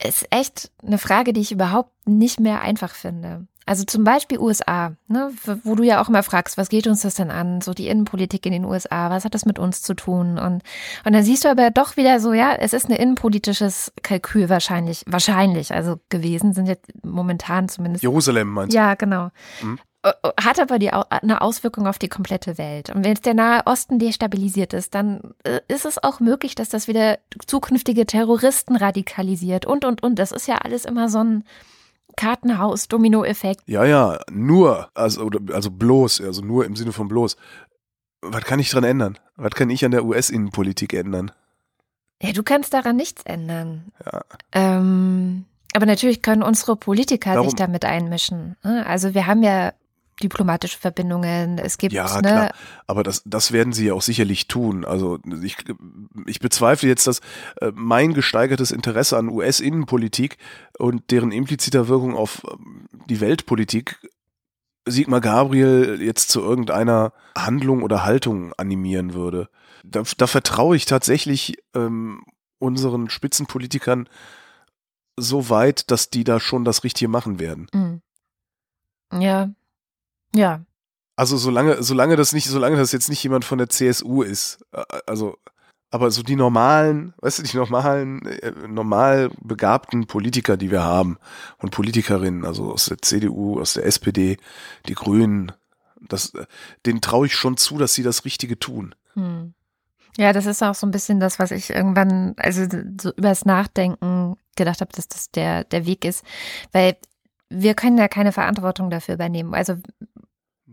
Ist 0.04 0.28
echt 0.30 0.72
eine 0.86 1.00
Frage, 1.00 1.34
die 1.34 1.42
ich 1.42 1.52
überhaupt 1.52 1.92
nicht 2.08 2.40
mehr 2.40 2.62
einfach 2.62 2.94
finde. 2.94 3.48
Also 3.66 3.84
zum 3.84 4.04
Beispiel 4.04 4.40
USA, 4.40 4.96
ne, 5.08 5.32
wo 5.64 5.76
du 5.76 5.84
ja 5.84 6.02
auch 6.02 6.10
immer 6.10 6.24
fragst, 6.24 6.58
was 6.58 6.70
geht 6.70 6.86
uns 6.86 7.02
das 7.02 7.16
denn 7.16 7.32
an? 7.32 7.62
So 7.62 7.74
die 7.74 7.88
Innenpolitik 7.88 8.46
in 8.46 8.52
den 8.52 8.66
USA, 8.66 9.10
was 9.10 9.26
hat 9.26 9.34
das 9.34 9.46
mit 9.46 9.58
uns 9.58 9.82
zu 9.82 9.96
tun? 9.96 10.38
Und, 10.38 10.62
und 11.04 11.14
dann 11.14 11.24
siehst 11.24 11.46
du 11.46 11.50
aber 11.50 11.72
doch 11.72 11.98
wieder 11.98 12.20
so, 12.20 12.34
ja, 12.34 12.54
es 12.54 12.74
ist 12.74 12.90
ein 12.90 12.96
innenpolitisches 12.96 13.92
Kalkül 14.04 14.50
wahrscheinlich, 14.50 15.04
wahrscheinlich, 15.08 15.74
also 15.74 16.00
gewesen, 16.10 16.54
sind 16.54 16.68
jetzt 16.68 16.86
momentan 17.04 17.68
zumindest. 17.68 18.04
Jerusalem 18.04 18.50
meinst 18.50 18.76
Ja, 18.76 18.94
genau. 18.94 19.30
Mhm. 19.62 19.80
Äh, 20.06 20.12
Hat 20.40 20.60
aber 20.60 20.78
die, 20.78 20.92
eine 20.92 21.42
Auswirkung 21.42 21.88
auf 21.88 21.98
die 21.98 22.10
komplette 22.10 22.58
Welt. 22.60 22.92
Und 22.92 23.04
wenn 23.04 23.12
jetzt 23.12 23.26
der 23.26 23.34
Nahe 23.34 23.64
Osten 23.66 23.98
destabilisiert 23.98 24.74
ist, 24.74 24.94
dann 24.94 25.34
äh, 25.44 25.62
ist 25.68 25.86
es 25.86 26.02
auch 26.04 26.20
möglich, 26.20 26.54
dass 26.54 26.70
das 26.70 26.88
wieder 26.88 27.18
zukünftige 27.48 28.06
Terroristen 28.06 28.76
radikalisiert 28.76 29.66
und, 29.66 29.86
und, 29.86 30.04
und. 30.04 30.20
Das 30.20 30.32
ist 30.32 30.48
ja 30.48 30.58
alles 30.58 30.86
immer 30.86 31.10
so 31.10 31.24
ein 31.24 31.44
Kartenhaus, 32.16 32.88
Dominoeffekt. 32.88 33.62
Ja, 33.68 33.84
ja, 33.86 34.20
nur, 34.32 34.90
also, 34.94 35.30
also 35.52 35.72
bloß, 35.72 36.22
also 36.22 36.42
nur 36.42 36.66
im 36.66 36.76
Sinne 36.76 36.92
von 36.92 37.08
bloß. 37.08 37.38
Was 38.22 38.44
kann 38.44 38.60
ich 38.60 38.70
dran 38.70 38.84
ändern? 38.84 39.18
Was 39.36 39.52
kann 39.52 39.70
ich 39.70 39.86
an 39.86 39.92
der 39.92 40.06
US-Innenpolitik 40.06 40.94
ändern? 40.94 41.32
Ja, 42.22 42.32
du 42.32 42.44
kannst 42.44 42.74
daran 42.74 42.96
nichts 42.96 43.24
ändern. 43.24 43.92
Ja. 44.06 44.22
Ähm, 44.54 45.46
aber 45.74 45.86
natürlich 45.86 46.22
können 46.22 46.42
unsere 46.44 46.76
Politiker 46.76 47.34
Darum- 47.34 47.50
sich 47.50 47.56
damit 47.56 47.84
einmischen. 47.86 48.56
ne? 48.64 48.86
Also 48.86 49.14
wir 49.14 49.28
haben 49.28 49.44
ja 49.44 49.74
diplomatische 50.22 50.78
Verbindungen. 50.78 51.58
Es 51.58 51.78
gibt, 51.78 51.94
Ja, 51.94 52.22
ne, 52.22 52.22
klar. 52.22 52.52
Aber 52.88 53.04
das, 53.04 53.22
das 53.26 53.52
werden 53.52 53.74
sie 53.74 53.88
ja 53.88 53.94
auch 53.94 54.02
sicherlich 54.02 54.48
tun. 54.48 54.86
Also 54.86 55.20
ich, 55.44 55.58
ich 56.26 56.40
bezweifle 56.40 56.90
jetzt, 56.90 57.08
dass 57.08 57.20
äh, 57.62 57.72
mein 57.74 58.14
gesteigertes 58.14 58.72
Interesse 58.72 59.18
an 59.18 59.30
US-Innenpolitik 59.30 60.38
und 60.78 61.12
deren 61.12 61.32
impliziter 61.32 61.88
Wirkung 61.88 62.16
auf 62.16 62.44
ähm, 62.50 62.88
die 63.10 63.20
Weltpolitik 63.20 64.00
Sigmar 64.88 65.22
Gabriel 65.22 66.00
jetzt 66.02 66.30
zu 66.30 66.42
irgendeiner 66.42 67.12
Handlung 67.38 67.82
oder 67.82 68.06
Haltung 68.06 68.54
animieren 68.54 69.14
würde. 69.14 69.50
Da, 69.84 70.04
da 70.18 70.28
vertraue 70.28 70.76
ich 70.76 70.86
tatsächlich 70.86 71.58
ähm, 71.74 72.24
unseren 72.60 73.10
Spitzenpolitikern 73.10 74.08
so 75.18 75.50
weit, 75.50 75.90
dass 75.92 76.10
die 76.10 76.24
da 76.24 76.40
schon 76.40 76.66
das 76.66 76.84
Richtige 76.84 77.10
machen 77.10 77.40
werden. 77.40 77.68
mm. 77.74 79.22
ja, 79.22 79.50
ja, 80.36 80.62
Also 81.16 81.38
solange, 81.38 81.82
solange 81.82 82.16
das 82.16 82.34
nicht, 82.34 82.48
solange 82.48 82.78
das 82.78 82.92
jetzt 82.92 83.10
nicht 83.10 83.24
jemand 83.24 83.46
von 83.46 83.58
der 83.58 83.70
CSU 83.70 84.22
ist, 84.22 84.66
also, 85.08 85.38
aber 85.92 86.12
so 86.12 86.24
die 86.24 86.36
normalen, 86.36 87.14
weißt 87.22 87.40
du, 87.40 87.44
die 87.44 87.58
normalen, 87.58 88.26
äh, 88.26 88.52
normal 88.68 89.32
begabten 89.42 90.08
Politiker, 90.08 90.58
die 90.58 90.72
wir 90.72 90.84
haben 90.84 91.18
und 91.58 91.72
Politikerinnen, 91.72 92.44
also 92.44 92.72
aus 92.74 92.86
der 92.86 92.98
CDU, 93.02 93.62
aus 93.62 93.74
der 93.74 93.86
SPD, 93.86 94.38
die 94.88 94.96
Grünen, 94.96 95.54
das, 96.02 96.34
äh, 96.34 96.46
denen 96.86 97.00
traue 97.00 97.28
ich 97.28 97.36
schon 97.36 97.56
zu, 97.56 97.78
dass 97.78 97.94
sie 97.94 98.04
das 98.04 98.26
Richtige 98.26 98.60
tun. 98.60 98.94
hm. 99.14 99.54
ja, 100.18 100.34
das 100.34 100.46
ist 100.46 100.62
auch 100.64 100.76
so 100.76 100.86
ein 100.86 100.92
bisschen 100.92 101.22
das, 101.22 101.40
was 101.40 101.52
ich 101.52 101.70
irgendwann, 101.70 102.34
also 102.38 102.66
so 103.02 103.14
übers 103.14 103.46
Nachdenken 103.46 104.36
gedacht 104.58 104.82
habe, 104.82 104.92
dass 104.94 105.08
das 105.08 105.32
der 105.32 105.64
der 105.64 105.86
Weg 105.86 106.04
ist, 106.04 106.26
weil 106.74 106.98
wir 107.50 107.74
können 107.74 107.98
ja 107.98 108.08
keine 108.08 108.32
Verantwortung 108.32 108.90
dafür 108.90 109.16
übernehmen. 109.16 109.54
Also 109.54 109.76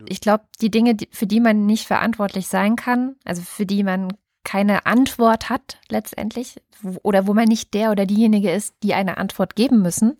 ich 0.08 0.20
glaube, 0.20 0.44
die 0.60 0.70
Dinge, 0.70 0.96
für 1.10 1.26
die 1.26 1.40
man 1.40 1.66
nicht 1.66 1.86
verantwortlich 1.86 2.46
sein 2.48 2.76
kann, 2.76 3.16
also 3.24 3.42
für 3.42 3.66
die 3.66 3.82
man 3.84 4.12
keine 4.44 4.86
Antwort 4.86 5.50
hat 5.50 5.78
letztendlich, 5.88 6.60
oder 7.02 7.26
wo 7.26 7.34
man 7.34 7.46
nicht 7.46 7.74
der 7.74 7.90
oder 7.92 8.06
diejenige 8.06 8.50
ist, 8.50 8.74
die 8.82 8.94
eine 8.94 9.16
Antwort 9.18 9.54
geben 9.54 9.82
müssen, 9.82 10.16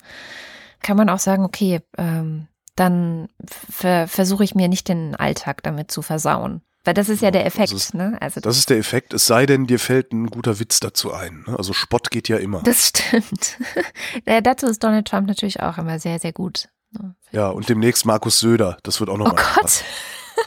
kann 0.83 0.97
man 0.97 1.09
auch 1.09 1.19
sagen, 1.19 1.45
okay, 1.45 1.81
ähm, 1.99 2.47
dann 2.77 3.29
ver 3.71 4.07
versuche 4.09 4.45
ich 4.45 4.55
mir 4.55 4.69
nicht 4.69 4.89
den 4.89 5.15
Alltag 5.17 5.63
damit 5.63 5.91
zu 5.91 6.03
versauen. 6.03 6.63
Weil 6.85 6.95
das 6.95 7.09
ist 7.09 7.23
ja 7.23 7.31
der 7.31 7.47
Effekt, 7.47 7.73
Das 7.73 7.85
ist- 7.85 7.95
ne? 7.95 8.17
Also 8.21 8.41
Das 8.41 8.59
ist 8.59 8.69
der 8.71 8.79
Effekt, 8.79 9.13
es 9.15 9.27
sei 9.27 9.47
denn, 9.47 9.67
dir 9.69 9.79
fällt 9.79 10.13
ein 10.13 10.27
guter 10.27 10.59
Witz 10.59 10.81
dazu 10.81 11.13
ein. 11.13 11.45
ne? 11.47 11.57
Also 11.57 11.73
Spott 11.73 12.11
geht 12.11 12.29
ja 12.29 12.39
immer. 12.39 12.63
das 12.63 12.89
stimmt. 12.89 13.59
ja, 14.27 14.41
dazu 14.41 14.67
ist 14.67 14.83
Donald 14.83 15.07
Trump 15.07 15.29
natürlich 15.29 15.61
auch 15.61 15.79
immer 15.79 15.99
sehr, 16.01 16.19
sehr 16.19 16.33
gut. 16.33 16.69
Ne? 16.93 17.15
Ja, 17.33 17.49
und 17.49 17.69
demnächst 17.69 18.05
Markus 18.05 18.39
Söder, 18.39 18.79
das 18.83 19.01
wird 19.01 19.09
auch 19.11 19.15
Oh 19.15 19.19
nochmal 19.19 19.45
Gott. 19.55 19.85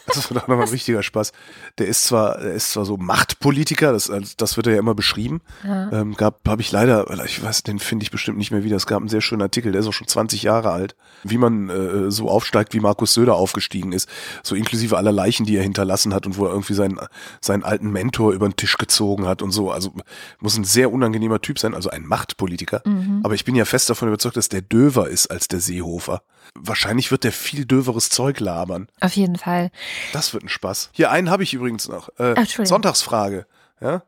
Das 0.07 0.29
wird 0.29 0.41
auch 0.41 0.47
nochmal 0.47 0.65
ein 0.65 0.71
richtiger 0.71 1.03
Spaß. 1.03 1.31
Der 1.77 1.87
ist 1.87 2.03
zwar, 2.03 2.39
der 2.39 2.53
ist 2.53 2.71
zwar 2.71 2.85
so 2.85 2.97
Machtpolitiker, 2.97 3.91
das, 3.91 4.11
das 4.37 4.57
wird 4.57 4.67
er 4.67 4.73
ja 4.73 4.79
immer 4.79 4.95
beschrieben. 4.95 5.41
Ja. 5.63 5.91
Ähm, 5.91 6.15
gab, 6.15 6.47
habe 6.47 6.61
ich 6.61 6.71
leider, 6.71 7.05
ich 7.25 7.43
weiß, 7.43 7.63
den 7.63 7.79
finde 7.79 8.03
ich 8.03 8.11
bestimmt 8.11 8.37
nicht 8.37 8.51
mehr 8.51 8.63
wieder. 8.63 8.77
Es 8.77 8.87
gab 8.87 8.99
einen 8.99 9.09
sehr 9.09 9.21
schönen 9.21 9.41
Artikel, 9.41 9.71
der 9.71 9.81
ist 9.81 9.87
auch 9.87 9.93
schon 9.93 10.07
20 10.07 10.43
Jahre 10.43 10.71
alt, 10.71 10.95
wie 11.23 11.37
man 11.37 11.69
äh, 11.69 12.11
so 12.11 12.29
aufsteigt, 12.29 12.73
wie 12.73 12.79
Markus 12.79 13.13
Söder 13.13 13.35
aufgestiegen 13.35 13.91
ist, 13.91 14.07
so 14.43 14.55
inklusive 14.55 14.97
aller 14.97 15.11
Leichen, 15.11 15.45
die 15.45 15.57
er 15.57 15.63
hinterlassen 15.63 16.13
hat 16.13 16.25
und 16.25 16.37
wo 16.37 16.45
er 16.45 16.51
irgendwie 16.51 16.73
seinen 16.73 16.99
seinen 17.41 17.63
alten 17.63 17.91
Mentor 17.91 18.33
über 18.33 18.47
den 18.47 18.55
Tisch 18.55 18.77
gezogen 18.77 19.27
hat 19.27 19.41
und 19.41 19.51
so. 19.51 19.71
Also 19.71 19.93
muss 20.39 20.57
ein 20.57 20.63
sehr 20.63 20.91
unangenehmer 20.91 21.41
Typ 21.41 21.59
sein, 21.59 21.73
also 21.73 21.89
ein 21.89 22.05
Machtpolitiker. 22.05 22.81
Mhm. 22.85 23.21
Aber 23.23 23.33
ich 23.33 23.45
bin 23.45 23.55
ja 23.55 23.65
fest 23.65 23.89
davon 23.89 24.07
überzeugt, 24.07 24.37
dass 24.37 24.49
der 24.49 24.61
döver 24.61 25.09
ist 25.09 25.27
als 25.27 25.47
der 25.47 25.59
Seehofer. 25.59 26.21
Wahrscheinlich 26.57 27.11
wird 27.11 27.23
der 27.25 27.31
viel 27.33 27.65
döveres 27.65 28.09
Zeug 28.09 28.39
labern. 28.39 28.87
Auf 29.01 29.13
jeden 29.15 29.37
Fall. 29.37 29.71
Das 30.13 30.33
wird 30.33 30.43
ein 30.43 30.49
Spaß. 30.49 30.89
Hier 30.93 31.11
einen 31.11 31.29
habe 31.29 31.43
ich 31.43 31.53
übrigens 31.53 31.87
noch. 31.89 32.09
Äh, 32.17 32.35
Ach. 32.37 32.65
Sonntagsfrage. 32.65 33.45
Ja? 33.81 34.03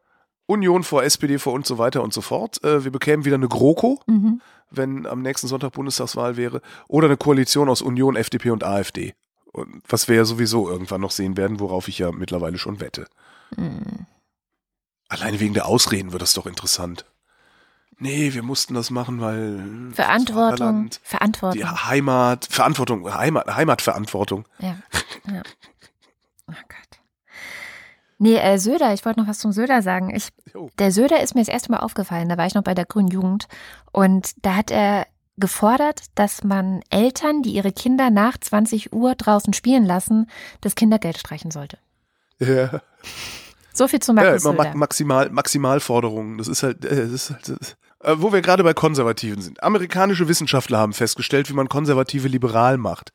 Union 0.46 0.84
vor 0.84 1.04
SPD 1.04 1.40
vor 1.40 1.52
und 1.54 1.66
so 1.68 1.78
weiter 1.78 2.02
und 2.02 2.14
so 2.14 2.22
fort. 2.22 2.64
Äh, 2.64 2.84
wir 2.86 2.92
bekämen 2.92 3.26
wieder 3.26 3.36
eine 3.36 3.50
GroKo, 3.50 4.00
Mhm. 4.08 4.42
wenn 4.72 5.06
am 5.06 5.22
nächsten 5.22 5.48
Sonntag 5.48 5.74
Bundestagswahl 5.74 6.38
wäre. 6.38 6.62
Oder 6.88 7.08
eine 7.08 7.18
Koalition 7.18 7.68
aus 7.68 7.82
Union, 7.82 8.16
FDP 8.16 8.52
und 8.52 8.64
AfD. 8.64 9.14
Und 9.52 9.82
was 9.90 10.08
wir 10.08 10.16
ja 10.16 10.24
sowieso 10.26 10.70
irgendwann 10.70 11.02
noch 11.02 11.12
sehen 11.12 11.36
werden, 11.36 11.60
worauf 11.60 11.88
ich 11.90 11.98
ja 12.00 12.12
mittlerweile 12.12 12.58
schon 12.58 12.80
wette. 12.80 13.08
Mhm. 13.58 14.06
Alleine 15.10 15.40
wegen 15.40 15.54
der 15.54 15.66
Ausreden 15.66 16.12
wird 16.14 16.22
das 16.22 16.34
doch 16.34 16.46
interessant. 16.46 17.06
Nee, 18.00 18.34
wir 18.34 18.44
mussten 18.44 18.74
das 18.76 18.92
machen, 18.92 19.20
weil 19.22 19.92
Verantwortung, 19.94 20.90
Verantwortung. 21.02 21.60
die 21.60 21.66
Heimat, 21.66 22.46
Verantwortung, 22.50 23.12
Heimat, 23.14 23.56
Heimatverantwortung. 23.56 24.48
Ja. 24.60 24.76
ja. 25.28 25.42
Oh 26.48 26.54
Gott. 26.54 27.00
Nee, 28.20 28.36
äh, 28.38 28.58
Söder, 28.58 28.94
ich 28.94 29.04
wollte 29.06 29.20
noch 29.20 29.28
was 29.28 29.40
zum 29.40 29.52
Söder 29.52 29.82
sagen. 29.82 30.14
Ich, 30.16 30.30
Jo. 30.54 30.70
der 30.80 30.92
Söder 30.92 31.22
ist 31.22 31.36
mir 31.36 31.42
das 31.42 31.48
erste 31.50 31.72
Mal 31.72 31.80
aufgefallen, 31.80 32.30
da 32.30 32.38
war 32.38 32.46
ich 32.48 32.56
noch 32.56 32.64
bei 32.64 32.74
der 32.74 32.86
Grünen 32.86 33.10
Jugend. 33.10 33.48
Und 33.92 34.32
da 34.46 34.56
hat 34.56 34.72
er 34.72 35.08
gefordert, 35.38 36.02
dass 36.16 36.44
man 36.44 36.82
Eltern, 36.90 37.42
die 37.44 37.52
ihre 37.52 37.72
Kinder 37.72 38.10
nach 38.10 38.38
20 38.40 38.94
Uhr 38.94 39.14
draußen 39.16 39.54
spielen 39.54 39.86
lassen, 39.86 40.30
das 40.62 40.76
Kindergeld 40.76 41.18
streichen 41.18 41.52
sollte. 41.52 41.78
Ja, 42.40 42.82
So 43.74 43.88
viel 43.88 44.00
zu 44.00 44.14
ja 44.14 44.24
Markus 44.24 44.44
immer 44.44 44.54
ma 44.54 44.64
Söder. 44.64 44.78
maximal, 44.78 45.30
Maximalforderungen. 45.30 46.38
Das 46.40 46.48
ist 46.48 46.64
halt, 46.64 46.84
äh, 46.86 47.04
das 47.04 47.12
ist 47.12 47.30
halt 47.32 47.50
das. 47.50 47.78
Äh, 48.04 48.16
wo 48.18 48.32
wir 48.32 48.42
gerade 48.42 48.64
bei 48.64 48.74
Konservativen 48.74 49.42
sind. 49.42 49.64
Amerikanische 49.64 50.28
Wissenschaftler 50.28 50.78
haben 50.78 50.94
festgestellt, 50.94 51.50
wie 51.50 51.56
man 51.56 51.70
Konservative 51.70 52.28
liberal 52.28 52.78
macht. 52.78 53.12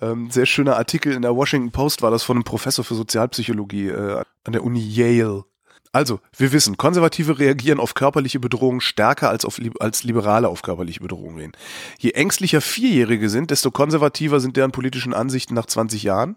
Ähm, 0.00 0.30
sehr 0.30 0.46
schöner 0.46 0.76
Artikel 0.76 1.12
in 1.12 1.22
der 1.22 1.36
Washington 1.36 1.70
Post 1.70 2.02
war 2.02 2.10
das 2.10 2.22
von 2.22 2.36
einem 2.36 2.44
Professor 2.44 2.84
für 2.84 2.94
Sozialpsychologie 2.94 3.88
äh, 3.88 4.22
an 4.44 4.52
der 4.52 4.64
Uni 4.64 4.80
Yale. 4.80 5.44
Also, 5.92 6.20
wir 6.36 6.52
wissen, 6.52 6.76
Konservative 6.76 7.38
reagieren 7.38 7.80
auf 7.80 7.94
körperliche 7.94 8.40
Bedrohung 8.40 8.80
stärker 8.80 9.30
als, 9.30 9.44
auf, 9.44 9.58
als 9.80 10.04
Liberale 10.04 10.48
auf 10.48 10.62
körperliche 10.62 11.00
Bedrohungen. 11.00 11.52
Je 11.98 12.10
ängstlicher 12.10 12.60
Vierjährige 12.60 13.30
sind, 13.30 13.50
desto 13.50 13.70
konservativer 13.70 14.40
sind 14.40 14.56
deren 14.56 14.72
politischen 14.72 15.14
Ansichten 15.14 15.54
nach 15.54 15.66
20 15.66 16.02
Jahren. 16.02 16.36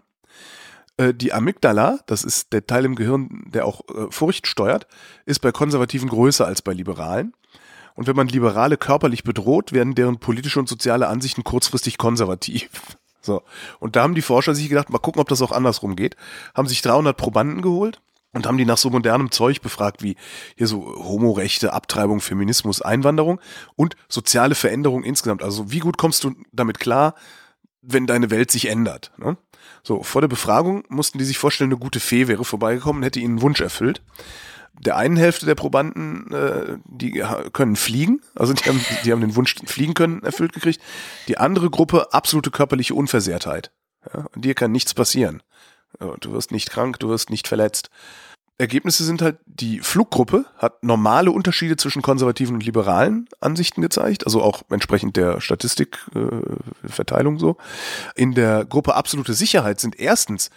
Äh, 0.97 1.13
Die 1.13 1.33
Amygdala, 1.33 1.99
das 2.05 2.23
ist 2.23 2.53
der 2.53 2.65
Teil 2.65 2.85
im 2.85 2.95
Gehirn, 2.95 3.43
der 3.53 3.65
auch 3.65 3.81
äh, 3.89 4.09
Furcht 4.09 4.47
steuert, 4.47 4.87
ist 5.25 5.41
bei 5.41 5.51
Konservativen 5.51 6.09
größer 6.09 6.45
als 6.45 6.61
bei 6.61 6.73
Liberalen. 6.73 7.33
Und 8.01 8.07
wenn 8.07 8.15
man 8.15 8.29
Liberale 8.29 8.77
körperlich 8.77 9.23
bedroht, 9.23 9.73
werden 9.73 9.93
deren 9.93 10.17
politische 10.17 10.57
und 10.57 10.67
soziale 10.67 11.07
Ansichten 11.07 11.43
kurzfristig 11.43 11.99
konservativ. 11.99 12.69
So. 13.23 13.43
Und 13.79 13.95
da 13.95 14.01
haben 14.01 14.15
die 14.15 14.23
Forscher 14.23 14.55
sich 14.55 14.67
gedacht, 14.67 14.89
mal 14.89 14.97
gucken, 14.97 15.21
ob 15.21 15.29
das 15.29 15.43
auch 15.43 15.51
andersrum 15.51 15.95
geht. 15.95 16.15
Haben 16.55 16.67
sich 16.67 16.81
300 16.81 17.15
Probanden 17.15 17.61
geholt 17.61 18.01
und 18.33 18.47
haben 18.47 18.57
die 18.57 18.65
nach 18.65 18.79
so 18.79 18.89
modernem 18.89 19.29
Zeug 19.29 19.61
befragt 19.61 20.01
wie 20.01 20.15
hier 20.57 20.65
so 20.65 20.87
Homorechte, 20.87 21.71
Abtreibung, 21.71 22.19
Feminismus, 22.19 22.81
Einwanderung 22.81 23.39
und 23.75 23.95
soziale 24.09 24.55
Veränderung 24.55 25.03
insgesamt. 25.03 25.43
Also 25.43 25.71
wie 25.71 25.77
gut 25.77 25.99
kommst 25.99 26.23
du 26.23 26.33
damit 26.51 26.79
klar, 26.79 27.13
wenn 27.83 28.07
deine 28.07 28.31
Welt 28.31 28.49
sich 28.49 28.67
ändert? 28.67 29.11
Ne? 29.17 29.37
So, 29.83 30.01
vor 30.01 30.21
der 30.21 30.27
Befragung 30.27 30.83
mussten 30.89 31.19
die 31.19 31.25
sich 31.25 31.37
vorstellen, 31.37 31.69
eine 31.69 31.79
gute 31.79 31.99
Fee 31.99 32.27
wäre 32.27 32.43
vorbeigekommen 32.43 33.01
und 33.01 33.05
hätte 33.05 33.19
ihnen 33.19 33.33
einen 33.33 33.41
Wunsch 33.43 33.61
erfüllt. 33.61 34.01
Der 34.83 34.97
einen 34.97 35.17
Hälfte 35.17 35.45
der 35.45 35.55
Probanden, 35.55 36.31
äh, 36.33 36.77
die 36.85 37.23
können 37.53 37.75
fliegen, 37.75 38.21
also 38.35 38.53
die 38.53 38.63
haben, 38.63 38.83
die 39.05 39.11
haben 39.11 39.21
den 39.21 39.35
Wunsch 39.35 39.55
fliegen 39.65 39.93
können 39.93 40.23
erfüllt 40.23 40.53
gekriegt. 40.53 40.81
Die 41.27 41.37
andere 41.37 41.69
Gruppe 41.69 42.13
absolute 42.13 42.51
körperliche 42.51 42.95
Unversehrtheit. 42.95 43.71
Ja, 44.13 44.25
dir 44.35 44.55
kann 44.55 44.71
nichts 44.71 44.93
passieren. 44.93 45.43
Du 46.21 46.31
wirst 46.31 46.51
nicht 46.51 46.71
krank, 46.71 46.99
du 46.99 47.09
wirst 47.09 47.29
nicht 47.29 47.47
verletzt. 47.47 47.89
Ergebnisse 48.61 49.03
sind 49.03 49.21
halt, 49.23 49.37
die 49.45 49.79
Fluggruppe 49.79 50.45
hat 50.55 50.83
normale 50.83 51.31
Unterschiede 51.31 51.77
zwischen 51.77 52.03
konservativen 52.03 52.55
und 52.55 52.63
liberalen 52.63 53.27
Ansichten 53.39 53.81
gezeigt, 53.81 54.25
also 54.25 54.43
auch 54.43 54.61
entsprechend 54.69 55.17
der 55.17 55.41
Statistikverteilung 55.41 57.37
äh, 57.37 57.39
so. 57.39 57.57
In 58.15 58.35
der 58.35 58.65
Gruppe 58.65 58.93
absolute 58.95 59.33
Sicherheit 59.33 59.79
sind 59.79 59.99
erstens 59.99 60.51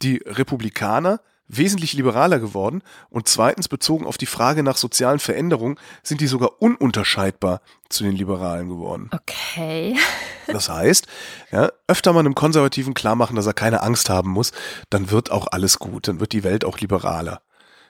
die 0.00 0.22
Republikaner 0.24 1.20
wesentlich 1.56 1.92
liberaler 1.94 2.38
geworden 2.38 2.82
und 3.08 3.28
zweitens 3.28 3.68
bezogen 3.68 4.06
auf 4.06 4.18
die 4.18 4.26
Frage 4.26 4.62
nach 4.62 4.76
sozialen 4.76 5.18
Veränderungen 5.18 5.78
sind 6.02 6.20
die 6.20 6.26
sogar 6.26 6.60
ununterscheidbar 6.62 7.60
zu 7.88 8.04
den 8.04 8.16
Liberalen 8.16 8.68
geworden. 8.68 9.10
Okay. 9.12 9.96
Das 10.52 10.68
heißt, 10.68 11.06
ja, 11.52 11.70
öfter 11.86 12.12
mal 12.12 12.20
einem 12.20 12.34
Konservativen 12.34 12.92
klar 12.92 13.14
machen, 13.14 13.36
dass 13.36 13.46
er 13.46 13.52
keine 13.52 13.84
Angst 13.84 14.10
haben 14.10 14.30
muss, 14.30 14.50
dann 14.88 15.12
wird 15.12 15.30
auch 15.30 15.46
alles 15.52 15.78
gut, 15.78 16.08
dann 16.08 16.18
wird 16.18 16.32
die 16.32 16.42
Welt 16.42 16.64
auch 16.64 16.78
liberaler. 16.78 17.40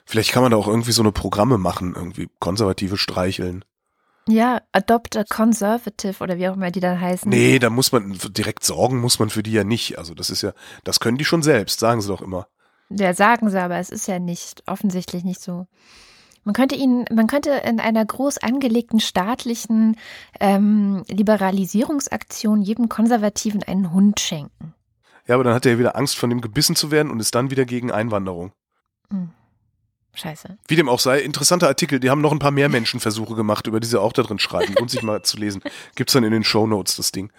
Vielleicht 0.05 0.31
kann 0.31 0.43
man 0.43 0.51
da 0.51 0.57
auch 0.57 0.67
irgendwie 0.67 0.91
so 0.91 1.01
eine 1.01 1.11
Programme 1.11 1.57
machen, 1.57 1.93
irgendwie 1.95 2.29
Konservative 2.39 2.97
streicheln. 2.97 3.65
Ja, 4.27 4.61
Adopt 4.71 5.17
a 5.17 5.23
Conservative 5.23 6.23
oder 6.23 6.37
wie 6.37 6.47
auch 6.47 6.55
immer 6.55 6.69
die 6.69 6.79
dann 6.79 7.01
heißen. 7.01 7.29
Nee, 7.29 7.57
da 7.57 7.69
muss 7.69 7.91
man 7.91 8.15
direkt 8.29 8.63
sorgen, 8.63 8.99
muss 8.99 9.17
man 9.17 9.29
für 9.29 9.41
die 9.41 9.53
ja 9.53 9.63
nicht. 9.63 9.97
Also 9.97 10.13
das 10.13 10.29
ist 10.29 10.43
ja, 10.43 10.53
das 10.83 10.99
können 10.99 11.17
die 11.17 11.25
schon 11.25 11.41
selbst, 11.41 11.79
sagen 11.79 12.01
sie 12.01 12.07
doch 12.07 12.21
immer. 12.21 12.47
Ja, 12.97 13.13
sagen 13.13 13.49
sie, 13.49 13.61
aber 13.61 13.77
es 13.77 13.89
ist 13.89 14.07
ja 14.07 14.19
nicht, 14.19 14.63
offensichtlich 14.67 15.23
nicht 15.23 15.41
so. 15.41 15.67
Man 16.43 16.53
könnte 16.53 16.75
ihnen, 16.75 17.05
man 17.11 17.27
könnte 17.27 17.51
in 17.51 17.79
einer 17.79 18.03
groß 18.03 18.39
angelegten 18.39 18.99
staatlichen 18.99 19.95
ähm, 20.39 21.03
Liberalisierungsaktion 21.07 22.61
jedem 22.61 22.89
Konservativen 22.89 23.63
einen 23.63 23.93
Hund 23.93 24.19
schenken. 24.19 24.73
Ja, 25.27 25.35
aber 25.35 25.43
dann 25.43 25.53
hat 25.53 25.65
er 25.65 25.73
ja 25.73 25.79
wieder 25.79 25.95
Angst, 25.95 26.17
von 26.17 26.29
dem 26.29 26.41
gebissen 26.41 26.75
zu 26.75 26.89
werden 26.89 27.11
und 27.11 27.19
ist 27.19 27.35
dann 27.35 27.51
wieder 27.51 27.65
gegen 27.65 27.91
Einwanderung. 27.91 28.51
Hm. 29.11 29.29
Scheiße. 30.13 30.57
Wie 30.67 30.75
dem 30.75 30.89
auch 30.89 30.99
sei, 30.99 31.21
interessanter 31.21 31.67
Artikel, 31.67 31.99
die 31.99 32.09
haben 32.09 32.19
noch 32.19 32.33
ein 32.33 32.39
paar 32.39 32.51
mehr 32.51 32.67
Menschenversuche 32.67 33.35
gemacht, 33.35 33.67
über 33.67 33.79
die 33.79 33.87
sie 33.87 34.01
auch 34.01 34.11
da 34.11 34.23
drin 34.23 34.39
schreiben. 34.39 34.73
Lohnt 34.77 34.91
sich 34.91 35.03
mal 35.03 35.21
zu 35.21 35.37
lesen. 35.37 35.61
Gibt's 35.95 36.13
dann 36.13 36.25
in 36.25 36.31
den 36.31 36.43
Shownotes 36.43 36.97
das 36.97 37.13
Ding. 37.13 37.31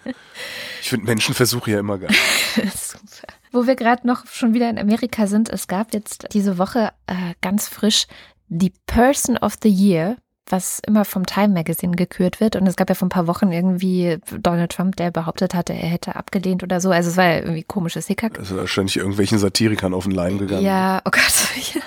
Ich 0.81 0.89
finde 0.89 1.05
Menschenversuche 1.05 1.71
ja 1.71 1.79
immer 1.79 1.99
geil. 1.99 2.09
Super. 2.55 3.33
Wo 3.53 3.67
wir 3.67 3.75
gerade 3.75 4.05
noch 4.07 4.25
schon 4.25 4.55
wieder 4.55 4.67
in 4.67 4.79
Amerika 4.79 5.27
sind, 5.27 5.47
es 5.47 5.67
gab 5.67 5.93
jetzt 5.93 6.25
diese 6.33 6.57
Woche 6.57 6.89
äh, 7.05 7.35
ganz 7.41 7.67
frisch 7.67 8.07
die 8.47 8.73
Person 8.87 9.37
of 9.37 9.57
the 9.61 9.69
Year, 9.69 10.17
was 10.47 10.79
immer 10.79 11.05
vom 11.05 11.27
Time 11.27 11.49
Magazine 11.49 11.95
gekürt 11.95 12.39
wird. 12.39 12.55
Und 12.55 12.65
es 12.65 12.75
gab 12.75 12.89
ja 12.89 12.95
vor 12.95 13.05
ein 13.05 13.09
paar 13.09 13.27
Wochen 13.27 13.51
irgendwie 13.51 14.17
Donald 14.41 14.71
Trump, 14.71 14.95
der 14.95 15.11
behauptet 15.11 15.53
hatte, 15.53 15.73
er 15.73 15.87
hätte 15.87 16.15
abgelehnt 16.15 16.63
oder 16.63 16.81
so. 16.81 16.89
Also 16.89 17.11
es 17.11 17.17
war 17.17 17.25
ja 17.25 17.39
irgendwie 17.41 17.63
komisches 17.63 18.07
Hickhack. 18.07 18.39
Also 18.39 18.57
wahrscheinlich 18.57 18.97
irgendwelchen 18.97 19.37
Satirikern 19.37 19.93
auf 19.93 20.05
den 20.05 20.13
Leim 20.13 20.39
gegangen. 20.39 20.65
Ja, 20.65 21.03
oh 21.05 21.11
Gott. 21.11 21.21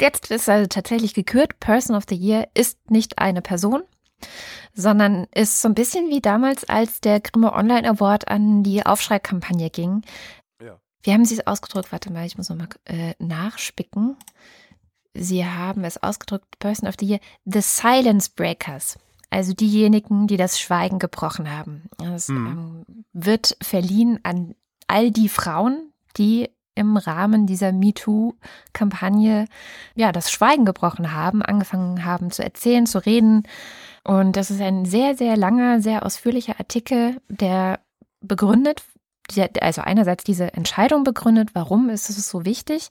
Jetzt 0.00 0.30
ist 0.30 0.48
also 0.48 0.68
tatsächlich 0.68 1.14
gekürt. 1.14 1.58
Person 1.58 1.96
of 1.96 2.04
the 2.08 2.14
Year 2.14 2.46
ist 2.54 2.78
nicht 2.90 3.18
eine 3.18 3.42
Person, 3.42 3.82
sondern 4.74 5.26
ist 5.34 5.60
so 5.60 5.68
ein 5.68 5.74
bisschen 5.74 6.08
wie 6.10 6.20
damals, 6.20 6.68
als 6.68 7.00
der 7.00 7.20
Grimme 7.20 7.52
Online 7.52 7.88
Award 7.88 8.28
an 8.28 8.62
die 8.62 8.84
Aufschreikampagne 8.84 9.70
ging. 9.70 10.02
Ja. 10.62 10.78
Wie 11.02 11.12
haben 11.12 11.24
Sie 11.24 11.34
es 11.34 11.46
ausgedrückt? 11.46 11.92
Warte 11.92 12.12
mal, 12.12 12.26
ich 12.26 12.36
muss 12.36 12.48
nochmal 12.48 12.68
äh, 12.84 13.14
nachspicken. 13.18 14.16
Sie 15.14 15.44
haben 15.44 15.84
es 15.84 16.02
ausgedrückt, 16.02 16.58
Person 16.58 16.88
of 16.88 16.94
the 17.00 17.06
Year, 17.06 17.20
The 17.44 17.60
Silence 17.60 18.30
Breakers. 18.34 18.98
Also 19.30 19.52
diejenigen, 19.52 20.26
die 20.26 20.36
das 20.36 20.58
Schweigen 20.58 20.98
gebrochen 20.98 21.50
haben. 21.50 21.90
Das 21.98 22.28
Mhm. 22.28 22.46
ähm, 22.46 23.04
wird 23.12 23.56
verliehen 23.62 24.20
an 24.22 24.54
all 24.86 25.10
die 25.10 25.28
Frauen, 25.28 25.92
die 26.16 26.48
im 26.74 26.96
Rahmen 26.96 27.46
dieser 27.46 27.72
MeToo-Kampagne 27.72 29.46
ja 29.96 30.12
das 30.12 30.30
Schweigen 30.30 30.64
gebrochen 30.64 31.12
haben, 31.12 31.42
angefangen 31.42 32.04
haben 32.04 32.30
zu 32.30 32.42
erzählen, 32.42 32.86
zu 32.86 33.04
reden. 33.04 33.42
Und 34.04 34.36
das 34.36 34.50
ist 34.50 34.60
ein 34.60 34.84
sehr, 34.84 35.16
sehr 35.16 35.36
langer, 35.36 35.80
sehr 35.80 36.04
ausführlicher 36.04 36.58
Artikel, 36.58 37.20
der 37.28 37.80
begründet, 38.20 38.82
also 39.60 39.82
einerseits 39.82 40.24
diese 40.24 40.54
Entscheidung 40.54 41.04
begründet, 41.04 41.50
warum 41.52 41.90
ist 41.90 42.08
es 42.08 42.28
so 42.28 42.44
wichtig, 42.44 42.88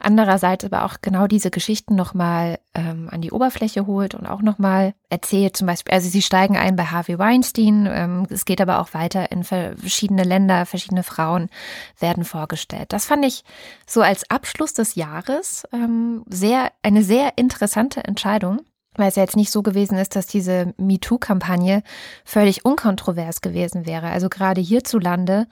andererseits 0.00 0.64
aber 0.64 0.84
auch 0.84 0.96
genau 1.02 1.26
diese 1.26 1.50
Geschichten 1.50 1.94
nochmal 1.94 2.58
ähm, 2.74 3.08
an 3.10 3.20
die 3.20 3.32
Oberfläche 3.32 3.86
holt 3.86 4.14
und 4.14 4.26
auch 4.26 4.40
nochmal 4.40 4.94
erzählt, 5.10 5.56
zum 5.56 5.66
Beispiel, 5.66 5.92
also 5.92 6.08
sie 6.08 6.22
steigen 6.22 6.56
ein 6.56 6.76
bei 6.76 6.84
Harvey 6.84 7.18
Weinstein, 7.18 7.86
ähm, 7.90 8.26
es 8.30 8.44
geht 8.44 8.60
aber 8.60 8.80
auch 8.80 8.94
weiter 8.94 9.30
in 9.30 9.44
verschiedene 9.44 10.24
Länder, 10.24 10.66
verschiedene 10.66 11.02
Frauen 11.02 11.50
werden 11.98 12.24
vorgestellt. 12.24 12.92
Das 12.92 13.04
fand 13.04 13.24
ich 13.24 13.44
so 13.86 14.00
als 14.00 14.30
Abschluss 14.30 14.72
des 14.72 14.94
Jahres 14.94 15.64
ähm, 15.72 16.24
sehr, 16.28 16.72
eine 16.82 17.02
sehr 17.02 17.36
interessante 17.36 18.02
Entscheidung. 18.04 18.60
Weil 18.96 19.08
es 19.08 19.16
ja 19.16 19.22
jetzt 19.22 19.36
nicht 19.36 19.50
so 19.50 19.62
gewesen 19.62 19.98
ist, 19.98 20.16
dass 20.16 20.26
diese 20.26 20.72
MeToo-Kampagne 20.76 21.82
völlig 22.24 22.64
unkontrovers 22.64 23.40
gewesen 23.40 23.86
wäre. 23.86 24.08
Also 24.08 24.28
gerade 24.28 24.60
hierzulande 24.60 25.46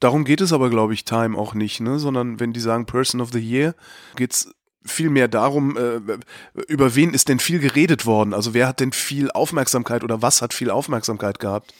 Darum 0.00 0.24
geht 0.24 0.40
es 0.40 0.52
aber, 0.52 0.70
glaube 0.70 0.94
ich, 0.94 1.04
Time 1.04 1.36
auch 1.36 1.54
nicht, 1.54 1.80
ne? 1.80 1.98
Sondern 1.98 2.38
wenn 2.38 2.52
die 2.52 2.60
sagen 2.60 2.86
Person 2.86 3.20
of 3.20 3.32
the 3.32 3.40
Year, 3.40 3.74
geht's 4.16 4.52
viel 4.84 5.10
mehr 5.10 5.28
darum, 5.28 5.76
äh, 5.76 6.00
über 6.68 6.94
wen 6.94 7.12
ist 7.12 7.28
denn 7.28 7.40
viel 7.40 7.58
geredet 7.58 8.06
worden? 8.06 8.32
Also 8.32 8.54
wer 8.54 8.68
hat 8.68 8.80
denn 8.80 8.92
viel 8.92 9.30
Aufmerksamkeit 9.30 10.04
oder 10.04 10.22
was 10.22 10.40
hat 10.40 10.54
viel 10.54 10.70
Aufmerksamkeit 10.70 11.40
gehabt? 11.40 11.74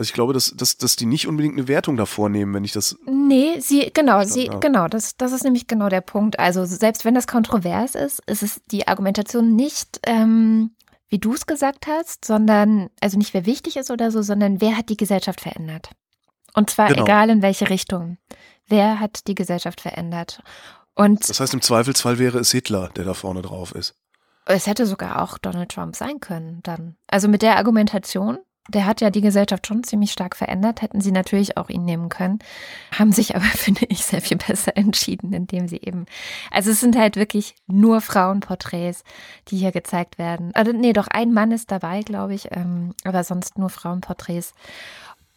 Also 0.00 0.08
ich 0.08 0.14
glaube, 0.14 0.32
dass, 0.32 0.54
dass, 0.56 0.78
dass 0.78 0.96
die 0.96 1.04
nicht 1.04 1.28
unbedingt 1.28 1.58
eine 1.58 1.68
Wertung 1.68 1.98
davor 1.98 2.30
nehmen, 2.30 2.54
wenn 2.54 2.64
ich 2.64 2.72
das. 2.72 2.96
Nee, 3.04 3.60
sie, 3.60 3.90
genau, 3.92 4.24
sie, 4.24 4.46
ja. 4.46 4.56
genau, 4.56 4.88
das, 4.88 5.18
das 5.18 5.32
ist 5.32 5.44
nämlich 5.44 5.66
genau 5.66 5.90
der 5.90 6.00
Punkt. 6.00 6.38
Also 6.38 6.64
selbst 6.64 7.04
wenn 7.04 7.14
das 7.14 7.26
kontrovers 7.26 7.94
ist, 7.94 8.22
ist 8.26 8.42
es 8.42 8.62
die 8.70 8.88
Argumentation 8.88 9.54
nicht, 9.54 10.00
ähm, 10.06 10.70
wie 11.10 11.18
du 11.18 11.34
es 11.34 11.44
gesagt 11.44 11.86
hast, 11.86 12.24
sondern, 12.24 12.88
also 13.02 13.18
nicht 13.18 13.34
wer 13.34 13.44
wichtig 13.44 13.76
ist 13.76 13.90
oder 13.90 14.10
so, 14.10 14.22
sondern 14.22 14.62
wer 14.62 14.78
hat 14.78 14.88
die 14.88 14.96
Gesellschaft 14.96 15.42
verändert. 15.42 15.90
Und 16.54 16.70
zwar 16.70 16.88
Genau. 16.88 17.02
egal 17.02 17.28
in 17.28 17.42
welche 17.42 17.68
Richtung. 17.68 18.16
Wer 18.66 19.00
hat 19.00 19.26
die 19.26 19.34
Gesellschaft 19.34 19.82
verändert? 19.82 20.42
Und 20.94 21.28
Das 21.28 21.40
heißt, 21.40 21.52
im 21.52 21.60
Zweifelsfall 21.60 22.18
wäre 22.18 22.38
es 22.38 22.52
Hitler, 22.52 22.88
der 22.96 23.04
da 23.04 23.12
vorne 23.12 23.42
drauf 23.42 23.74
ist. 23.74 23.96
Es 24.46 24.66
hätte 24.66 24.86
sogar 24.86 25.20
auch 25.22 25.36
Donald 25.36 25.72
Trump 25.72 25.94
sein 25.94 26.20
können 26.20 26.60
dann. 26.62 26.96
Also 27.06 27.28
mit 27.28 27.42
der 27.42 27.58
Argumentation, 27.58 28.38
der 28.68 28.86
hat 28.86 29.00
ja 29.00 29.10
die 29.10 29.20
Gesellschaft 29.20 29.66
schon 29.66 29.84
ziemlich 29.84 30.12
stark 30.12 30.36
verändert, 30.36 30.82
hätten 30.82 31.00
sie 31.00 31.12
natürlich 31.12 31.56
auch 31.56 31.68
ihn 31.68 31.84
nehmen 31.84 32.08
können, 32.08 32.38
haben 32.96 33.12
sich 33.12 33.34
aber, 33.34 33.44
finde 33.44 33.86
ich, 33.88 34.04
sehr 34.04 34.20
viel 34.20 34.36
besser 34.36 34.76
entschieden, 34.76 35.32
indem 35.32 35.68
sie 35.68 35.80
eben, 35.82 36.06
also 36.50 36.70
es 36.70 36.80
sind 36.80 36.96
halt 36.96 37.16
wirklich 37.16 37.54
nur 37.66 38.00
Frauenporträts, 38.00 39.04
die 39.48 39.56
hier 39.56 39.72
gezeigt 39.72 40.18
werden. 40.18 40.50
Also, 40.54 40.72
nee, 40.72 40.92
doch 40.92 41.08
ein 41.08 41.32
Mann 41.32 41.52
ist 41.52 41.70
dabei, 41.70 42.02
glaube 42.02 42.34
ich, 42.34 42.48
ähm, 42.52 42.94
aber 43.04 43.24
sonst 43.24 43.58
nur 43.58 43.70
Frauenporträts. 43.70 44.54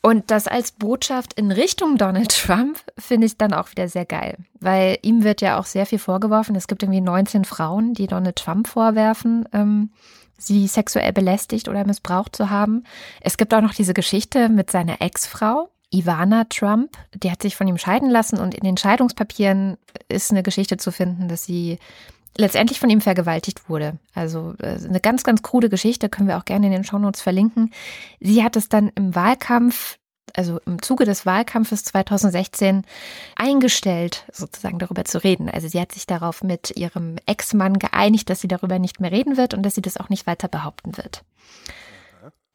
Und 0.05 0.31
das 0.31 0.47
als 0.49 0.73
Botschaft 0.73 1.33
in 1.35 1.49
Richtung 1.49 1.97
Donald 1.97 2.37
Trump 2.37 2.77
finde 2.97 3.25
ich 3.25 3.37
dann 3.37 3.53
auch 3.53 3.71
wieder 3.71 3.87
sehr 3.87 4.03
geil, 4.03 4.37
weil 4.59 4.97
ihm 5.01 5.23
wird 5.23 5.39
ja 5.39 5.57
auch 5.57 5.65
sehr 5.65 5.85
viel 5.85 5.97
vorgeworfen. 5.97 6.57
Es 6.57 6.67
gibt 6.67 6.83
irgendwie 6.83 6.99
19 6.99 7.45
Frauen, 7.45 7.93
die 7.93 8.07
Donald 8.07 8.35
Trump 8.35 8.67
vorwerfen, 8.67 9.47
ähm, 9.53 9.91
sie 10.37 10.67
sexuell 10.67 11.13
belästigt 11.13 11.67
oder 11.67 11.85
missbraucht 11.85 12.35
zu 12.35 12.49
haben. 12.49 12.83
Es 13.21 13.37
gibt 13.37 13.53
auch 13.53 13.61
noch 13.61 13.73
diese 13.73 13.93
Geschichte 13.93 14.49
mit 14.49 14.71
seiner 14.71 15.01
Ex-Frau, 15.01 15.69
Ivana 15.91 16.45
Trump. 16.45 16.97
Die 17.13 17.31
hat 17.31 17.41
sich 17.41 17.55
von 17.55 17.67
ihm 17.67 17.77
scheiden 17.77 18.09
lassen 18.09 18.39
und 18.39 18.53
in 18.53 18.63
den 18.63 18.77
Scheidungspapieren 18.77 19.77
ist 20.09 20.31
eine 20.31 20.43
Geschichte 20.43 20.77
zu 20.77 20.91
finden, 20.91 21.27
dass 21.27 21.45
sie 21.45 21.77
letztendlich 22.37 22.79
von 22.79 22.89
ihm 22.89 23.01
vergewaltigt 23.01 23.69
wurde. 23.69 23.99
Also 24.13 24.55
äh, 24.59 24.77
eine 24.83 24.99
ganz, 24.99 25.23
ganz 25.23 25.43
krude 25.43 25.69
Geschichte, 25.69 26.09
können 26.09 26.27
wir 26.27 26.37
auch 26.37 26.45
gerne 26.45 26.65
in 26.65 26.71
den 26.71 26.83
Shownotes 26.83 27.21
verlinken. 27.21 27.71
Sie 28.19 28.43
hat 28.43 28.55
es 28.55 28.69
dann 28.69 28.91
im 28.95 29.15
Wahlkampf, 29.15 29.97
also 30.33 30.59
im 30.65 30.81
Zuge 30.81 31.05
des 31.05 31.25
Wahlkampfes 31.25 31.83
2016 31.83 32.83
eingestellt, 33.35 34.25
sozusagen 34.31 34.79
darüber 34.79 35.05
zu 35.05 35.23
reden. 35.23 35.49
Also 35.49 35.67
sie 35.67 35.79
hat 35.79 35.91
sich 35.91 36.05
darauf 36.05 36.43
mit 36.43 36.75
ihrem 36.75 37.17
Ex-Mann 37.25 37.79
geeinigt, 37.79 38.29
dass 38.29 38.41
sie 38.41 38.47
darüber 38.47 38.79
nicht 38.79 38.99
mehr 38.99 39.11
reden 39.11 39.37
wird 39.37 39.53
und 39.53 39.63
dass 39.63 39.75
sie 39.75 39.81
das 39.81 39.97
auch 39.97 40.09
nicht 40.09 40.27
weiter 40.27 40.47
behaupten 40.47 40.97
wird. 40.97 41.23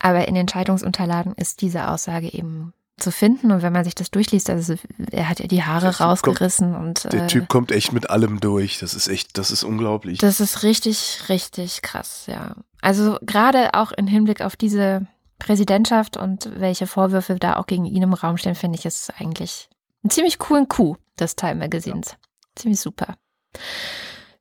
Aber 0.00 0.28
in 0.28 0.36
Entscheidungsunterlagen 0.36 1.34
ist 1.34 1.60
diese 1.60 1.88
Aussage 1.88 2.32
eben 2.32 2.72
zu 2.98 3.10
finden. 3.10 3.50
Und 3.52 3.62
wenn 3.62 3.72
man 3.72 3.84
sich 3.84 3.94
das 3.94 4.10
durchliest, 4.10 4.50
also 4.50 4.74
er 5.10 5.28
hat 5.28 5.40
ja 5.40 5.46
die 5.46 5.62
Haare 5.62 5.92
der 5.92 6.00
rausgerissen 6.00 6.72
kommt, 6.72 7.04
und. 7.04 7.12
Der 7.12 7.24
äh, 7.24 7.26
Typ 7.26 7.48
kommt 7.48 7.72
echt 7.72 7.92
mit 7.92 8.10
allem 8.10 8.40
durch. 8.40 8.78
Das 8.78 8.94
ist 8.94 9.08
echt, 9.08 9.38
das 9.38 9.50
ist 9.50 9.64
unglaublich. 9.64 10.18
Das 10.18 10.40
ist 10.40 10.62
richtig, 10.62 11.22
richtig 11.28 11.82
krass, 11.82 12.24
ja. 12.26 12.54
Also 12.80 13.18
gerade 13.22 13.74
auch 13.74 13.92
im 13.92 14.06
Hinblick 14.06 14.40
auf 14.40 14.56
diese 14.56 15.06
Präsidentschaft 15.38 16.16
und 16.16 16.60
welche 16.60 16.86
Vorwürfe 16.86 17.36
da 17.36 17.56
auch 17.56 17.66
gegen 17.66 17.84
ihn 17.84 18.02
im 18.02 18.12
Raum 18.12 18.36
stehen, 18.36 18.54
finde 18.54 18.78
ich 18.78 18.86
es 18.86 19.10
eigentlich 19.18 19.68
einen 20.02 20.10
ziemlich 20.10 20.38
coolen 20.38 20.68
Coup 20.68 20.98
des 21.18 21.36
Time 21.36 21.56
Magazins. 21.56 22.10
Ja. 22.10 22.16
Ziemlich 22.56 22.80
super. 22.80 23.16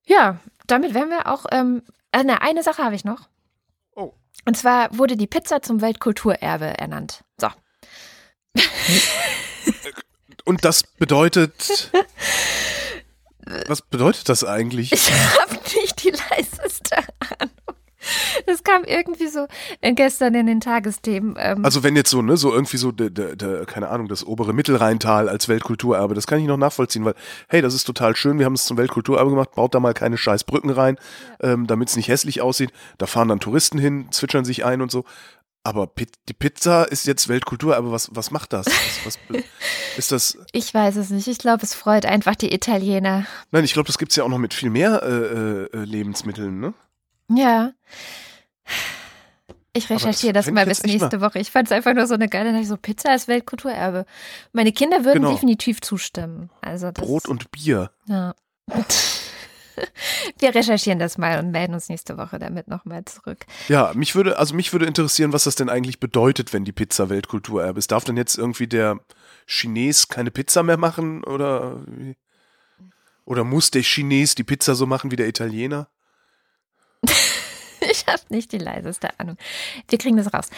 Ja, 0.05 0.39
damit 0.65 0.93
wären 0.93 1.09
wir 1.09 1.27
auch. 1.27 1.45
Ähm, 1.51 1.83
äh, 2.11 2.25
eine 2.25 2.63
Sache 2.63 2.83
habe 2.83 2.95
ich 2.95 3.03
noch. 3.03 3.27
Oh. 3.95 4.13
Und 4.45 4.57
zwar 4.57 4.97
wurde 4.97 5.17
die 5.17 5.27
Pizza 5.27 5.61
zum 5.61 5.81
Weltkulturerbe 5.81 6.77
ernannt. 6.77 7.23
So. 7.39 7.49
Und 10.45 10.63
das 10.63 10.83
bedeutet. 10.83 11.91
Was 13.67 13.81
bedeutet 13.81 14.27
das 14.29 14.43
eigentlich? 14.43 14.91
Ich 14.91 15.11
habe 15.11 15.53
nicht 15.53 16.03
die 16.03 16.09
leiseste 16.09 16.56
Ahnung. 16.56 16.56
Das 18.47 18.63
kam 18.63 18.85
irgendwie 18.85 19.27
so 19.27 19.45
gestern 19.81 20.33
in 20.33 20.47
den 20.47 20.61
Tagesthemen. 20.61 21.35
Ähm. 21.37 21.65
Also 21.65 21.83
wenn 21.83 21.97
jetzt 21.97 22.09
so, 22.09 22.21
ne, 22.21 22.37
so 22.37 22.53
irgendwie 22.53 22.77
so, 22.77 22.93
der, 22.93 23.09
der, 23.09 23.35
der, 23.35 23.65
keine 23.65 23.89
Ahnung, 23.89 24.07
das 24.07 24.25
obere 24.25 24.53
Mittelrheintal 24.53 25.27
als 25.27 25.49
Weltkulturerbe, 25.49 26.15
das 26.15 26.27
kann 26.27 26.39
ich 26.39 26.47
noch 26.47 26.55
nachvollziehen, 26.55 27.03
weil, 27.03 27.15
hey, 27.49 27.61
das 27.61 27.73
ist 27.73 27.83
total 27.83 28.15
schön, 28.15 28.39
wir 28.39 28.45
haben 28.45 28.53
es 28.53 28.65
zum 28.65 28.77
Weltkulturerbe 28.77 29.29
gemacht, 29.29 29.51
baut 29.53 29.75
da 29.75 29.81
mal 29.81 29.93
keine 29.93 30.17
scheiß 30.17 30.45
Brücken 30.45 30.69
rein, 30.69 30.97
ja. 31.41 31.51
ähm, 31.51 31.67
damit 31.67 31.89
es 31.89 31.97
nicht 31.97 32.07
hässlich 32.07 32.41
aussieht. 32.41 32.71
Da 32.97 33.05
fahren 33.05 33.27
dann 33.27 33.41
Touristen 33.41 33.79
hin, 33.79 34.07
zwitschern 34.11 34.45
sich 34.45 34.63
ein 34.63 34.81
und 34.81 34.91
so. 34.91 35.03
Aber 35.67 35.91
die 36.29 36.33
Pizza 36.33 36.85
ist 36.85 37.05
jetzt 37.05 37.27
Weltkultur, 37.27 37.75
aber 37.75 37.91
was, 37.91 38.15
was 38.15 38.31
macht 38.31 38.53
das? 38.53 38.67
Was, 39.03 39.19
was, 39.27 39.43
ist 39.97 40.13
das? 40.13 40.37
Ich 40.53 40.73
weiß 40.73 40.95
es 40.95 41.09
nicht. 41.09 41.27
Ich 41.27 41.39
glaube, 41.39 41.63
es 41.63 41.73
freut 41.73 42.05
einfach 42.05 42.35
die 42.35 42.53
Italiener. 42.53 43.25
Nein, 43.51 43.65
ich 43.65 43.73
glaube, 43.73 43.87
das 43.87 43.97
gibt 43.97 44.13
es 44.13 44.15
ja 44.15 44.23
auch 44.23 44.29
noch 44.29 44.37
mit 44.37 44.53
viel 44.53 44.69
mehr 44.69 45.03
äh, 45.03 45.77
äh, 45.77 45.83
Lebensmitteln, 45.83 46.61
ne? 46.61 46.73
Ja. 47.29 47.73
Ich 49.73 49.89
recherchiere 49.89 50.33
das, 50.33 50.45
das 50.45 50.53
mal 50.53 50.65
bis 50.65 50.83
nächste 50.83 51.21
Woche. 51.21 51.39
Ich 51.39 51.51
fand 51.51 51.67
es 51.67 51.71
einfach 51.71 51.93
nur 51.93 52.07
so 52.07 52.15
eine 52.15 52.27
geile, 52.27 52.63
so 52.65 52.77
Pizza 52.77 53.11
als 53.11 53.27
Weltkulturerbe. 53.27 54.05
Meine 54.51 54.71
Kinder 54.71 55.05
würden 55.05 55.21
genau. 55.21 55.31
definitiv 55.31 55.81
zustimmen. 55.81 56.49
Also 56.61 56.91
Brot 56.91 57.27
und 57.27 57.51
Bier. 57.51 57.91
Ja. 58.07 58.33
Wir 60.39 60.55
recherchieren 60.55 60.97
das 60.97 61.19
mal 61.19 61.37
und 61.37 61.51
melden 61.51 61.75
uns 61.75 61.89
nächste 61.89 62.17
Woche 62.17 62.39
damit 62.39 62.67
nochmal 62.67 63.05
zurück. 63.05 63.45
Ja, 63.67 63.91
mich 63.93 64.15
würde, 64.15 64.39
also 64.39 64.55
mich 64.55 64.73
würde 64.73 64.87
interessieren, 64.87 65.33
was 65.33 65.43
das 65.43 65.53
denn 65.53 65.69
eigentlich 65.69 65.99
bedeutet, 65.99 66.53
wenn 66.53 66.65
die 66.65 66.71
Pizza 66.71 67.09
Weltkulturerbe 67.09 67.77
ist. 67.77 67.91
Darf 67.91 68.03
denn 68.03 68.17
jetzt 68.17 68.37
irgendwie 68.37 68.65
der 68.65 68.99
Chines 69.45 70.07
keine 70.07 70.31
Pizza 70.31 70.63
mehr 70.63 70.77
machen 70.77 71.23
oder 71.23 71.79
oder 73.25 73.43
muss 73.43 73.71
der 73.71 73.83
Chines 73.83 74.35
die 74.35 74.43
Pizza 74.43 74.73
so 74.73 74.87
machen 74.87 75.11
wie 75.11 75.17
der 75.17 75.27
Italiener? 75.27 75.89
ich 77.97 78.07
habe 78.07 78.21
nicht 78.29 78.51
die 78.51 78.57
leiseste 78.57 79.19
Ahnung. 79.19 79.37
Wir 79.89 79.97
kriegen 79.97 80.17
das 80.17 80.33
raus. 80.33 80.49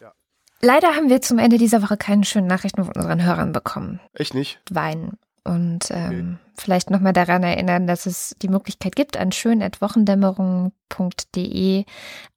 Ja. 0.00 0.12
Leider 0.60 0.94
haben 0.94 1.08
wir 1.08 1.22
zum 1.22 1.38
Ende 1.38 1.58
dieser 1.58 1.82
Woche 1.82 1.96
keine 1.96 2.24
schönen 2.24 2.46
Nachrichten 2.46 2.84
von 2.84 2.94
unseren 2.94 3.24
Hörern 3.24 3.52
bekommen. 3.52 4.00
Echt 4.14 4.34
nicht? 4.34 4.60
Weinen. 4.70 5.18
Und 5.46 5.90
ähm, 5.90 6.06
okay. 6.06 6.24
vielleicht 6.56 6.90
nochmal 6.90 7.12
daran 7.12 7.44
erinnern, 7.44 7.86
dass 7.86 8.06
es 8.06 8.34
die 8.42 8.48
Möglichkeit 8.48 8.96
gibt, 8.96 9.16
an 9.16 9.30
schön.wochendämmerung.de 9.30 11.84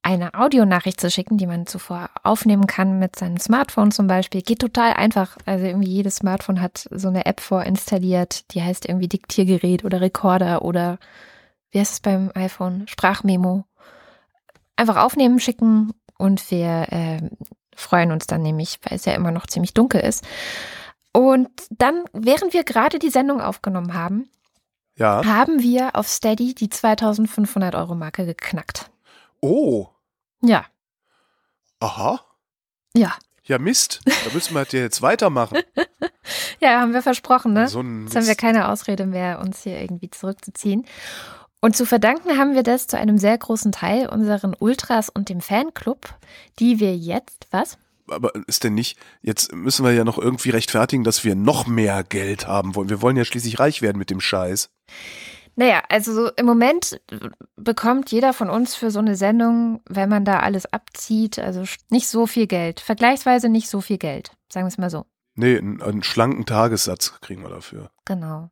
eine 0.03 0.34
Audionachricht 0.36 1.01
zu 1.01 1.09
schicken, 1.09 1.39
die 1.39 1.47
man 1.47 1.65
zuvor 1.65 2.11
aufnehmen 2.21 2.67
kann 2.67 2.99
mit 2.99 3.15
seinem 3.15 3.39
Smartphone 3.39 3.89
zum 3.91 4.05
Beispiel. 4.05 4.43
Geht 4.43 4.59
total 4.59 4.93
einfach. 4.93 5.38
Also 5.45 5.65
irgendwie 5.65 5.89
jedes 5.89 6.17
Smartphone 6.17 6.61
hat 6.61 6.88
so 6.91 7.07
eine 7.07 7.25
App 7.25 7.39
vorinstalliert, 7.39 8.53
die 8.53 8.61
heißt 8.61 8.88
irgendwie 8.88 9.07
Diktiergerät 9.07 9.84
oder 9.84 10.01
Rekorder 10.01 10.61
oder 10.61 10.99
wie 11.71 11.80
heißt 11.80 11.93
es 11.93 12.01
beim 12.01 12.30
iPhone? 12.36 12.88
Sprachmemo. 12.88 13.65
Einfach 14.80 14.95
aufnehmen, 14.95 15.41
schicken 15.41 15.93
und 16.17 16.51
wir 16.51 16.88
äh, 16.89 17.19
freuen 17.75 18.13
uns 18.13 18.27
dann 18.27 18.41
nämlich, 18.41 18.80
weil 18.84 18.95
es 18.95 19.03
ja 19.03 19.11
immer 19.11 19.32
noch 19.32 19.45
ziemlich 19.45 19.73
dunkel 19.73 19.99
ist. 19.99 20.23
Und 21.11 21.49
dann, 21.69 22.05
während 22.13 22.53
wir 22.53 22.63
gerade 22.63 22.97
die 22.97 23.09
Sendung 23.09 23.41
aufgenommen 23.41 23.93
haben, 23.93 24.30
ja. 24.95 25.25
haben 25.25 25.61
wir 25.61 25.97
auf 25.97 26.07
Steady 26.07 26.55
die 26.55 26.69
2500 26.69 27.75
Euro 27.75 27.93
Marke 27.93 28.25
geknackt. 28.25 28.89
Oh. 29.41 29.88
Ja. 30.41 30.65
Aha. 31.82 32.21
Ja. 32.95 33.15
Ja, 33.43 33.57
Mist. 33.57 33.99
Da 34.05 34.34
müssen 34.34 34.55
wir 34.55 34.65
jetzt 34.71 35.01
weitermachen. 35.01 35.57
ja, 36.61 36.80
haben 36.80 36.93
wir 36.93 37.01
versprochen, 37.01 37.51
ne? 37.51 37.67
So 37.67 37.82
Jetzt 37.82 38.15
haben 38.15 38.27
wir 38.27 38.36
keine 38.36 38.69
Ausrede 38.69 39.05
mehr, 39.05 39.39
uns 39.39 39.63
hier 39.63 39.82
irgendwie 39.82 40.09
zurückzuziehen. 40.09 40.86
Und 41.62 41.76
zu 41.76 41.86
verdanken 41.86 42.38
haben 42.38 42.55
wir 42.55 42.64
das 42.64 42.88
zu 42.88 42.97
einem 42.97 43.18
sehr 43.18 43.38
großen 43.38 43.72
Teil 43.72 44.07
unseren 44.07 44.55
Ultras 44.57 45.10
und 45.10 45.30
dem 45.30 45.41
Fanclub, 45.41 46.16
die 46.60 46.80
wir 46.80 46.95
jetzt, 46.95 47.47
was? 47.51 47.78
aber 48.12 48.32
ist 48.47 48.64
denn 48.64 48.74
nicht, 48.74 48.97
jetzt 49.22 49.53
müssen 49.53 49.86
wir 49.86 49.93
ja 49.93 50.03
noch 50.03 50.18
irgendwie 50.18 50.49
rechtfertigen, 50.49 51.03
dass 51.03 51.24
wir 51.24 51.36
noch 51.36 51.68
mehr 51.68 52.03
Geld 52.03 52.47
haben 52.47 52.76
wollen. 52.76 52.89
Wir 52.89 53.01
wollen 53.01 53.18
ja 53.18 53.26
schließlich 53.26 53.60
reich 53.60 53.82
werden 53.82 53.97
mit 53.97 54.10
dem 54.10 54.22
Scheiß. 54.22 54.70
Naja, 55.55 55.84
also 55.89 56.14
so 56.14 56.32
im 56.38 56.45
Moment 56.45 57.01
bekommt 57.57 58.12
jeder 58.12 58.34
von 58.34 58.49
uns 58.49 58.76
für 58.76 58.91
so 58.91 58.99
eine 58.99 59.16
Sendung, 59.16 59.82
wenn 59.89 60.10
man 60.10 60.24
da 60.24 60.39
alles 60.39 60.66
abzieht, 60.72 61.38
also 61.38 61.64
nicht 61.89 62.07
so 62.07 62.28
viel 62.28 62.47
Geld. 62.47 62.80
Vergleichsweise 62.80 63.49
nicht 63.49 63.70
so 63.70 63.82
viel 63.82 63.97
Geld, 63.97 64.32
sagen 64.51 64.66
wir 64.66 64.70
es 64.70 64.78
mal 64.78 64.89
so. 64.89 65.05
Nee, 65.36 65.57
einen, 65.57 65.82
einen 65.82 66.03
schlanken 66.03 66.45
Tagessatz 66.45 67.20
kriegen 67.22 67.43
wir 67.43 67.49
dafür. 67.49 67.91
Genau. 68.05 68.49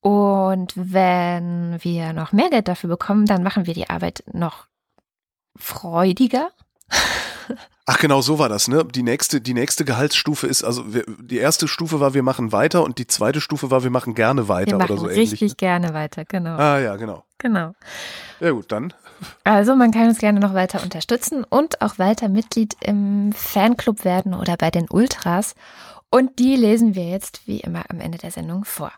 Und 0.00 0.72
wenn 0.76 1.78
wir 1.82 2.12
noch 2.12 2.32
mehr 2.32 2.50
Geld 2.50 2.68
dafür 2.68 2.90
bekommen, 2.90 3.26
dann 3.26 3.42
machen 3.42 3.66
wir 3.66 3.74
die 3.74 3.90
Arbeit 3.90 4.22
noch 4.32 4.66
freudiger. 5.56 6.50
Ach 7.88 7.98
genau, 7.98 8.20
so 8.20 8.40
war 8.40 8.48
das, 8.48 8.66
ne? 8.66 8.84
Die 8.84 9.04
nächste, 9.04 9.40
die 9.40 9.54
nächste 9.54 9.84
Gehaltsstufe 9.84 10.48
ist, 10.48 10.64
also 10.64 10.92
wir, 10.92 11.04
die 11.06 11.38
erste 11.38 11.68
Stufe 11.68 12.00
war, 12.00 12.14
wir 12.14 12.24
machen 12.24 12.50
weiter 12.50 12.82
und 12.82 12.98
die 12.98 13.06
zweite 13.06 13.40
Stufe 13.40 13.70
war, 13.70 13.84
wir 13.84 13.90
machen 13.90 14.16
gerne 14.16 14.48
weiter 14.48 14.72
wir 14.72 14.78
machen 14.78 14.92
oder 14.92 15.00
so 15.02 15.08
ähnlich. 15.08 15.32
Richtig 15.32 15.56
gerne 15.56 15.94
weiter, 15.94 16.24
genau. 16.24 16.56
Ah 16.56 16.80
ja, 16.80 16.96
genau. 16.96 17.22
Genau. 17.38 17.74
Ja 18.40 18.50
gut, 18.50 18.72
dann. 18.72 18.92
Also 19.44 19.76
man 19.76 19.92
kann 19.92 20.08
uns 20.08 20.18
gerne 20.18 20.40
noch 20.40 20.52
weiter 20.52 20.82
unterstützen 20.82 21.44
und 21.44 21.80
auch 21.80 21.98
weiter 21.98 22.28
Mitglied 22.28 22.76
im 22.80 23.32
Fanclub 23.32 24.04
werden 24.04 24.34
oder 24.34 24.56
bei 24.56 24.72
den 24.72 24.88
Ultras. 24.90 25.54
Und 26.10 26.38
die 26.38 26.56
lesen 26.56 26.94
wir 26.94 27.08
jetzt 27.08 27.46
wie 27.46 27.60
immer 27.60 27.84
am 27.90 28.00
Ende 28.00 28.18
der 28.18 28.30
Sendung 28.30 28.64
vor. 28.64 28.92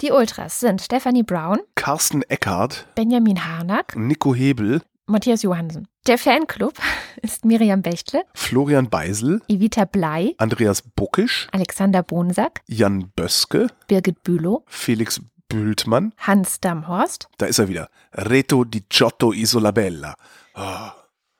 Die 0.00 0.10
Ultras 0.12 0.60
sind 0.60 0.80
Stephanie 0.80 1.22
Brown, 1.24 1.58
Carsten 1.74 2.22
Eckhardt, 2.22 2.86
Benjamin 2.94 3.44
Harnack, 3.44 3.96
Nico 3.96 4.34
Hebel, 4.34 4.80
Matthias 5.06 5.42
Johansen. 5.42 5.88
Der 6.06 6.18
Fanclub 6.18 6.74
ist 7.22 7.44
Miriam 7.44 7.82
Bechtle, 7.82 8.22
Florian 8.34 8.88
Beisel, 8.88 9.42
Evita 9.48 9.84
Blei, 9.84 10.34
Andreas 10.38 10.82
Buckisch, 10.82 11.48
Alexander 11.52 12.02
Bonsack, 12.02 12.60
Jan 12.68 13.10
Böske, 13.16 13.66
Birgit 13.88 14.22
Bülow, 14.22 14.64
Felix 14.66 15.20
Bültmann. 15.48 16.14
Hans 16.16 16.60
Damhorst, 16.60 17.28
Da 17.38 17.46
ist 17.46 17.58
er 17.58 17.68
wieder. 17.68 17.88
Reto 18.14 18.64
di 18.64 18.84
Giotto 18.88 19.32
Isolabella. 19.32 20.14
Ah, 20.54 20.92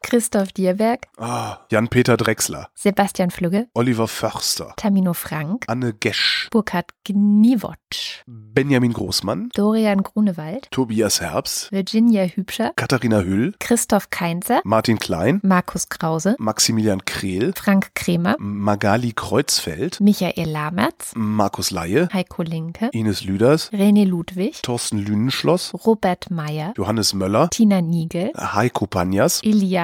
Christoph 0.03 0.53
Dierberg, 0.53 1.01
ah, 1.19 1.59
Jan-Peter 1.71 2.17
Drechsler. 2.17 2.69
Sebastian 2.75 3.31
Flügge, 3.31 3.69
Oliver 3.75 4.09
Förster. 4.09 4.75
Tamino 4.77 5.15
Frank, 5.15 5.65
Anne 5.69 5.95
Gesch. 5.95 6.49
Burkhard 6.51 6.91
Gniewotsch, 7.05 8.23
Benjamin 8.27 8.93
Großmann. 8.93 9.49
Dorian 9.55 10.03
Grunewald, 10.03 10.69
Tobias 10.71 11.21
Herbst. 11.21 11.71
Virginia 11.73 12.25
Hübscher, 12.25 12.73
Katharina 12.77 13.21
Hüll. 13.21 13.55
Christoph 13.59 14.11
Keinzer, 14.11 14.61
Martin 14.65 14.99
Klein. 14.99 15.41
Markus 15.43 15.89
Krause, 15.89 16.37
Maximilian 16.39 17.05
Krehl. 17.05 17.53
Frank 17.55 17.95
Kremer, 17.95 18.37
Magali 18.39 19.13
Kreuzfeld. 19.13 20.01
Michael 20.01 20.51
Lamertz, 20.51 21.13
Markus 21.15 21.71
Laie. 21.71 22.09
Heiko 22.13 22.43
Linke, 22.43 22.91
Ines 22.93 23.25
Lüders. 23.25 23.71
René 23.73 24.05
Ludwig, 24.05 24.63
Thorsten 24.63 24.99
Lünenschloss. 24.99 25.73
Robert 25.87 26.31
Meyer, 26.31 26.75
Johannes 26.77 27.15
Möller. 27.15 27.49
Tina 27.51 27.81
Niegel, 27.81 28.33
Heiko 28.37 28.87
Panjas. 28.87 29.41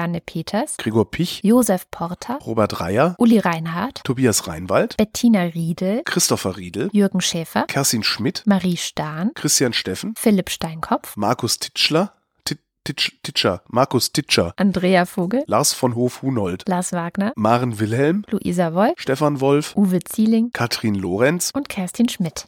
Iliane 0.09 0.21
Peters, 0.21 0.77
Gregor 0.77 1.09
Pich. 1.11 1.41
Josef 1.43 1.89
Porter, 1.91 2.39
Robert 2.45 2.79
Reyer. 2.79 3.15
Uli 3.19 3.37
Reinhardt, 3.37 4.01
Tobias 4.03 4.47
Reinwald. 4.47 4.97
Bettina 4.97 5.43
Riedel, 5.43 6.01
Christopher 6.03 6.57
Riedel. 6.57 6.89
Jürgen 6.91 7.21
Schäfer, 7.21 7.65
Kerstin 7.67 8.01
Schmidt. 8.03 8.41
Marie 8.47 8.77
Stahn, 8.77 9.31
Christian 9.35 9.73
Steffen. 9.73 10.15
Philipp 10.17 10.49
Steinkopf, 10.49 11.15
Markus 11.15 11.59
Titschler. 11.59 12.13
Tit- 12.43 12.59
Titsch, 12.83 13.11
Titscher. 13.21 13.61
Markus 13.67 14.11
Titscher. 14.11 14.53
Andrea 14.57 15.05
Vogel, 15.05 15.43
Lars 15.45 15.73
von 15.73 15.93
Hof-Hunold. 15.93 16.63
Lars 16.67 16.91
Wagner, 16.91 17.31
Maren 17.35 17.79
Wilhelm. 17.79 18.25
Luisa 18.31 18.73
Wolf, 18.73 18.93
Stefan 18.97 19.39
Wolf. 19.41 19.75
Uwe 19.75 19.99
Zieling 19.99 20.51
Katrin 20.53 20.95
Lorenz. 20.95 21.51
und 21.53 21.69
Kerstin 21.69 22.09
Schmidt. 22.09 22.47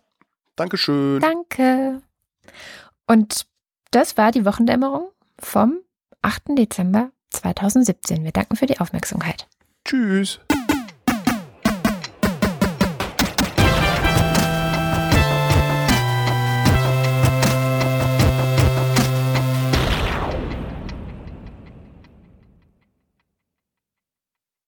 Dankeschön. 0.55 1.20
Danke. 1.22 2.01
Und 3.07 3.45
das 3.91 4.18
war 4.18 4.32
die 4.32 4.45
Wochendämmerung 4.45 5.09
vom 5.39 5.80
8. 6.24 6.55
Dezember 6.57 7.12
2017. 7.32 8.24
Wir 8.24 8.32
danken 8.32 8.56
für 8.56 8.66
die 8.66 8.80
Aufmerksamkeit. 8.80 9.48
Tschüss. 9.86 10.40